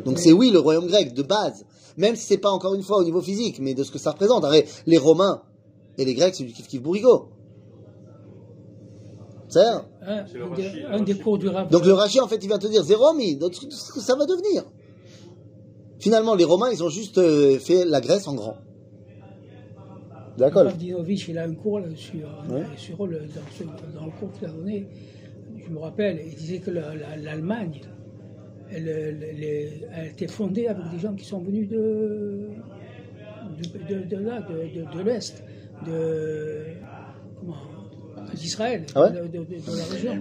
Donc 0.04 0.18
c'est 0.18 0.32
oui 0.32 0.50
le 0.50 0.58
royaume 0.58 0.88
grec 0.88 1.14
de 1.14 1.22
base, 1.22 1.66
même 1.98 2.16
si 2.16 2.26
c'est 2.26 2.40
pas 2.40 2.50
encore 2.50 2.74
une 2.74 2.82
fois 2.82 2.98
au 2.98 3.04
niveau 3.04 3.22
physique, 3.22 3.60
mais 3.60 3.76
de 3.76 3.84
ce 3.84 3.92
que 3.92 4.00
ça 4.00 4.12
représente. 4.12 4.44
Arrête, 4.44 4.84
les 4.88 4.98
Romains 4.98 5.44
et 6.00 6.06
les 6.06 6.16
Grecs, 6.16 6.34
c'est 6.36 6.44
du 6.44 6.52
kiff 6.52 6.68
kiff 6.68 6.82
bourrigo. 6.82 7.30
C'est 9.48 9.60
un, 9.60 9.86
un 10.90 11.02
des 11.04 11.16
cours 11.16 11.38
du 11.38 11.48
Rav. 11.48 11.70
Donc 11.70 11.86
le 11.86 11.94
Rachi 11.94 12.20
en 12.20 12.28
fait 12.28 12.38
il 12.42 12.48
vient 12.48 12.58
te 12.58 12.66
dire 12.66 12.84
c'est 12.84 12.96
Romi, 12.96 13.36
donc 13.36 13.54
ce 13.54 13.70
ce 13.70 13.92
que 13.92 14.00
ça 14.00 14.16
va 14.16 14.26
devenir. 14.26 14.64
Finalement 16.00 16.34
les 16.34 16.44
Romains 16.44 16.72
ils 16.72 16.84
ont 16.84 16.90
juste 16.90 17.20
euh, 17.20 17.60
fait 17.60 17.86
la 17.86 18.02
Grèce 18.02 18.28
en 18.28 18.34
grand. 18.34 18.58
D'accord. 20.38 20.66
Rav 20.66 20.78
Dinovich, 20.78 21.28
il 21.30 21.38
a 21.38 21.44
un 21.46 21.54
cours 21.54 21.80
là, 21.80 21.88
sur, 21.96 22.28
Ouais. 22.50 22.64
sur 22.76 23.08
le, 23.08 23.20
dans, 23.20 23.50
ce- 23.52 23.64
dans 23.98 24.06
le 24.06 24.12
cours 24.12 24.32
qu'il 24.34 24.46
a 24.48 24.52
donné. 24.52 24.86
Je 25.66 25.70
me 25.72 25.80
rappelle, 25.80 26.20
il 26.28 26.36
disait 26.36 26.60
que 26.60 26.72
la- 26.72 26.94
la- 26.96 27.16
l'Allemagne, 27.18 27.80
elle, 28.72 28.88
elle- 28.88 29.24
elle- 29.96 30.08
était 30.08 30.28
fondée 30.28 30.68
avec 30.68 30.90
des 30.92 31.00
gens 31.00 31.14
qui 31.14 31.26
sont 31.26 31.40
venus 31.40 31.70
de, 31.70 32.50
de, 33.88 33.94
de- 33.96 34.04
de 34.10 34.18
là, 34.18 34.42
de 34.42 35.04
l'Est, 35.04 35.44
de, 35.86 36.64
comment, 37.40 37.56
d'Israël, 38.34 38.86
ah 38.96 39.04
ouais 39.04 39.12
la 39.14 39.22
région. 39.86 40.14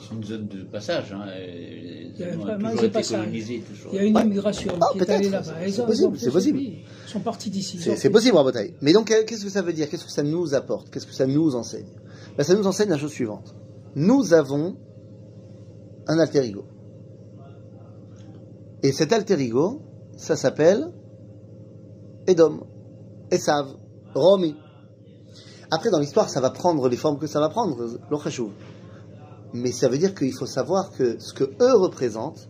C'est 0.00 0.14
une 0.14 0.24
zone 0.24 0.48
de 0.48 0.62
passage. 0.64 1.14
Il 2.18 2.20
y 3.92 3.98
a 3.98 4.04
une 4.04 4.18
immigration 4.18 4.72
ah, 4.80 4.86
qui 4.92 4.98
est 4.98 5.10
allée 5.10 5.30
là-bas. 5.30 5.54
C'est 6.16 6.30
possible. 6.30 6.58
Ils 6.58 6.84
sont 7.06 7.20
partis 7.20 7.50
d'ici. 7.50 7.78
C'est 7.78 8.10
possible, 8.10 8.36
Rabotaï. 8.36 8.74
Mais 8.80 8.92
donc, 8.92 9.10
euh, 9.10 9.24
qu'est-ce 9.26 9.44
que 9.44 9.50
ça 9.50 9.62
veut 9.62 9.72
dire? 9.72 9.88
Qu'est-ce 9.88 10.04
que 10.04 10.10
ça 10.10 10.22
nous 10.22 10.54
apporte? 10.54 10.90
Qu'est-ce 10.90 11.06
que 11.06 11.14
ça 11.14 11.26
nous 11.26 11.54
enseigne? 11.54 11.86
Ben, 12.36 12.44
ça 12.44 12.54
nous 12.54 12.66
enseigne 12.66 12.90
la 12.90 12.98
chose 12.98 13.12
suivante. 13.12 13.54
Nous 13.94 14.32
avons 14.32 14.76
un 16.06 16.18
alter 16.18 16.44
ego. 16.44 16.64
Et 18.82 18.92
cet 18.92 19.12
alter 19.12 19.40
ego, 19.40 19.82
ça 20.16 20.36
s'appelle 20.36 20.92
Edom, 22.26 22.64
Esav, 23.30 23.76
Romi. 24.14 24.56
Après, 25.70 25.90
dans 25.90 25.98
l'histoire, 26.00 26.28
ça 26.28 26.40
va 26.40 26.50
prendre 26.50 26.88
les 26.88 26.96
formes 26.96 27.18
que 27.18 27.26
ça 27.26 27.38
va 27.40 27.48
prendre, 27.48 27.98
l'Ochashouv. 28.10 28.50
Mais 29.52 29.72
ça 29.72 29.88
veut 29.88 29.98
dire 29.98 30.14
qu'il 30.14 30.32
faut 30.32 30.46
savoir 30.46 30.90
que 30.92 31.18
ce 31.20 31.32
que 31.32 31.44
eux 31.60 31.74
représentent, 31.74 32.48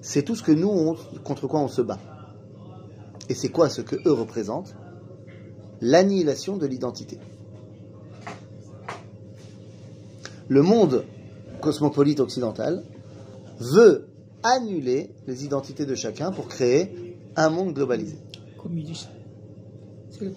c'est 0.00 0.22
tout 0.22 0.34
ce 0.36 0.42
que 0.42 0.52
nous, 0.52 0.68
on- 0.68 0.96
contre 1.22 1.46
quoi 1.46 1.60
on 1.60 1.68
se 1.68 1.82
bat. 1.82 1.98
Et 3.28 3.34
c'est 3.34 3.48
quoi 3.48 3.68
ce 3.70 3.80
que 3.80 3.96
eux 4.06 4.12
représentent? 4.12 4.74
L'annihilation 5.80 6.56
de 6.56 6.66
l'identité. 6.66 7.18
Le 10.48 10.62
monde 10.62 11.04
cosmopolite 11.60 12.20
occidental 12.20 12.84
veut 13.58 14.06
annuler 14.42 15.10
les 15.26 15.44
identités 15.44 15.86
de 15.86 15.94
chacun 15.94 16.30
pour 16.32 16.48
créer 16.48 17.16
un 17.36 17.48
monde 17.48 17.72
globalisé. 17.74 18.18
C'est 20.10 20.24
le. 20.24 20.30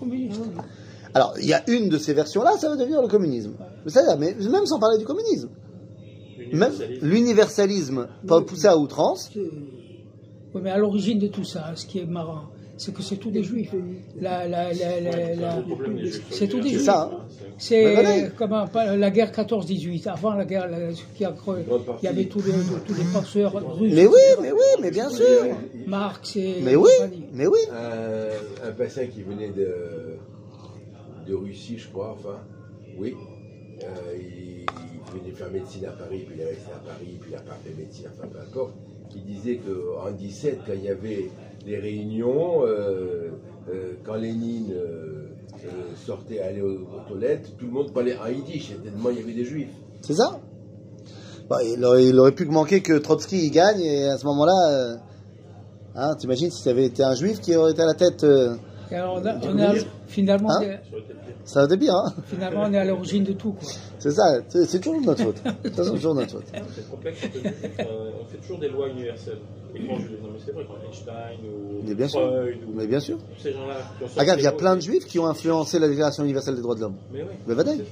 Alors, 1.14 1.34
il 1.40 1.48
y 1.48 1.54
a 1.54 1.64
une 1.70 1.90
de 1.90 1.98
ces 1.98 2.14
versions-là, 2.14 2.52
ça 2.60 2.70
va 2.70 2.76
devenir 2.76 3.02
le 3.02 3.08
communisme. 3.08 3.54
Mais, 3.86 3.92
ça, 3.92 4.16
mais 4.18 4.34
même 4.36 4.66
sans 4.66 4.80
parler 4.80 4.98
du 4.98 5.06
communisme. 5.06 5.50
Même 6.54 6.72
L'universalisme. 7.02 8.08
pas 8.28 8.42
poussé 8.42 8.68
à 8.68 8.78
outrance, 8.78 9.30
Oui, 9.36 10.62
mais 10.64 10.70
à 10.72 10.78
l'origine 10.78 11.20
de 11.20 11.28
tout 11.28 11.44
ça, 11.44 11.72
ce 11.76 11.86
qui 11.86 12.00
est 12.00 12.06
marrant, 12.06 12.44
c'est 12.78 12.94
que 12.94 13.02
c'est 13.02 13.18
tous 13.18 13.32
des 13.32 13.44
juifs. 13.44 13.72
La, 14.20 14.48
la, 14.48 14.72
la, 14.74 15.00
la- 15.02 15.58
Ouais, 15.58 16.12
c'est 16.32 16.48
tous 16.48 16.60
des 16.62 16.70
juifs. 16.70 16.84
ça, 16.86 17.10
hein. 17.12 17.24
C'est 17.58 18.32
comment 18.38 18.68
pas, 18.68 18.96
la 18.96 19.10
guerre 19.10 19.32
14-18, 19.32 20.08
avant 20.08 20.34
la 20.36 20.46
guerre, 20.46 20.70
qui 21.16 21.26
a 21.26 21.32
creux, 21.32 21.64
il 22.02 22.06
y 22.06 22.08
avait 22.08 22.26
tous 22.26 22.44
les, 22.46 22.54
tous 22.86 22.94
les 22.94 23.04
penseurs 23.12 23.54
russes. 23.78 23.94
mais 23.94 24.06
oui, 24.06 24.20
mais 24.42 24.52
oui, 24.52 24.60
mais 24.82 24.92
bien 24.92 25.10
sûr. 25.10 25.26
Marx 25.88 26.36
et 26.36 26.58
Mais 26.64 26.76
oui, 26.76 26.90
mais 27.34 27.48
oui. 27.48 27.60
un, 27.72 28.68
un 28.70 28.72
patient 28.74 29.04
qui 29.14 29.24
venait 29.24 29.50
de, 29.50 29.68
de 31.28 31.36
Russie, 31.36 31.78
je 31.78 31.90
crois, 31.90 32.12
enfin, 32.18 32.38
oui. 32.98 33.16
Euh, 33.84 33.86
il, 34.18 34.66
il 35.16 35.20
venait 35.22 35.32
faire 35.36 35.52
médecine 35.52 35.86
à 35.86 35.92
Paris, 35.92 36.24
puis 36.26 36.36
il 36.38 36.42
est 36.42 36.46
resté 36.46 36.72
à 36.74 36.80
Paris, 36.80 37.18
puis 37.22 37.32
il 37.32 37.36
a 37.36 37.40
pas 37.42 37.58
fait 37.64 37.74
médecine, 37.78 38.08
enfin 38.12 38.28
peu 38.28 38.40
importe. 38.40 38.74
Il 39.16 39.24
disait 39.24 39.58
qu'en 39.58 40.12
17, 40.12 40.60
quand 40.66 40.74
il 40.76 40.84
y 40.84 40.90
avait 40.90 41.30
les 41.66 41.78
réunions, 41.80 42.66
euh, 42.66 43.30
euh, 43.70 43.94
quand 44.04 44.16
Lénine 44.16 44.74
sortait 46.06 46.40
aller 46.40 46.62
aux, 46.62 46.82
aux 46.82 47.08
toilettes, 47.08 47.56
tout 47.58 47.66
le 47.66 47.72
monde 47.72 47.92
parlait 47.94 48.18
en 48.18 48.28
yiddish, 48.30 48.72
et 48.72 48.76
tellement 48.76 49.10
il 49.10 49.18
y 49.20 49.24
avait 49.24 49.34
des 49.34 49.44
juifs. 49.46 49.70
C'est 50.02 50.14
ça? 50.16 50.40
Bah, 51.50 51.58
il, 51.64 51.84
aurait, 51.86 52.06
il 52.06 52.20
aurait 52.20 52.34
pu 52.34 52.46
que 52.46 52.52
manquer 52.52 52.82
que 52.82 52.94
Trotsky 52.98 53.50
gagne 53.52 53.80
et 53.80 54.06
à 54.10 54.18
ce 54.18 54.26
moment-là, 54.26 54.70
euh, 54.72 54.96
hein, 55.96 56.16
t'imagines 56.20 56.52
si 56.52 56.62
ça 56.64 56.72
avait 56.72 56.86
été 56.86 57.04
un 57.04 57.16
juif 57.16 57.40
qui 57.40 57.56
aurait 57.56 57.72
été 57.72 57.82
à 57.82 57.86
la 57.86 57.94
tête, 57.94 58.24
euh, 58.24 58.56
Et 58.92 58.96
alors, 58.96 59.16
on 59.22 59.26
a- 59.26 59.36
on 59.36 59.60
a- 59.60 59.74
finalement, 60.08 60.50
Hein 60.52 60.62
est- 60.62 60.80
Ça 61.46 61.60
aurait 61.64 61.74
été 61.76 61.78
pire. 61.86 61.96
Hein 61.96 62.14
finalement, 62.26 62.64
on 62.68 62.74
est 62.74 62.78
à 62.78 62.86
l'origine 62.86 63.24
de 63.24 63.34
tout. 63.34 63.52
Quoi. 63.54 63.70
c'est 64.00 64.12
ça, 64.12 64.24
c'est 64.50 64.66
c'est 64.66 64.80
toujours 64.80 65.02
notre 65.02 65.24
faute. 65.24 65.38
C'est 65.64 65.72
toujours 65.92 66.16
notre 66.16 66.32
faute. 66.32 66.46
C'est 66.76 66.90
complexe, 66.90 67.20
on 67.24 67.30
fait, 67.40 67.82
euh, 67.82 68.12
on 68.22 68.26
fait 68.26 68.38
toujours 68.38 68.60
des 68.60 68.70
lois 68.70 68.90
universelles. 68.90 69.40
Et 69.76 69.80
quand 69.86 69.98
je, 70.00 70.08
non 70.08 70.30
mais 70.34 70.40
c'est 70.44 70.52
vrai, 70.54 70.66
quand 70.68 70.76
Einstein 70.88 71.40
ou 71.46 71.84
Mais 71.88 71.94
bien 71.96 72.08
sûr. 72.08 72.20
Freud 72.22 72.58
ou 72.68 72.72
Mais 72.76 72.88
bien 72.88 73.00
sûr. 73.00 73.18
ces 73.38 73.54
gens-là 73.54 73.76
Regarde, 74.18 74.40
il 74.40 74.44
y 74.44 74.48
a 74.48 74.52
plein 74.52 74.76
de 74.76 74.82
juifs 74.82 75.06
qui 75.06 75.20
ont 75.20 75.28
influencé 75.28 75.78
la 75.80 75.88
Déclaration 75.88 76.24
universelle 76.24 76.56
des 76.56 76.62
droits 76.62 76.76
de 76.76 76.82
l'homme. 76.82 76.96
Mais 77.14 77.22
oui, 77.22 77.28
Mais 77.48 77.54
c'est. 77.64 77.86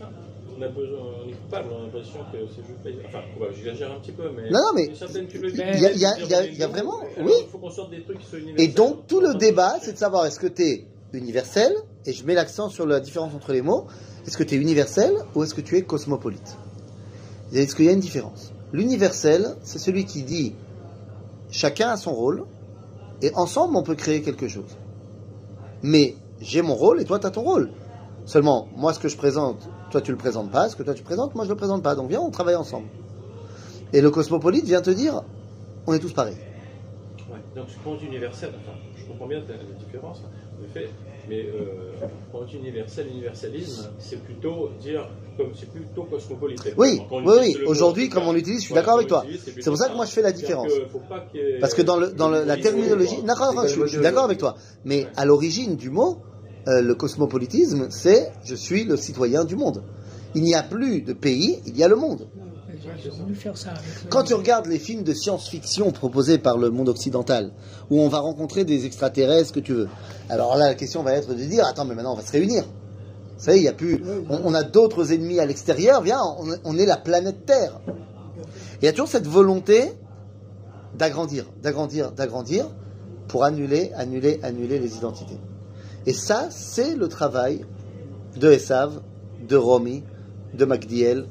On, 0.58 0.62
a 0.62 0.68
besoin, 0.70 1.00
on 1.26 1.30
est 1.30 1.34
coupable, 1.34 1.68
on 1.74 1.80
a 1.80 1.82
l'impression 1.84 2.20
que 2.32 2.38
ces 2.48 2.64
juifs 2.64 3.04
Enfin, 3.08 3.20
ouais, 3.42 3.48
j'exagère 3.54 3.92
un 3.92 4.00
petit 4.00 4.14
peu, 4.14 4.24
mais. 4.36 4.50
Non, 4.50 4.60
non, 4.60 4.72
mais 4.74 4.86
il 4.86 5.58
y 5.60 5.62
a- 5.86 5.92
il 5.92 6.00
y 6.00 6.06
a- 6.06 6.18
il 6.18 6.28
y 6.30 6.34
a- 6.34 6.46
il 6.46 6.58
y 6.58 6.64
a 6.64 6.68
vraiment- 6.68 7.02
oui. 7.20 7.34
Il 7.42 7.48
faut 7.52 7.58
qu'on 7.58 7.70
sorte 7.70 7.92
des 7.92 8.02
trucs 8.04 8.20
qui 8.20 8.26
soient 8.26 8.40
Et 8.40 8.44
universels. 8.44 8.74
donc, 8.74 9.06
tout 9.08 9.20
le 9.20 9.36
débat, 9.36 9.76
c'est 9.82 9.92
de 9.94 9.98
savoir 9.98 10.26
est-ce 10.26 10.40
que 10.40 10.48
tu 10.48 10.62
es 10.64 10.86
universel, 11.14 11.74
et 12.06 12.14
je 12.14 12.26
mets 12.26 12.36
l'accent 12.36 12.70
sur 12.70 12.86
la 12.86 13.00
différence 13.00 13.34
entre 13.34 13.52
les 13.52 13.62
mots, 13.62 13.88
est-ce 14.26 14.38
que 14.38 14.44
tu 14.44 14.56
es 14.56 14.58
universel 14.58 15.14
ou 15.34 15.44
est-ce 15.44 15.54
que 15.54 15.62
tu 15.62 15.78
es 15.78 15.84
cosmopolite? 15.84 16.58
Est-ce 17.54 17.76
qu'il 17.76 17.86
y 17.86 17.90
a 17.90 17.94
une 17.94 18.00
différence? 18.00 18.52
L'universel, 18.74 19.56
c'est 19.64 19.80
celui 19.80 20.06
qui 20.06 20.24
dit 20.24 20.56
chacun 21.52 21.90
a 21.90 21.98
son 21.98 22.14
rôle, 22.14 22.46
et 23.22 23.32
ensemble 23.36 23.76
on 23.76 23.84
peut 23.84 23.96
créer 23.96 24.22
quelque 24.22 24.48
chose. 24.48 24.78
Mais 25.82 26.16
j'ai 26.42 26.62
mon 26.62 26.76
rôle 26.76 27.02
et 27.02 27.06
toi 27.06 27.20
tu 27.20 27.28
as 27.28 27.32
ton 27.32 27.42
rôle. 27.42 27.72
Seulement, 28.26 28.68
moi 28.76 28.94
ce 28.94 29.00
que 29.00 29.08
je 29.08 29.18
présente, 29.18 29.70
toi 29.92 30.02
tu 30.02 30.12
le 30.12 30.18
présentes 30.18 30.52
pas, 30.52 30.70
ce 30.70 30.76
que 30.76 30.84
toi 30.84 30.94
tu 30.94 31.04
présentes, 31.04 31.36
moi 31.36 31.46
je 31.46 31.50
le 31.50 31.56
présente 31.56 31.84
pas. 31.84 31.96
Donc 31.96 32.10
viens, 32.10 32.22
on 32.22 32.32
travaille 32.32 32.56
ensemble. 32.56 32.88
Et 33.94 34.02
le 34.02 34.10
cosmopolite 34.10 34.66
vient 34.66 34.82
te 34.82 34.90
dire, 34.90 35.22
on 35.88 35.94
est 35.94 36.00
tous 36.00 36.14
pareils. 36.14 36.38
Donc 37.56 37.68
on 37.86 37.96
dit 37.96 38.06
universel, 38.06 38.52
je 38.98 39.06
comprends 39.06 39.28
bien 39.28 39.40
la, 39.40 39.86
différence, 39.86 40.22
mais 41.30 41.46
euh, 41.46 42.08
quand 42.32 42.44
dit 42.46 42.58
universel, 42.58 43.08
universalisme, 43.12 43.90
c'est 44.00 44.22
plutôt 44.22 44.70
dire, 44.82 45.10
comme 45.38 45.52
c'est 45.56 45.70
plutôt 45.70 46.04
cosmopolite. 46.04 46.62
Oui, 46.78 47.02
oui, 47.12 47.34
oui. 47.40 47.58
Aujourd'hui, 47.66 48.10
comme 48.10 48.28
on 48.28 48.34
l'utilise, 48.34 48.62
je 48.62 48.66
suis 48.66 48.76
d'accord 48.76 48.96
avec 48.96 49.08
toi. 49.08 49.26
C'est 49.44 49.66
pour 49.66 49.78
ça 49.78 49.90
que 49.90 49.96
moi 49.96 50.06
je 50.06 50.12
fais 50.12 50.22
la 50.22 50.32
différence. 50.32 50.72
Parce 51.60 51.74
que 51.74 51.82
dans, 51.82 51.98
le, 51.98 52.10
dans 52.12 52.30
la 52.30 52.58
terminologie, 52.58 53.18
je, 53.18 53.88
suis 53.88 54.02
d'accord 54.02 54.26
avec 54.26 54.38
toi. 54.38 54.56
Mais 54.84 55.08
à 55.16 55.26
l'origine 55.26 55.76
du 55.76 55.90
mot, 55.90 56.20
euh, 56.68 56.82
le 56.82 56.96
cosmopolitisme, 56.96 57.88
c'est 57.90 58.32
je 58.44 58.56
suis 58.56 58.84
le 58.84 58.98
citoyen 58.98 59.44
du 59.44 59.56
monde. 59.56 59.84
Il 60.34 60.44
n'y 60.44 60.56
a 60.56 60.64
plus 60.64 61.02
de 61.02 61.14
pays, 61.14 61.60
il 61.66 61.78
y 61.78 61.84
a 61.84 61.88
le 61.88 61.96
monde. 61.96 62.28
J'ai 63.04 63.10
voulu 63.10 63.36
faire 63.36 63.58
ça. 63.58 63.72
avec 63.72 63.82
le- 64.04 64.10
Quand 64.10 64.24
tu 64.24 64.34
regardes 64.34 64.68
les 64.68 64.80
films 64.80 65.04
de 65.04 65.14
science-fiction 65.14 65.92
proposés 65.92 66.38
par 66.38 66.58
le 66.58 66.70
monde 66.70 66.90
occidental, 66.90 67.52
où 67.90 68.00
on 68.00 68.08
va 68.10 68.20
rencontrer 68.20 68.64
des 68.66 68.86
extraterrestres 68.86 69.54
que 69.54 69.60
tu 69.60 69.74
veux, 69.74 69.90
alors 70.30 70.56
là 70.58 70.68
la 70.68 70.76
question 70.76 71.04
va 71.04 71.14
être 71.14 71.30
de 71.30 71.44
dire 71.44 71.66
attends 71.66 71.86
mais 71.86 71.96
maintenant 71.96 72.14
on 72.14 72.18
va 72.18 72.26
se 72.26 72.32
réunir. 72.32 72.64
Vous 73.38 73.44
savez, 73.44 73.58
il 73.58 73.64
y 73.64 73.68
a 73.68 73.74
plus, 73.74 74.02
on, 74.30 74.40
on 74.46 74.54
a 74.54 74.64
d'autres 74.64 75.12
ennemis 75.12 75.40
à 75.42 75.46
l'extérieur. 75.46 76.02
Viens, 76.02 76.22
on, 76.40 76.56
on 76.64 76.78
est 76.78 76.86
la 76.86 76.96
planète 76.96 77.46
Terre. 77.46 77.82
Et 77.88 78.78
il 78.82 78.86
y 78.86 78.88
a 78.88 78.92
toujours 78.94 79.10
cette 79.10 79.28
volonté 79.28 79.92
d'agrandir, 80.98 81.46
d'agrandir, 81.62 82.12
d'agrandir 82.14 82.66
pour 83.28 83.44
annuler, 83.44 83.92
annuler, 83.96 84.40
annuler 84.44 84.80
les 84.80 84.96
identités. 84.96 85.38
Et 86.06 86.14
ça, 86.14 86.48
c'est 86.50 86.96
le 86.96 87.08
travail 87.10 87.66
de 88.38 88.50
Esav, 88.52 89.02
de 89.48 89.56
Romy, 89.58 90.04
de 90.54 90.64
Magdiel. 90.66 91.26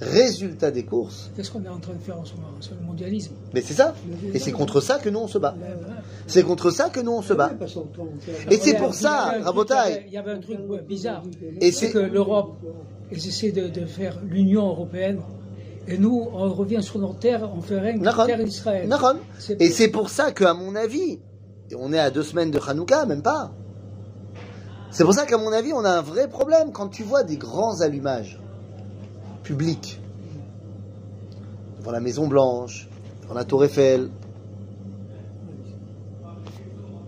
Résultat 0.00 0.70
des 0.70 0.84
courses, 0.84 1.30
Qu'est-ce 1.36 1.50
qu'on 1.50 1.62
est 1.62 1.68
en 1.68 1.78
train 1.78 1.92
de 1.92 1.98
faire 2.02 2.18
en 2.18 2.24
ce 2.24 2.34
moment 2.34 2.48
C'est 2.60 2.70
le 2.78 2.86
mondialisme. 2.86 3.32
mais 3.52 3.60
c'est 3.60 3.74
ça. 3.74 3.94
Et 4.32 4.38
c'est 4.38 4.50
contre 4.52 4.80
ça 4.80 4.98
que 4.98 5.10
nous 5.10 5.18
on 5.20 5.28
se 5.28 5.36
bat. 5.38 5.54
Voilà. 5.58 5.96
C'est 6.26 6.42
contre 6.42 6.70
ça 6.70 6.88
que 6.88 7.00
nous 7.00 7.12
on 7.12 7.22
se 7.22 7.34
bat. 7.34 7.50
Et 8.50 8.56
c'est 8.56 8.74
pour 8.74 8.94
ça, 8.94 9.34
Il 9.36 9.36
y 9.36 9.36
avait 9.36 9.36
un 9.36 9.40
truc- 9.40 9.44
Rabotai. 9.44 10.04
Il 10.06 10.12
y 10.12 10.16
avait 10.16 10.32
un 10.32 10.40
truc 10.40 10.58
bizarre. 10.88 11.22
Et 11.60 11.70
C'est 11.70 11.86
c'est 11.86 11.92
que 11.92 11.98
l'Europe, 11.98 12.56
ils 13.12 13.26
essaient 13.28 13.52
de, 13.52 13.68
de 13.68 13.84
faire 13.84 14.18
l'Union 14.26 14.68
européenne. 14.68 15.20
Et 15.86 15.98
nous, 15.98 16.28
on 16.32 16.48
revient 16.54 16.82
sur 16.82 16.98
notre 16.98 17.18
terre, 17.18 17.50
on 17.54 17.60
fait 17.60 17.78
rien 17.78 17.98
que 17.98 18.26
terre 18.26 18.38
d'Israël. 18.44 18.88
C'est- 19.38 19.60
Et 19.60 19.70
c'est 19.70 19.88
pour 19.88 20.08
ça 20.08 20.32
qu'à 20.32 20.54
mon 20.54 20.76
avis, 20.76 21.18
et 21.70 21.74
on 21.78 21.92
est 21.92 21.98
à 21.98 22.10
deux 22.10 22.22
semaines 22.22 22.50
de 22.50 22.58
Hanouka, 22.66 23.04
même 23.06 23.22
pas. 23.22 23.52
C'est 24.90 25.04
pour 25.04 25.12
ça 25.14 25.26
qu'à 25.26 25.36
mon 25.38 25.52
avis, 25.52 25.72
on 25.74 25.84
a 25.84 25.90
un 25.90 26.00
vrai 26.02 26.26
problème 26.28 26.72
quand 26.72 26.88
tu 26.88 27.02
vois 27.02 27.22
des 27.22 27.36
grands 27.36 27.80
allumages 27.80 28.39
publics 29.54 30.00
devant 31.80 31.90
la 31.90 31.98
Maison 32.00 32.28
Blanche, 32.28 32.88
devant 33.22 33.34
la 33.34 33.44
Tour 33.44 33.64
Eiffel. 33.64 34.08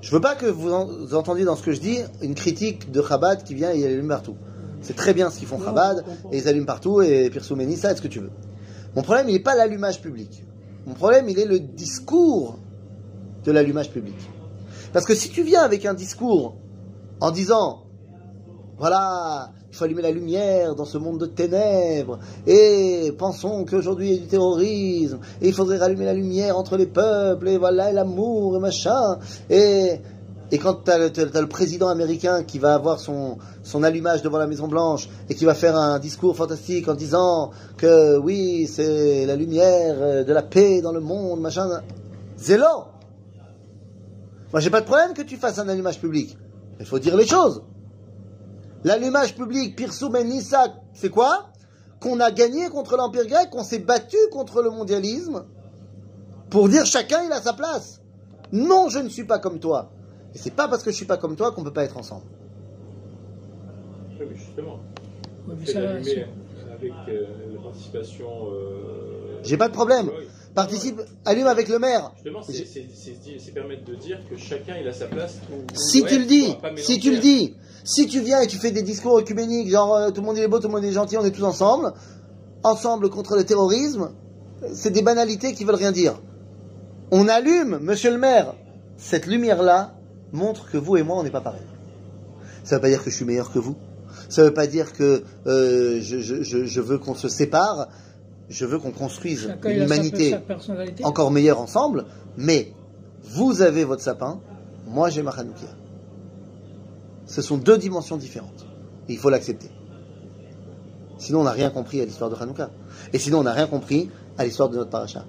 Je 0.01 0.11
veux 0.11 0.20
pas 0.20 0.34
que 0.34 0.47
vous, 0.47 0.72
en- 0.72 0.86
vous 0.86 1.14
entendiez 1.14 1.45
dans 1.45 1.55
ce 1.55 1.62
que 1.62 1.70
je 1.72 1.80
dis 1.80 1.99
une 2.20 2.34
critique 2.34 2.90
de 2.90 3.01
Chabad 3.01 3.45
qui 3.45 3.55
vient 3.55 3.70
et 3.72 3.78
il 3.78 3.86
allume 3.86 4.09
partout. 4.09 4.34
C'est 4.80 4.97
très 4.97 5.14
bien 5.14 5.30
ce 5.30 5.38
qu'ils 5.38 5.47
font 5.47 5.61
Chabad 5.62 6.05
et 6.32 6.38
ils 6.38 6.49
allument 6.49 6.66
partout 6.66 7.01
et 7.01 7.30
Pirsouméni, 7.30 7.76
ça, 7.76 7.93
est 7.93 7.97
ce 7.97 8.03
que 8.03 8.09
tu 8.09 8.18
veux. 8.18 8.32
Mon 8.97 9.03
problème, 9.03 9.28
il 9.28 9.34
n'est 9.34 9.38
pas 9.40 9.55
l'allumage 9.55 10.01
public. 10.03 10.45
Mon 10.86 10.95
problème, 10.95 11.28
il 11.28 11.38
est 11.38 11.45
le 11.47 11.61
discours 11.61 12.59
de 13.45 13.53
l'allumage 13.53 13.90
public. 13.93 14.16
Parce 14.93 15.07
que 15.07 15.14
si 15.14 15.28
tu 15.30 15.45
viens 15.45 15.62
avec 15.62 15.86
un 15.86 15.95
discours 15.95 16.57
en 17.20 17.30
disant, 17.30 17.84
voilà, 18.78 19.53
il 19.73 19.79
faut 19.79 19.85
allumer 19.85 20.03
la 20.03 20.11
lumière 20.11 20.75
dans 20.75 20.85
ce 20.85 20.99
monde 20.99 21.18
de 21.18 21.25
ténèbres, 21.25 22.18
et 22.47 23.11
pensons 23.16 23.64
qu'aujourd'hui 23.64 24.09
il 24.09 24.14
y 24.14 24.18
a 24.18 24.20
du 24.20 24.27
terrorisme, 24.27 25.18
et 25.41 25.49
il 25.49 25.55
faudrait 25.55 25.79
rallumer 25.79 26.05
la 26.05 26.12
lumière 26.12 26.59
entre 26.59 26.77
les 26.77 26.85
peuples, 26.85 27.49
et 27.49 27.57
voilà, 27.57 27.91
et 27.91 27.95
l'amour, 27.95 28.55
et 28.55 28.61
machin, 28.61 29.18
et, 29.49 29.93
et 30.51 30.59
quand 30.59 30.85
tu 30.85 30.91
as, 30.91 30.99
le 30.99 31.47
président 31.47 31.89
américain 31.89 32.43
qui 32.43 32.59
va 32.59 32.75
avoir 32.75 33.01
son, 33.01 33.39
son 33.62 33.83
allumage 33.83 34.20
devant 34.20 34.37
la 34.37 34.47
Maison 34.47 34.68
Blanche, 34.68 35.09
et 35.31 35.35
qui 35.35 35.47
va 35.47 35.55
faire 35.55 35.75
un 35.75 35.99
discours 35.99 36.37
fantastique 36.37 36.87
en 36.89 36.95
disant 36.95 37.53
que 37.79 38.18
oui, 38.18 38.66
c'est 38.66 39.25
la 39.25 39.37
lumière 39.37 40.27
de 40.27 40.33
la 40.35 40.43
paix 40.43 40.83
dans 40.83 40.93
le 40.93 41.01
monde, 41.01 41.41
machin, 41.41 41.81
zélo 42.37 42.66
Moi 44.53 44.61
j'ai 44.61 44.68
pas 44.68 44.83
de 44.83 44.87
problème 44.87 45.14
que 45.14 45.23
tu 45.23 45.39
fasses 45.39 45.59
un 45.59 45.68
allumage 45.70 45.99
public, 45.99 46.37
il 46.79 46.85
faut 46.85 46.99
dire 46.99 47.16
les 47.16 47.27
choses. 47.27 47.62
L'allumage 48.85 49.35
public, 49.37 49.76
Pirsou 49.76 50.14
et 50.16 50.24
Nissa, 50.24 50.74
c'est 50.93 51.11
quoi 51.11 51.51
Qu'on 52.01 52.18
a 52.20 52.30
gagné 52.33 52.68
contre 52.68 52.97
l'Empire 52.97 53.26
grec, 53.26 53.51
qu'on 53.51 53.62
s'est 53.62 53.78
battu 53.78 54.16
contre 54.33 54.61
le 54.62 54.70
mondialisme, 54.70 55.45
pour 56.51 56.68
dire 56.68 56.85
chacun 56.85 57.22
il 57.24 57.33
a 57.33 57.41
sa 57.41 57.53
place. 57.53 58.01
Non, 58.51 58.89
je 58.89 58.99
ne 58.99 59.09
suis 59.09 59.24
pas 59.24 59.39
comme 59.39 59.61
toi. 59.61 59.91
Et 60.35 60.39
c'est 60.39 60.51
pas 60.55 60.66
parce 60.68 60.83
que 60.83 60.91
je 60.91 60.97
suis 60.97 61.07
pas 61.07 61.16
comme 61.16 61.37
toi 61.37 61.53
qu'on 61.53 61.62
peut 61.62 61.72
pas 61.72 61.85
être 61.85 61.97
ensemble. 61.97 62.24
Oui, 64.18 64.26
mais 64.30 64.37
justement, 64.37 64.78
mais 65.47 65.66
ça, 65.66 65.78
avec 65.91 66.93
euh, 67.09 67.26
la 67.55 67.61
participation. 67.62 68.26
euh, 68.53 69.41
J'ai 69.43 69.57
pas 69.57 69.68
de 69.68 69.72
problème. 69.74 70.09
oui. 70.09 70.26
Participe, 70.55 71.01
allume 71.24 71.47
avec 71.47 71.68
le 71.68 71.78
maire. 71.78 72.12
Justement, 72.16 72.43
c'est- 72.43 73.53
permettre 73.55 73.85
de 73.85 73.95
dire 73.95 74.18
que 74.28 74.37
chacun 74.37 74.76
il 74.78 74.87
a 74.87 74.93
sa 74.93 75.07
place. 75.07 75.39
où- 75.51 75.64
Si 75.74 76.05
tu 76.05 76.18
le 76.18 76.26
dis, 76.26 76.55
si 76.76 76.99
tu 77.01 77.11
le 77.11 77.18
dis, 77.18 77.55
si 77.85 78.07
tu 78.07 78.20
viens 78.20 78.41
et 78.41 78.47
tu 78.47 78.59
fais 78.59 78.70
des 78.70 78.83
discours 78.83 79.18
œcuméniques, 79.18 79.70
genre 79.70 79.95
euh, 79.95 80.11
tout 80.11 80.20
le 80.20 80.26
monde 80.26 80.39
est 80.39 80.49
beau, 80.49 80.59
tout 80.59 80.68
le 80.68 80.72
monde 80.74 80.85
est 80.85 80.93
gentil, 80.93 81.16
on 81.16 81.24
est 81.24 81.30
tous 81.30 81.45
ensemble, 81.45 81.93
ensemble 82.62 83.11
contre 83.11 83.37
le 83.37 83.45
terrorisme, 83.45 84.11
c'est 84.72 84.91
des 84.91 85.03
banalités 85.03 85.53
qui 85.55 85.64
veulent 85.64 85.74
rien 85.76 85.93
dire. 85.93 86.20
On 87.11 87.28
allume, 87.28 87.78
monsieur 87.83 88.11
le 88.11 88.18
maire, 88.18 88.55
cette 88.97 89.26
lumière-là 89.26 89.95
montre 90.33 90.70
que 90.70 90.78
vous 90.78 90.97
et 90.97 91.03
moi 91.03 91.16
on 91.18 91.22
n'est 91.24 91.30
pas 91.30 91.41
pareils. 91.41 91.61
Ça 92.64 92.76
veut 92.76 92.80
pas 92.83 92.89
dire 92.89 93.03
que 93.03 93.11
je 93.11 93.16
suis 93.16 93.24
meilleur 93.24 93.53
que 93.53 93.59
vous. 93.59 93.74
Ça 94.28 94.45
veut 94.45 94.55
pas 94.55 94.66
dire 94.66 94.93
que 94.93 95.24
euh, 95.47 95.99
je, 96.01 96.18
je- 96.20 96.43
je- 96.43 96.64
je 96.64 96.80
veux 96.80 96.99
qu'on 96.99 97.14
se 97.14 97.28
sépare. 97.28 97.89
Je 98.49 98.66
veux 98.66 98.78
qu'on 98.78 98.91
construise 98.93 99.43
chacun 99.49 99.68
une 99.70 99.83
humanité 99.87 100.30
encore 101.05 101.30
meilleur 101.30 101.61
ensemble, 101.61 102.05
mais 102.37 102.72
vous 103.24 103.62
avez 103.62 103.83
votre 103.85 104.03
sapin, 104.03 104.41
moi 104.87 105.09
j'ai 105.11 105.22
ma 105.22 105.30
Hanoukia. 105.30 105.68
Ce 107.33 107.41
sont 107.41 107.57
deux 107.57 107.78
dimensions 107.78 108.18
différentes. 108.18 108.66
Il 109.09 109.16
faut 109.16 109.30
l'accepter. 109.30 109.70
Sinon, 111.16 111.41
on 111.41 111.45
n'a 111.45 111.53
rien 111.53 111.70
compris 111.70 111.99
à 112.03 112.05
l'histoire 112.05 112.28
de 112.28 112.37
Hanouka. 112.37 112.68
Et 113.14 113.18
sinon, 113.18 113.39
on 113.39 113.43
n'a 113.45 113.55
rien 113.55 113.66
compris 113.66 114.11
à 114.37 114.45
l'histoire 114.45 114.68
de 114.68 114.76
notre 114.76 114.91
paracha. 114.91 115.24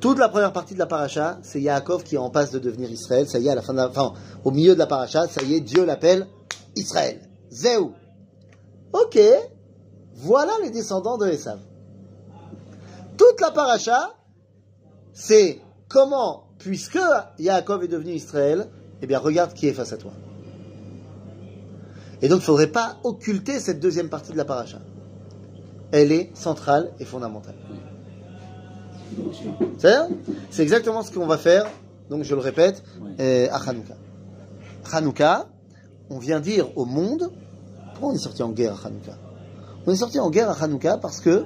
Toute 0.00 0.18
la 0.18 0.28
première 0.28 0.52
partie 0.52 0.74
de 0.74 0.80
la 0.80 0.86
paracha, 0.86 1.38
c'est 1.42 1.60
Yaakov 1.60 2.02
qui 2.02 2.16
est 2.16 2.18
en 2.18 2.30
passe 2.30 2.50
de 2.50 2.58
devenir 2.58 2.90
Israël. 2.90 3.28
Ça 3.28 3.38
y 3.38 3.46
est, 3.46 3.50
à 3.50 3.54
la 3.54 3.62
fin 3.62 3.72
de 3.72 3.78
la, 3.78 3.92
au 4.42 4.50
milieu 4.50 4.74
de 4.74 4.80
la 4.80 4.88
paracha, 4.88 5.28
ça 5.28 5.44
y 5.44 5.54
est, 5.54 5.60
Dieu 5.60 5.84
l'appelle 5.84 6.26
Israël. 6.74 7.20
Zéou. 7.52 7.92
Ok. 8.92 9.20
Voilà 10.14 10.54
les 10.64 10.70
descendants 10.70 11.16
de 11.16 11.28
Esav. 11.28 11.60
Toute 13.16 13.40
la 13.40 13.52
paracha, 13.52 14.16
c'est 15.12 15.60
comment, 15.88 16.48
puisque 16.58 16.98
Yaakov 17.38 17.84
est 17.84 17.88
devenu 17.88 18.14
Israël, 18.14 18.66
eh 19.00 19.06
bien 19.06 19.20
regarde 19.20 19.54
qui 19.54 19.68
est 19.68 19.72
face 19.72 19.92
à 19.92 19.96
toi. 19.96 20.10
Et 22.22 22.28
donc 22.28 22.38
il 22.38 22.42
ne 22.42 22.46
faudrait 22.46 22.66
pas 22.72 22.96
occulter 23.04 23.58
cette 23.60 23.80
deuxième 23.80 24.08
partie 24.08 24.32
de 24.32 24.36
la 24.36 24.44
paracha. 24.44 24.78
Elle 25.92 26.12
est 26.12 26.30
centrale 26.34 26.90
et 27.00 27.04
fondamentale. 27.04 27.54
C'est 29.78 29.94
C'est 30.50 30.62
exactement 30.62 31.02
ce 31.02 31.10
qu'on 31.12 31.26
va 31.26 31.38
faire, 31.38 31.66
donc 32.10 32.22
je 32.24 32.34
le 32.34 32.40
répète, 32.40 32.82
euh, 33.18 33.48
à 33.50 33.56
Hanouka. 33.68 33.94
Hanouka, 34.92 35.48
on 36.10 36.18
vient 36.18 36.40
dire 36.40 36.66
au 36.76 36.84
monde, 36.84 37.30
pourquoi 37.92 38.10
on 38.10 38.14
est 38.14 38.18
sorti 38.18 38.42
en 38.42 38.50
guerre 38.50 38.74
à 38.84 38.88
Hanouka? 38.88 39.12
On 39.86 39.92
est 39.92 39.96
sorti 39.96 40.18
en 40.20 40.30
guerre 40.30 40.50
à 40.50 40.62
Hanouka 40.64 40.98
parce 40.98 41.20
que 41.20 41.44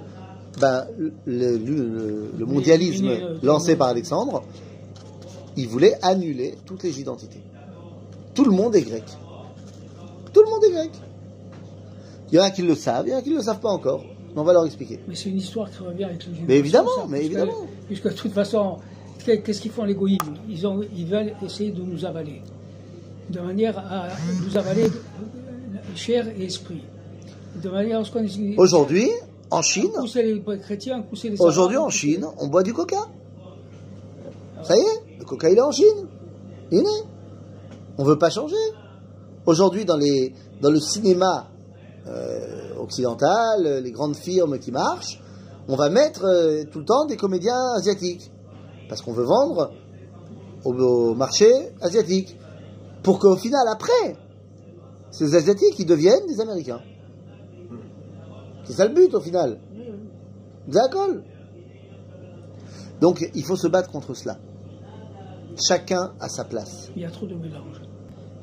ben, 0.60 0.86
le, 0.98 1.12
le- 1.26 1.56
le- 1.56 2.30
le 2.38 2.46
mondialisme 2.46 3.06
mais- 3.06 3.22
lancé 3.42 3.76
par 3.76 3.88
Alexandre, 3.88 4.42
il 5.56 5.68
voulait 5.68 5.94
annuler 6.02 6.56
toutes 6.66 6.82
les 6.82 7.00
identités. 7.00 7.42
Tout 8.34 8.44
le 8.44 8.50
monde 8.50 8.74
est 8.76 8.82
grec. 8.82 9.04
Il 12.32 12.36
y 12.36 12.40
en 12.40 12.44
a 12.44 12.50
qui 12.50 12.62
le 12.62 12.74
savent, 12.74 13.06
il 13.06 13.12
y 13.12 13.14
en 13.14 13.18
a 13.18 13.22
qui 13.22 13.30
ne 13.30 13.36
le 13.36 13.42
savent 13.42 13.60
pas 13.60 13.68
encore. 13.70 14.04
Mais 14.34 14.40
on 14.40 14.44
va 14.44 14.52
leur 14.52 14.64
expliquer. 14.66 14.98
Mais 15.06 15.14
c'est 15.14 15.28
une 15.30 15.36
histoire 15.36 15.70
qui 15.70 15.78
revient 15.78 16.04
avec 16.04 16.26
le 16.26 16.32
Mais 16.48 16.58
évidemment, 16.58 16.88
ça, 16.96 17.06
mais 17.08 17.18
puisque- 17.18 17.32
évidemment. 17.32 17.58
Puisque 17.86 18.08
de 18.08 18.14
toute 18.14 18.32
façon, 18.32 18.78
qu'est- 19.24 19.40
qu'est-ce 19.42 19.60
qu'ils 19.60 19.70
font 19.70 19.84
les 19.84 19.94
goïms 19.94 20.18
ils, 20.48 20.66
ont, 20.66 20.80
ils 20.96 21.06
veulent 21.06 21.34
essayer 21.44 21.70
de 21.70 21.82
nous 21.82 22.04
avaler. 22.04 22.42
De 23.30 23.40
manière 23.40 23.78
à 23.78 24.08
nous 24.44 24.56
avaler 24.56 24.86
chair 25.94 26.26
et 26.36 26.44
esprit. 26.44 26.82
De 27.62 27.68
manière 27.70 28.00
à 28.00 28.04
ce 28.04 28.10
qu'on 28.10 28.26
Aujourd'hui, 28.56 29.08
en 29.50 29.62
Chine, 29.62 29.90
pousser 29.96 30.22
les 30.24 30.42
chrétiens, 30.58 31.02
pousser 31.02 31.28
les 31.30 31.40
aujourd'hui 31.40 31.76
en 31.76 31.88
Chine, 31.90 32.26
on 32.38 32.48
boit 32.48 32.64
du 32.64 32.72
coca. 32.74 33.06
Ça 34.64 34.76
y 34.76 34.80
est, 34.80 35.18
le 35.20 35.24
coca 35.24 35.48
il 35.50 35.58
est 35.58 35.60
en 35.60 35.70
Chine. 35.70 36.06
Il 36.72 36.78
est. 36.80 37.04
On 37.98 38.04
veut 38.04 38.18
pas 38.18 38.30
changer. 38.30 38.56
Aujourd'hui, 39.46 39.84
dans, 39.84 39.96
les, 39.96 40.32
dans 40.60 40.70
le 40.70 40.80
cinéma 40.80 41.48
euh, 42.06 42.76
occidental, 42.78 43.82
les 43.82 43.92
grandes 43.92 44.16
firmes 44.16 44.58
qui 44.58 44.70
marchent, 44.72 45.20
on 45.68 45.76
va 45.76 45.90
mettre 45.90 46.24
euh, 46.24 46.64
tout 46.70 46.80
le 46.80 46.84
temps 46.84 47.06
des 47.06 47.16
comédiens 47.16 47.72
asiatiques. 47.76 48.30
Parce 48.88 49.00
qu'on 49.00 49.12
veut 49.12 49.24
vendre 49.24 49.72
au, 50.64 50.72
au 50.72 51.14
marché 51.14 51.50
asiatique. 51.80 52.36
Pour 53.02 53.18
qu'au 53.18 53.36
final, 53.36 53.66
après, 53.68 54.16
ces 55.10 55.36
Asiatiques, 55.36 55.78
ils 55.78 55.86
deviennent 55.86 56.26
des 56.26 56.40
Américains. 56.40 56.80
C'est 58.64 58.72
ça 58.72 58.88
le 58.88 58.94
but 58.94 59.14
au 59.14 59.20
final. 59.20 59.60
D'accord. 60.66 61.08
Donc 63.00 63.24
il 63.34 63.44
faut 63.44 63.56
se 63.56 63.68
battre 63.68 63.92
contre 63.92 64.14
cela. 64.14 64.38
Chacun 65.56 66.14
a 66.18 66.28
sa 66.28 66.44
place. 66.44 66.90
Il 66.96 67.02
y 67.02 67.04
a 67.04 67.10
trop 67.10 67.26
de 67.26 67.34
mélange. 67.36 67.80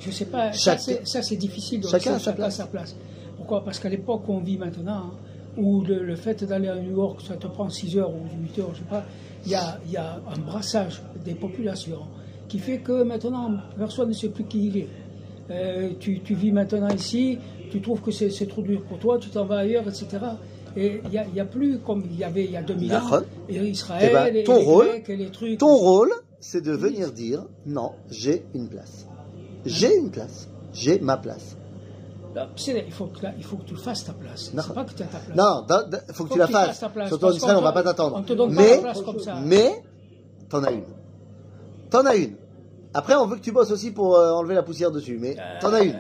Je 0.02 0.12
sais 0.12 0.26
pas, 0.26 0.52
ça 0.52 0.60
Chaque- 0.72 0.80
c'est- 0.82 1.08
ça 1.08 1.22
c'est 1.22 1.36
difficile 1.38 1.82
de 1.82 1.88
Chacun 1.88 2.14
rester 2.14 2.30
a 2.30 2.32
sa 2.32 2.34
place. 2.34 2.56
sa 2.58 2.66
place. 2.68 2.96
Pourquoi? 3.38 3.64
Parce 3.64 3.80
qu'à 3.80 3.90
l'époque 3.90 4.28
où 4.28 4.34
on 4.34 4.40
vit 4.40 4.58
maintenant, 4.58 4.92
hein, 4.92 5.12
où 5.58 5.82
le, 5.84 6.04
le 6.04 6.16
fait 6.16 6.44
d'aller 6.44 6.68
à 6.70 6.76
New 6.76 6.96
York, 6.96 7.22
ça 7.28 7.36
te 7.36 7.48
prend 7.48 7.70
6 7.70 7.98
heures 7.98 8.10
ou 8.12 8.22
8 8.42 8.60
heures, 8.60 8.70
je 8.74 8.80
sais 8.80 8.86
pas, 8.90 9.04
il 9.46 9.52
y 9.52 9.56
a, 9.56 9.80
y 9.90 9.98
a 9.98 10.22
un 10.36 10.40
brassage 10.40 11.02
des 11.26 11.34
populations 11.36 12.02
qui 12.48 12.60
fait 12.60 12.80
que 12.80 13.04
maintenant, 13.04 13.52
personne 13.78 14.10
ne 14.10 14.14
sait 14.14 14.30
plus 14.30 14.44
qui 14.46 14.68
il 14.68 14.78
est. 14.78 14.88
Euh, 15.50 15.90
tu, 16.00 16.20
tu 16.22 16.34
vis 16.36 16.52
maintenant 16.52 16.90
ici, 16.90 17.38
tu 17.72 17.82
trouves 17.82 18.02
que 18.02 18.12
c'est 18.12 18.30
trop 18.48 18.62
dur 18.62 18.84
pour 18.84 19.00
toi, 19.00 19.18
tu 19.20 19.30
t'en 19.30 19.46
vas 19.46 19.58
ailleurs, 19.60 19.84
etc. 19.88 20.08
Et 20.78 21.02
il 21.04 21.10
n'y 21.10 21.18
a, 21.18 21.26
il 21.28 21.36
y 21.36 21.40
a 21.42 21.46
plus 21.46 21.80
comme 21.80 22.04
il 22.10 22.18
y 22.18 22.24
avait 22.24 22.46
il 22.46 22.52
y 22.52 22.58
a 22.58 22.62
2000 22.64 22.96
ans, 22.96 23.00
et 23.50 23.58
Israël, 23.58 24.08
Eh 24.10 24.14
ben, 24.14 24.36
et 24.36 24.44
ton 24.44 24.58
les 24.58 24.64
rôle- 24.66 24.86
Grecs, 24.88 25.10
et 25.10 25.18
les 25.18 25.30
trucs. 25.30 25.58
Ton 25.60 25.76
rôle, 25.76 26.12
c'est 26.40 26.62
de 26.64 26.72
venir 26.72 27.12
dire 27.12 27.44
non, 27.66 27.92
j'ai 28.10 28.44
une 28.54 28.70
place. 28.70 29.06
J'ai 29.66 29.96
une 29.98 30.10
place. 30.12 30.48
J'ai 30.74 31.00
ma 31.00 31.18
place. 31.18 31.58
C'est- 32.56 32.86
il, 32.88 32.94
faut 32.94 33.08
que, 33.08 33.22
là, 33.24 33.34
il 33.38 33.44
faut 33.44 33.58
que 33.58 33.66
tu 33.66 33.76
fasses 33.76 34.06
ta 34.06 34.14
place. 34.14 34.54
Non. 34.54 34.64
C'est 34.66 34.74
pas 34.74 34.86
que 34.86 34.94
tu 34.94 35.04
as 35.04 35.08
ta 35.08 35.18
place. 35.20 35.38
Non, 35.38 35.66
da- 35.68 35.84
da- 35.84 36.00
faut 36.14 36.24
que 36.24 36.30
Faut 36.30 36.34
tu 36.36 36.40
la 36.40 36.48
fasses 36.48 36.68
fasses. 36.68 36.80
ta 36.80 36.90
place, 36.90 37.08
Surtout 37.10 37.26
en 37.26 37.32
Israël, 37.32 37.58
on 37.58 37.62
va 37.62 37.70
te- 37.72 37.74
pas 37.74 37.84
t'attendre. 37.84 38.16
on 38.20 38.24
te 38.24 38.34
donne 38.34 38.56
pas 38.56 38.62
mais, 38.62 38.76
la 38.78 38.82
place 38.82 39.02
comme 39.02 39.20
ça. 39.20 39.36
mais, 39.44 39.84
t'en 40.50 40.64
as 40.64 40.72
une. 40.72 40.84
T'en 41.90 42.06
as 42.06 42.16
une. 42.16 42.36
Après, 42.94 43.16
on 43.16 43.26
veut 43.28 43.36
que 43.36 43.42
tu 43.42 43.52
bosses 43.52 43.72
aussi 43.72 43.92
pour 43.92 44.16
euh, 44.16 44.32
enlever 44.32 44.56
la 44.56 44.64
poussière 44.64 44.92
dessus, 44.92 45.18
mais 45.20 45.36
t'en 45.60 45.74
as 45.74 45.82
une. 45.82 45.92
Euh, 45.96 45.98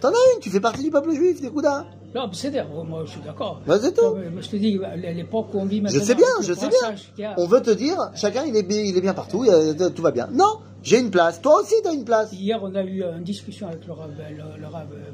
T'en 0.00 0.08
as 0.08 0.34
une, 0.34 0.40
tu 0.40 0.50
fais 0.50 0.58
partie 0.58 0.82
du 0.82 0.90
peuple 0.90 1.12
juif, 1.12 1.40
des 1.40 1.48
Kouda. 1.48 1.86
Non, 2.12 2.28
c'est 2.32 2.50
moi 2.74 3.02
je 3.04 3.10
suis 3.12 3.20
d'accord. 3.20 3.60
Bah, 3.64 3.78
c'est 3.80 3.92
tout. 3.94 4.14
Mais- 4.16 4.42
je 4.42 4.48
te 4.50 4.56
dis, 4.56 4.80
à 4.84 4.96
l'époque 4.96 5.54
où 5.54 5.58
on 5.60 5.64
vit 5.64 5.80
maintenant. 5.80 5.96
Je 6.00 6.04
sais 6.04 6.16
bien, 6.16 6.26
je 6.40 6.52
sais 6.54 6.68
bien. 7.16 7.30
a- 7.30 7.34
On 7.40 7.46
veut 7.46 7.62
te 7.62 7.70
dire, 7.70 7.96
chacun 8.16 8.44
il 8.44 8.56
est, 8.56 8.64
bien- 8.64 8.82
il 8.82 8.96
est 8.96 9.00
bien 9.00 9.14
partout, 9.14 9.44
il 9.44 9.92
tout 9.94 10.02
va 10.02 10.10
bien. 10.10 10.28
Non, 10.32 10.58
j'ai 10.82 10.98
une 10.98 11.10
place. 11.10 11.40
Toi 11.40 11.60
aussi, 11.62 11.74
t'as 11.82 11.94
une 11.94 12.04
place. 12.04 12.32
Hier, 12.32 12.58
on 12.62 12.74
a 12.74 12.82
eu 12.82 13.02
une 13.02 13.22
discussion 13.22 13.68
avec 13.68 13.86
le 13.86 13.92
Rav, 13.92 14.10
le, 14.16 14.36
le 14.36 14.68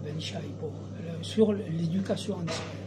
Ben 0.05 0.14
le- 0.16 1.23
sur 1.23 1.53
l'éducation 1.53 2.35
en 2.37 2.43
Israël. 2.45 2.79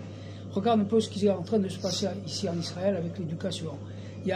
Regarde 0.52 0.82
un 0.82 0.86
peu 0.86 1.00
ce 1.00 1.10
qui 1.10 1.26
est 1.26 1.30
en 1.30 1.44
train 1.44 1.60
de 1.60 1.70
se 1.70 1.80
passer 1.80 2.08
ici 2.26 2.50
en 2.50 2.58
Israël 2.58 2.96
avec 2.96 3.18
l'éducation. 3.20 3.72
Euh, 4.28 4.34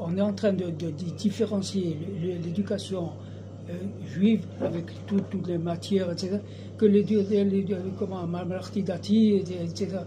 on 0.00 0.16
est 0.16 0.20
en 0.20 0.32
train 0.32 0.52
de, 0.52 0.70
différencier 1.16 1.98
l'éducation 2.22 3.10
euh, 3.68 3.72
juive 4.06 4.44
avec 4.60 4.86
tout- 5.06 5.20
toutes 5.30 5.48
les 5.48 5.58
matières, 5.58 6.10
etc., 6.12 6.38
que 6.78 6.86
les- 6.86 7.04
comment, 7.98 8.26
Dati, 8.82 9.34
etc. 9.36 9.98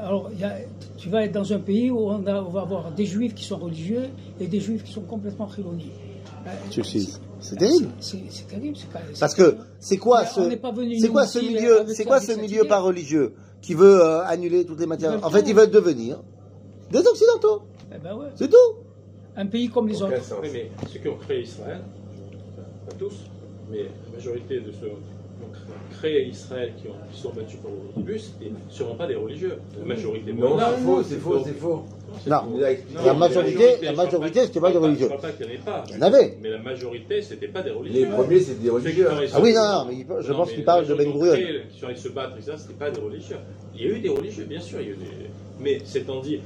Alors, 0.00 0.30
tu 0.96 1.08
vas 1.08 1.24
être 1.24 1.32
dans 1.32 1.52
un 1.52 1.58
pays 1.58 1.90
où 1.90 1.98
on, 2.10 2.18
va 2.18 2.38
avoir 2.38 2.92
des 2.92 3.04
juifs 3.06 3.34
qui 3.34 3.44
sont 3.44 3.56
religieux 3.58 4.04
et 4.40 4.46
des 4.46 4.60
juifs 4.60 4.84
qui 4.84 4.92
sont 4.92 5.02
complètement 5.02 5.48
chilonies. 5.48 5.90
Euh, 6.46 6.50
Tu 6.70 6.84
sais, 6.84 7.00
c'est 7.40 7.56
terrible. 7.56 7.88
c'est 8.00 8.46
terrible. 8.48 8.76
pas- 8.92 9.00
Parce 9.18 9.34
que 9.34 9.56
c'est 9.80 9.96
quoi 9.96 10.24
ce, 10.24 10.40
c'est 11.00 11.08
quoi 11.08 11.26
ce 11.26 11.38
milieu, 11.40 11.80
avec 11.80 11.96
c'est 11.96 12.04
quoi 12.04 12.20
ce 12.20 12.32
milieu 12.32 12.64
pas 12.64 12.78
religieux 12.80 13.34
qui 13.60 13.74
veut 13.74 14.00
euh, 14.04 14.24
annuler 14.24 14.64
toutes 14.64 14.78
les 14.80 14.86
matières? 14.86 15.18
En 15.24 15.30
fait, 15.30 15.42
tout. 15.42 15.48
ils 15.48 15.54
veulent 15.54 15.70
devenir 15.70 16.22
des 16.90 16.98
occidentaux. 17.06 17.62
Eh 17.94 17.98
ben 17.98 18.14
ouais. 18.16 18.26
C'est 18.36 18.48
tout. 18.48 18.56
Un 19.36 19.46
pays 19.46 19.68
comme 19.68 19.88
les 19.88 20.00
autres. 20.02 20.22
sens. 20.22 20.38
Oui, 20.42 20.48
mais 20.52 20.70
ceux 20.92 20.98
qui 21.00 21.08
ont 21.08 21.16
créé 21.16 21.42
Israël, 21.42 21.80
pas 22.88 22.94
tous, 22.98 23.14
mais 23.70 23.84
la 23.84 24.16
majorité 24.16 24.60
de 24.60 24.70
ceux 24.72 24.90
qui 25.38 25.44
ont 25.70 25.98
créé 25.98 26.26
Israël, 26.28 26.72
qui, 26.80 26.88
ont, 26.88 26.92
qui 27.12 27.20
sont 27.20 27.30
battus 27.30 27.58
pour 27.60 27.70
au 27.70 27.98
début, 28.00 28.18
c'était 28.18 28.50
sûrement 28.68 28.94
pas 28.94 29.06
des 29.06 29.14
religieux. 29.14 29.58
La 29.78 29.84
majorité. 29.86 30.32
Non, 30.32 30.58
c'est 30.58 30.82
faux, 30.84 31.02
c'est 31.02 31.16
faux, 31.18 31.42
c'est 31.44 31.58
faux. 31.58 31.84
Non. 32.26 32.36
La 33.04 33.14
majorité- 33.14 33.76
la 33.82 33.92
majorité, 33.92 34.40
pas- 34.40 34.46
c'était 34.46 34.60
pas 34.60 34.70
des 34.72 34.78
religieux. 34.78 35.06
Je 35.06 35.08
parle 35.08 35.20
pas 35.20 35.30
qu'il 35.32 35.46
n'y 35.46 35.52
en 35.52 35.54
ait 35.54 35.58
pas. 35.58 35.84
Il 35.90 35.94
y 35.94 35.98
en 35.98 36.02
avait. 36.02 36.38
Mais 36.40 36.50
la 36.50 36.58
majorité, 36.58 37.22
c'était 37.22 37.48
pas 37.48 37.62
des 37.62 37.70
religieux. 37.70 38.00
Les 38.06 38.10
premiers, 38.10 38.40
c'était 38.40 38.62
des 38.62 38.70
religieux. 38.70 39.08
Ah 39.10 39.40
oui, 39.42 39.52
non, 39.54 39.84
non, 39.84 40.20
je 40.20 40.32
pense 40.32 40.52
qu'il 40.52 40.64
parle 40.64 40.86
de 40.86 40.94
Ben 40.94 41.10
Gurion. 41.12 41.34
qui 41.72 41.78
sont 41.80 41.86
allés 41.86 41.96
se 41.96 42.08
battre, 42.08 42.36
et 42.38 42.42
ça, 42.42 42.56
c'était 42.56 42.74
pas 42.74 42.90
des 42.90 43.00
religieux. 43.00 43.36
Il 43.74 43.82
y 43.82 43.88
a 43.90 43.96
eu 43.96 44.00
des 44.00 44.08
religieux, 44.08 44.44
bien 44.44 44.60
sûr. 44.60 44.80
Il 44.80 44.86
y 44.86 44.90
a 44.90 44.92
eu 44.92 44.96
des... 44.96 45.06
Mais 45.60 45.80
c'est 45.84 46.06
dit, 46.22 46.34
il 46.34 46.40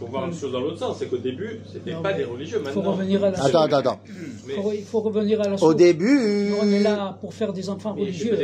faut 0.00 0.06
voir 0.06 0.26
une 0.26 0.34
chose 0.34 0.50
dans 0.52 0.60
l'autre 0.60 0.78
sens, 0.78 0.96
c'est 0.98 1.06
qu'au 1.06 1.18
début, 1.18 1.60
c'était 1.72 1.92
pas 2.02 2.12
des 2.14 2.24
religieux. 2.24 2.58
Il 2.60 2.68
faut 2.70 2.76
Maintenant, 2.80 2.92
revenir 2.92 3.22
à 3.24 3.30
la 3.30 3.44
Attends, 3.44 3.60
attends, 3.62 3.76
attends. 3.76 4.00
mais- 4.46 4.54
Il 4.56 4.62
faut, 4.62 4.72
il 4.72 4.84
faut 4.84 5.00
revenir 5.00 5.40
à 5.42 5.48
la 5.48 5.62
Au 5.62 5.74
début, 5.74 6.52
on 6.60 6.66
est 6.68 6.82
là 6.82 7.18
pour 7.20 7.34
faire 7.34 7.52
des 7.52 7.68
enfants 7.68 7.92
mais 7.94 8.02
religieux. 8.02 8.36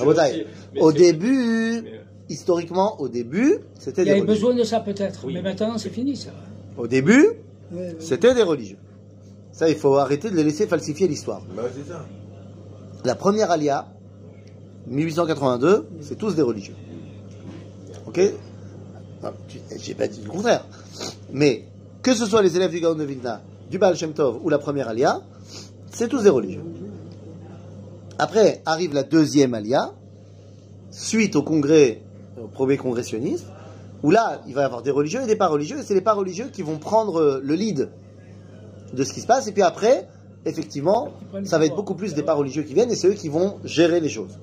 Ah, 0.00 0.04
Botaï, 0.04 0.30
aussi- 0.32 0.44
mais 0.74 0.80
au 0.80 0.92
début, 0.92 1.82
mais- 1.82 2.00
historiquement, 2.28 3.00
au 3.00 3.08
début, 3.08 3.58
c'était 3.78 4.02
Il 4.02 4.04
y 4.04 4.06
des 4.06 4.10
avait 4.12 4.20
religieux. 4.22 4.34
besoin 4.48 4.54
de 4.54 4.64
ça 4.64 4.80
peut-être, 4.80 5.20
Oui. 5.26 5.34
mais 5.34 5.42
maintenant 5.42 5.76
c'est 5.78 5.90
fini 5.90 6.16
ça. 6.16 6.30
Au 6.78 6.86
début, 6.86 7.26
c'était 7.98 8.34
des 8.34 8.42
religieux. 8.42 8.78
Ça, 9.52 9.68
il 9.68 9.76
faut 9.76 9.94
arrêter 9.96 10.30
de 10.30 10.36
les 10.36 10.42
laisser 10.42 10.66
falsifier 10.66 11.06
l'histoire. 11.06 11.42
Bah, 11.54 11.62
c'est 11.76 11.88
ça. 11.88 12.04
La 13.04 13.14
première 13.14 13.50
alia, 13.50 13.86
1882, 14.88 15.86
c'est 16.00 16.16
tous 16.16 16.34
des 16.34 16.42
religieux. 16.42 16.74
Ok? 18.06 18.20
J'ai 19.76 19.94
pas 19.94 20.08
dit 20.08 20.20
le 20.22 20.30
contraire. 20.30 20.66
Mais 21.32 21.64
que 22.02 22.14
ce 22.14 22.26
soit 22.26 22.42
les 22.42 22.56
élèves 22.56 22.70
du 22.70 22.80
Gaon 22.80 22.94
de 22.94 23.04
Vilna, 23.04 23.40
du 23.70 23.78
Baal 23.78 23.96
Shem 23.96 24.12
Tov 24.12 24.38
ou 24.42 24.48
la 24.48 24.58
première 24.58 24.88
alia, 24.88 25.20
c'est 25.90 26.08
tous 26.08 26.22
des 26.22 26.30
religieux. 26.30 26.64
Après 28.18 28.62
arrive 28.66 28.94
la 28.94 29.02
deuxième 29.02 29.54
alia, 29.54 29.92
suite 30.90 31.36
au 31.36 31.42
congrès, 31.42 32.02
au 32.40 32.46
premier 32.46 32.76
congressionniste, 32.76 33.46
où 34.02 34.10
là, 34.10 34.42
il 34.46 34.54
va 34.54 34.62
y 34.62 34.64
avoir 34.64 34.82
des 34.82 34.90
religieux 34.90 35.22
et 35.22 35.26
des 35.26 35.36
pas 35.36 35.48
religieux, 35.48 35.78
et 35.78 35.82
c'est 35.82 35.94
les 35.94 36.00
pas 36.00 36.12
religieux 36.12 36.50
qui 36.52 36.62
vont 36.62 36.78
prendre 36.78 37.20
euh, 37.20 37.40
le 37.42 37.54
lead 37.54 37.88
de 38.92 39.04
ce 39.04 39.12
qui 39.12 39.20
se 39.20 39.26
passe, 39.26 39.48
et 39.48 39.52
puis 39.52 39.62
après, 39.62 40.06
effectivement, 40.44 41.08
ça 41.44 41.58
va 41.58 41.64
être 41.64 41.74
beaucoup 41.74 41.94
plus 41.94 42.14
des 42.14 42.22
pas 42.22 42.34
religieux 42.34 42.62
qui 42.62 42.74
viennent, 42.74 42.90
et 42.90 42.96
c'est 42.96 43.08
eux 43.08 43.14
qui 43.14 43.28
vont 43.28 43.56
gérer 43.64 44.00
les 44.00 44.10
choses. 44.10 44.38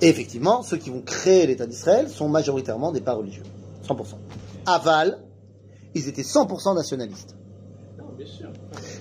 Et 0.00 0.08
effectivement, 0.08 0.62
ceux 0.62 0.78
qui 0.78 0.88
vont 0.88 1.02
créer 1.02 1.46
l'État 1.46 1.66
d'Israël 1.66 2.08
sont 2.08 2.28
majoritairement 2.28 2.90
des 2.90 3.02
pas 3.02 3.12
religieux. 3.12 3.42
100%. 3.94 4.14
Aval, 4.66 5.18
ils 5.94 6.08
étaient 6.08 6.22
100% 6.22 6.74
nationalistes. 6.74 7.36
Non. 7.98 8.04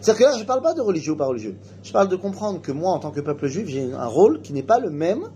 C'est-à-dire 0.01 0.15
que 0.17 0.23
là, 0.23 0.33
je 0.37 0.41
ne 0.43 0.47
parle 0.47 0.61
pas 0.61 0.73
de 0.73 0.81
religieux 0.81 1.13
ou 1.13 1.15
pas 1.17 1.25
religieux. 1.27 1.55
Je 1.83 1.91
parle 1.91 2.07
de 2.09 2.15
comprendre 2.15 2.61
que 2.61 2.71
moi, 2.71 2.91
en 2.91 2.99
tant 2.99 3.11
que 3.11 3.19
peuple 3.21 3.47
juif, 3.47 3.67
j'ai 3.67 3.91
un 3.93 4.05
rôle 4.05 4.41
qui 4.41 4.53
n'est 4.53 4.63
pas 4.63 4.79
le 4.79 4.89
même 4.89 5.29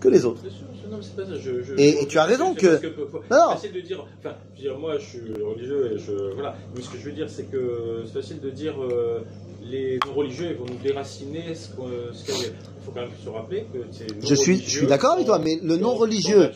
que 0.00 0.08
les 0.08 0.24
autres. 0.24 0.42
Bien 0.42 0.50
sûr, 0.50 0.66
non, 0.90 0.96
mais 0.98 1.02
c'est 1.02 1.16
pas 1.16 1.24
ça. 1.26 1.36
Je, 1.36 1.62
je- 1.62 1.74
Et- 1.78 1.92
je- 1.92 2.02
et 2.02 2.06
tu 2.06 2.18
as 2.18 2.24
raison 2.24 2.54
que- 2.54 2.76
faut- 2.78 3.20
Non, 3.30 3.36
non. 3.36 3.44
C'est 3.50 3.54
facile 3.54 3.72
de 3.72 3.80
dire. 3.80 4.04
Enfin, 4.18 4.34
je 4.54 4.62
veux 4.62 4.68
dire, 4.68 4.78
moi, 4.78 4.98
je 4.98 5.04
suis 5.04 5.20
religieux 5.42 5.92
et 5.94 5.98
je. 5.98 6.34
Voilà. 6.34 6.54
Mais 6.74 6.82
ce 6.82 6.90
que 6.90 6.98
je 6.98 7.04
veux 7.04 7.12
dire, 7.12 7.30
c'est 7.30 7.44
que 7.44 8.02
c'est 8.06 8.12
facile 8.20 8.40
de 8.40 8.50
dire 8.50 8.74
euh, 8.82 9.20
les 9.62 9.98
non-religieux, 10.06 10.48
ils 10.50 10.56
vont 10.58 10.66
nous 10.66 10.82
déraciner 10.82 11.54
ce 11.54 11.68
qu'on- 11.74 11.88
ce 12.12 12.24
qu'il 12.24 12.34
y 12.34 12.46
a. 12.46 12.50
Il 12.50 12.73
faut 12.84 12.90
quand 12.92 13.00
même 13.00 13.10
se 13.24 13.28
rappeler 13.28 13.66
que 13.72 13.78
c'est. 13.90 14.06
Je 14.26 14.34
suis- 14.34 14.58
je 14.60 14.70
suis 14.78 14.86
d'accord 14.86 15.12
avec 15.12 15.26
toi, 15.26 15.38
mais 15.38 15.58
le 15.62 15.76
non-religieux- 15.76 16.50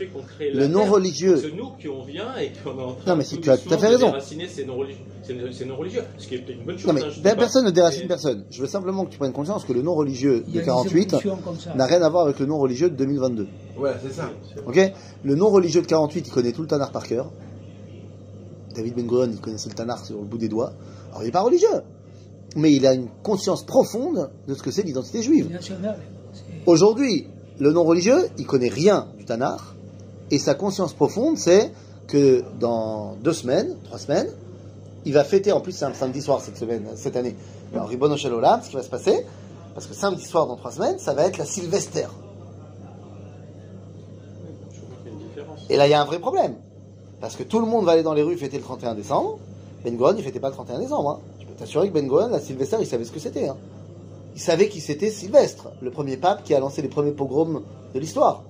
Le 0.55 0.67
non-religieux, 0.69 1.37
C'est 1.41 1.57
nous 1.57 1.71
qui 1.79 1.89
on 1.89 2.03
vient 2.05 2.37
et 2.37 2.51
qu'on 2.63 2.79
est 2.79 2.83
en 2.83 2.93
train 2.95 3.13
Non, 3.13 3.17
mais 3.17 3.25
si 3.25 3.41
tu 3.41 3.51
as 3.51 3.57
tout 3.57 3.69
à 3.73 3.77
doucement 3.77 3.79
fait 3.79 3.87
de 3.87 3.93
raison. 3.97 4.07
déraciner 4.09 4.49
ces 4.49 4.65
non-religieux. 4.65 5.05
Ces 5.23 5.53
ces 5.53 5.65
non-religieux. 5.65 6.03
Ce 6.19 6.27
qui 6.27 6.35
est 6.35 6.39
peut-être 6.39 6.59
une 6.59 6.65
bonne 6.65 6.79
chose. 6.79 6.87
non 6.87 6.93
mais 6.95 7.03
hein, 7.03 7.35
personne 7.37 7.65
ne 7.65 7.71
déracine 7.71 8.03
Mais- 8.03 8.09
personne. 8.09 8.45
Je 8.51 8.61
veux 8.61 8.67
simplement 8.69 9.05
que 9.05 9.11
tu 9.11 9.19
prennes 9.19 9.33
conscience 9.33 9.65
que 9.65 9.73
le 9.73 9.83
non-religieux 9.83 10.45
Il 10.47 10.51
y 10.51 10.55
de 10.55 10.59
a 10.59 10.63
des 10.63 10.67
48 10.67 11.09
évolutions 11.15 11.37
comme 11.45 11.59
ça. 11.59 11.75
n'a 11.75 11.87
rien 11.87 12.03
à 12.03 12.09
voir 12.09 12.25
avec 12.25 12.39
le 12.39 12.47
non-religieux 12.47 12.91
de 12.91 12.97
2022. 12.97 13.49
Voilà, 13.77 13.97
c'est 14.03 14.13
ça. 14.13 14.31
Ok? 14.67 14.79
Le 15.25 15.35
non-religieux 15.35 15.83
de 15.83 15.87
48, 15.87 16.27
il 16.27 16.31
connaît 16.33 16.53
tout 16.53 16.63
le 16.63 16.69
Tanakh 16.69 16.93
par 16.93 17.07
cœur. 17.07 17.31
David 18.75 18.95
Ben 18.95 19.07
Gurion, 19.07 19.31
il 19.33 19.41
connaissait 19.41 19.69
le 19.71 19.75
Tanakh 19.75 20.05
sur 20.07 20.19
le 20.19 20.25
bout 20.25 20.39
des 20.39 20.49
doigts. 20.49 20.73
Alors, 21.11 21.23
il 21.23 21.27
n'est 21.27 21.33
pas 21.33 21.41
religieux. 21.43 21.67
Mais 22.57 22.73
il 22.73 22.87
a 22.87 22.95
une 22.95 23.09
conscience 23.23 23.65
profonde 23.65 24.31
de 24.47 24.55
ce 24.55 24.63
que 24.63 24.71
c'est 24.71 24.83
l'identité 24.83 25.23
juive. 25.23 25.49
Aujourd'hui, 26.69 27.27
le 27.59 27.73
non-religieux, 27.73 28.29
il 28.37 28.47
connaît 28.47 28.69
rien 28.69 29.07
du 29.17 29.25
Tanakh. 29.25 29.59
Et 30.31 30.39
sa 30.39 30.55
conscience 30.55 30.93
profonde, 30.93 31.39
c'est 31.39 31.73
que 32.09 32.45
dans 32.61 33.15
deux 33.25 33.33
semaines, 33.33 33.75
trois 33.85 33.99
semaines, 33.99 34.29
il 35.07 35.15
va 35.15 35.25
fêter, 35.25 35.51
en 35.51 35.63
plus 35.63 35.73
c'est 35.73 35.87
un 35.87 35.95
samedi 35.95 36.21
soir 36.21 36.43
cette 36.43 36.59
semaine, 36.59 36.85
cette 36.95 37.17
année, 37.17 37.35
alors 37.73 37.91
Olam, 38.35 38.61
ce 38.63 38.69
qui 38.69 38.77
va 38.77 38.83
se 38.83 38.91
passer, 38.91 39.25
parce 39.73 39.87
que 39.87 39.95
samedi 39.95 40.23
soir 40.27 40.47
dans 40.47 40.57
trois 40.57 40.71
semaines, 40.71 40.99
ça 40.99 41.15
va 41.15 41.25
être 41.25 41.39
la 41.39 41.47
Sylvester. 41.47 42.09
Et 45.71 45.79
là, 45.79 45.87
il 45.87 45.91
y 45.91 45.95
a 45.95 46.03
un 46.03 46.05
vrai 46.05 46.19
problème. 46.19 46.57
Parce 47.23 47.35
que 47.35 47.45
tout 47.45 47.61
le 47.61 47.67
monde 47.67 47.87
va 47.87 47.93
aller 47.93 48.03
dans 48.03 48.13
les 48.13 48.23
rues 48.23 48.37
fêter 48.37 48.59
le 48.59 48.63
31 48.63 48.95
décembre. 48.95 49.39
Ben 49.85 49.97
Gurion, 49.97 50.17
il 50.19 50.23
fêtait 50.23 50.39
pas 50.39 50.49
le 50.49 50.55
31 50.55 50.81
décembre. 50.81 51.13
hein. 51.13 51.19
Je 51.41 51.47
peux 51.47 51.55
t'assurer 51.55 51.89
que 51.89 51.95
Ben 51.95 52.07
Gurion, 52.07 52.29
la 52.29 52.41
Sylvester, 52.41 52.77
il 52.79 52.87
savait 52.87 53.05
ce 53.05 53.13
que 53.13 53.21
c'était. 53.21 53.49
hein. 53.49 53.57
Il 54.39 54.41
savait 54.41 54.69
qui 54.69 54.81
c'était 54.81 55.11
Sylvestre, 55.11 55.73
le 55.83 55.91
premier 55.91 56.17
pape 56.17 56.45
qui 56.45 56.55
a 56.55 56.61
lancé 56.61 56.81
les 56.81 56.87
premiers 56.87 57.11
pogroms 57.11 57.65
de 57.93 57.99
l'histoire. 57.99 58.45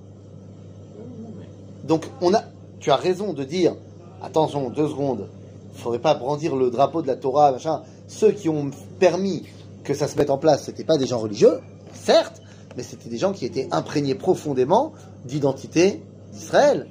Donc, 1.83 2.05
on 2.21 2.31
a, 2.31 2.43
tu 2.79 2.91
as 2.91 2.95
raison 2.95 3.33
de 3.33 3.43
dire, 3.43 3.75
attention, 4.21 4.69
deux 4.69 4.87
secondes, 4.87 5.27
il 5.73 5.81
faudrait 5.81 5.97
pas 5.97 6.13
brandir 6.13 6.55
le 6.55 6.69
drapeau 6.69 7.01
de 7.01 7.07
la 7.07 7.15
Torah, 7.15 7.51
machin. 7.51 7.81
Ceux 8.07 8.31
qui 8.31 8.49
ont 8.49 8.69
permis 8.99 9.45
que 9.83 9.95
ça 9.95 10.07
se 10.07 10.15
mette 10.15 10.29
en 10.29 10.37
place, 10.37 10.65
c'était 10.65 10.83
pas 10.83 10.99
des 10.99 11.07
gens 11.07 11.17
religieux, 11.17 11.59
certes, 11.91 12.39
mais 12.77 12.83
c'était 12.83 13.09
des 13.09 13.17
gens 13.17 13.33
qui 13.33 13.45
étaient 13.45 13.67
imprégnés 13.71 14.13
profondément 14.13 14.93
d'identité 15.25 16.03
d'Israël. 16.33 16.85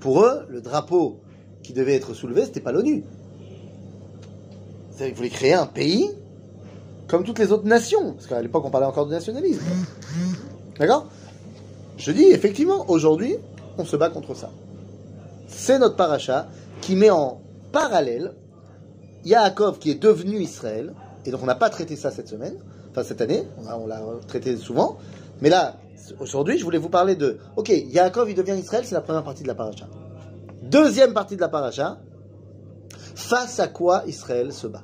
Pour 0.00 0.20
eux, 0.20 0.46
le 0.48 0.60
drapeau 0.60 1.20
qui 1.62 1.72
devait 1.72 1.94
être 1.94 2.12
soulevé, 2.12 2.44
c'était 2.46 2.58
pas 2.58 2.72
l'ONU. 2.72 3.04
Qu'ils 4.98 5.14
voulaient 5.14 5.28
créer 5.28 5.54
un 5.54 5.66
pays 5.66 6.10
comme 7.12 7.24
toutes 7.24 7.40
les 7.40 7.52
autres 7.52 7.66
nations, 7.66 8.14
parce 8.14 8.26
qu'à 8.26 8.40
l'époque 8.40 8.64
on 8.64 8.70
parlait 8.70 8.86
encore 8.86 9.04
de 9.04 9.10
nationalisme. 9.10 9.60
D'accord? 10.78 11.08
Je 11.98 12.10
dis 12.10 12.24
effectivement, 12.24 12.88
aujourd'hui, 12.88 13.36
on 13.76 13.84
se 13.84 13.96
bat 13.96 14.08
contre 14.08 14.34
ça. 14.34 14.48
C'est 15.46 15.78
notre 15.78 15.94
paracha 15.94 16.46
qui 16.80 16.96
met 16.96 17.10
en 17.10 17.42
parallèle 17.70 18.32
Yaakov 19.26 19.78
qui 19.78 19.90
est 19.90 20.02
devenu 20.02 20.40
Israël, 20.40 20.94
et 21.26 21.30
donc 21.30 21.42
on 21.42 21.46
n'a 21.46 21.54
pas 21.54 21.68
traité 21.68 21.96
ça 21.96 22.10
cette 22.10 22.28
semaine, 22.28 22.54
enfin 22.90 23.04
cette 23.04 23.20
année, 23.20 23.42
on 23.58 23.86
l'a 23.86 24.00
traité 24.26 24.56
souvent, 24.56 24.96
mais 25.42 25.50
là, 25.50 25.76
aujourd'hui, 26.18 26.56
je 26.56 26.64
voulais 26.64 26.78
vous 26.78 26.88
parler 26.88 27.14
de, 27.14 27.40
ok, 27.56 27.68
Yaakov 27.68 28.30
il 28.30 28.34
devient 28.34 28.56
Israël, 28.58 28.84
c'est 28.86 28.94
la 28.94 29.02
première 29.02 29.22
partie 29.22 29.42
de 29.42 29.48
la 29.48 29.54
paracha. 29.54 29.86
Deuxième 30.62 31.12
partie 31.12 31.36
de 31.36 31.42
la 31.42 31.50
paracha, 31.50 31.98
face 33.14 33.60
à 33.60 33.68
quoi 33.68 34.02
Israël 34.06 34.50
se 34.50 34.66
bat 34.66 34.82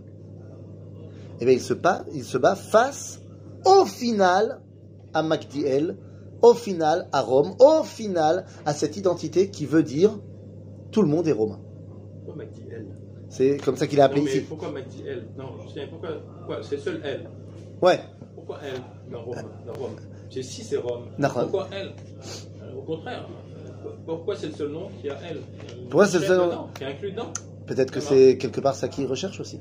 Eh 1.41 1.45
bien, 1.45 1.55
il 1.55 1.61
se 1.61 1.75
bat, 1.75 2.05
il 2.13 2.25
se 2.25 2.39
bat 2.39 2.57
face, 2.57 3.21
au 3.65 3.85
final, 3.85 4.61
à 5.15 5.23
Magdiel, 5.23 5.97
au 6.43 6.55
final 6.55 7.09
à 7.13 7.21
Rome, 7.21 7.55
au 7.59 7.83
final 7.83 8.45
à 8.65 8.73
cette 8.75 8.97
identité 8.97 9.51
qui 9.51 9.67
veut 9.67 9.83
dire 9.83 10.19
tout 10.93 11.03
le 11.03 11.09
monde 11.09 11.27
est 11.29 11.33
romain. 11.33 11.59
Pourquoi 12.25 12.45
elle 12.71 12.87
C'est 13.29 13.57
comme 13.59 13.77
ça 13.77 13.87
qu'il 13.87 14.01
a 14.01 14.05
appelé 14.05 14.21
Non, 14.21 14.27
mais 14.27 14.33
ici. 14.37 14.41
pourquoi 14.49 14.73
elle 15.07 15.27
Non, 15.37 15.45
je 15.67 15.73
sais, 15.75 15.87
pourquoi, 15.89 16.11
pourquoi 16.39 16.63
C'est 16.63 16.79
seul 16.79 17.01
elle? 17.05 17.29
Ouais, 17.83 18.01
Pourquoi 18.35 18.59
elle? 18.63 18.81
Dans 19.13 19.23
Rome, 19.23 19.35
dans 19.67 19.73
Rome 19.75 19.97
C'est 20.31 20.43
si 20.43 20.63
c'est 20.63 20.77
Rome. 20.77 21.07
Pourquoi 21.21 21.69
elle? 21.73 21.93
Au 22.77 22.83
contraire. 22.83 23.29
Pourquoi 24.07 24.37
c'est 24.37 24.49
le 24.49 24.53
seul 24.55 24.69
nom 24.71 24.89
qui 25.01 25.09
a 25.09 25.17
elle? 25.29 25.41
Pourquoi 25.89 26.07
c'est 26.07 26.19
le 26.19 26.25
seul 26.27 26.39
nom 26.51 26.69
Qui 26.77 26.85
est 26.85 26.87
inclus 26.87 27.13
dedans 27.13 27.33
peut-être 27.67 27.91
que 27.91 28.01
c'est 28.01 28.39
quelque 28.39 28.61
part 28.61 28.75
ça 28.75 28.89
qu'il 28.89 29.07
recherche 29.07 29.41
aussi. 29.41 29.61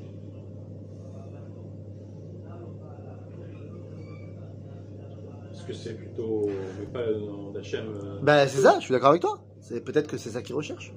Est-ce 5.52 5.64
que 5.64 5.72
c'est 5.88 5.94
plutôt. 5.96 6.48
Mais 6.78 6.86
pas 6.86 7.06
le 7.06 7.18
nom 7.20 7.50
d'Hachem 7.50 7.86
euh, 7.88 8.18
Ben 8.22 8.46
c'est 8.48 8.60
ça, 8.60 8.76
je 8.78 8.84
suis 8.84 8.92
d'accord 8.92 9.10
avec 9.10 9.22
toi. 9.22 9.40
C'est 9.60 9.80
peut-être 9.80 10.06
que 10.08 10.16
c'est 10.16 10.30
ça 10.30 10.42
qu'il 10.42 10.54
recherche. 10.54 10.92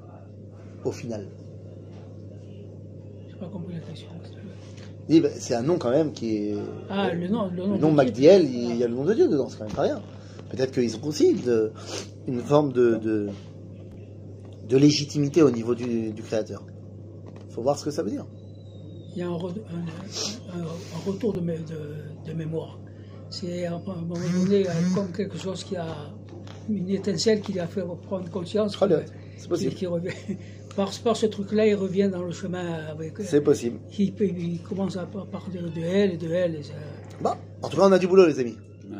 Au 0.85 0.91
final. 0.91 1.27
J'ai 3.29 3.35
pas 3.35 3.47
compris 3.47 3.73
la 3.75 3.79
question. 3.81 4.07
Il 5.09 5.15
dit, 5.15 5.21
ben, 5.21 5.31
c'est 5.35 5.55
un 5.55 5.63
nom 5.63 5.77
quand 5.77 5.89
même 5.89 6.11
qui 6.13 6.37
est. 6.49 6.55
Ah, 6.89 7.11
le 7.13 7.27
nom. 7.27 7.49
Le 7.49 7.57
nom, 7.57 7.73
Le 7.73 7.77
nom 7.79 7.89
de- 7.89 7.95
Magdiel, 7.95 8.43
il 8.45 8.75
y 8.77 8.83
a 8.83 8.87
le 8.87 8.93
nom 8.93 9.03
de 9.03 9.13
Dieu 9.13 9.27
dedans, 9.27 9.49
c'est 9.49 9.57
quand 9.57 9.65
même 9.65 9.73
pas 9.75 9.81
rien. 9.83 10.01
Peut-être 10.49 10.71
qu'ils 10.71 10.95
ont 10.97 11.05
aussi 11.05 11.33
de- 11.33 11.71
une 12.27 12.41
forme 12.41 12.71
de, 12.71 12.95
de, 12.95 13.29
de 14.69 14.77
légitimité 14.77 15.41
au 15.41 15.49
niveau 15.51 15.75
du, 15.75 16.11
du 16.11 16.21
créateur. 16.21 16.63
faut 17.49 17.61
voir 17.61 17.77
ce 17.77 17.85
que 17.85 17.91
ça 17.91 18.03
veut 18.03 18.11
dire. 18.11 18.25
Il 19.13 19.19
y 19.19 19.23
a 19.23 19.27
un, 19.27 19.31
re- 19.31 19.49
un- 19.73 20.59
un- 20.59 20.63
un 20.63 20.99
retour 21.11 21.33
de, 21.33 21.41
mé- 21.41 21.65
de- 21.65 22.29
de 22.29 22.33
mémoire. 22.33 22.79
C'est 23.31 23.65
à 23.65 23.73
un 23.75 23.79
moment 23.79 24.13
donné 24.13 24.67
euh, 24.67 24.71
comme 24.93 25.11
quelque 25.11 25.37
chose 25.37 25.63
qui 25.63 25.75
a 25.77 25.87
une 26.69 26.89
étincelle 26.89 27.41
qui 27.41 27.53
lui 27.53 27.59
a 27.61 27.67
fait 27.67 27.81
prendre 28.07 28.29
conscience. 28.29 28.75
Que- 28.97 29.05
c'est 29.37 29.41
qui, 29.43 29.47
possible. 29.49 29.73
qui 29.73 29.85
revient, 29.87 30.09
par, 30.75 30.91
par 31.03 31.15
ce 31.15 31.25
truc-là, 31.25 31.65
il 31.65 31.75
revient 31.75 32.09
dans 32.11 32.21
le 32.23 32.31
chemin 32.31 32.73
avec. 32.89 33.13
C'est 33.21 33.41
possible. 33.41 33.79
Il, 33.97 34.61
commence 34.61 34.97
à 34.97 35.05
par- 35.05 35.25
parler 35.25 35.59
de 35.61 35.81
elle 35.81 36.11
et 36.13 36.17
de 36.17 36.29
elle. 36.31 36.55
et 36.55 36.63
ça- 36.63 36.73
Bon, 37.21 37.31
en 37.61 37.69
tout 37.69 37.77
cas, 37.77 37.83
on 37.87 37.91
a 37.91 37.97
du 37.99 38.07
boulot, 38.07 38.27
les 38.27 38.39
amis. 38.39 38.57
Ouais. 38.91 38.97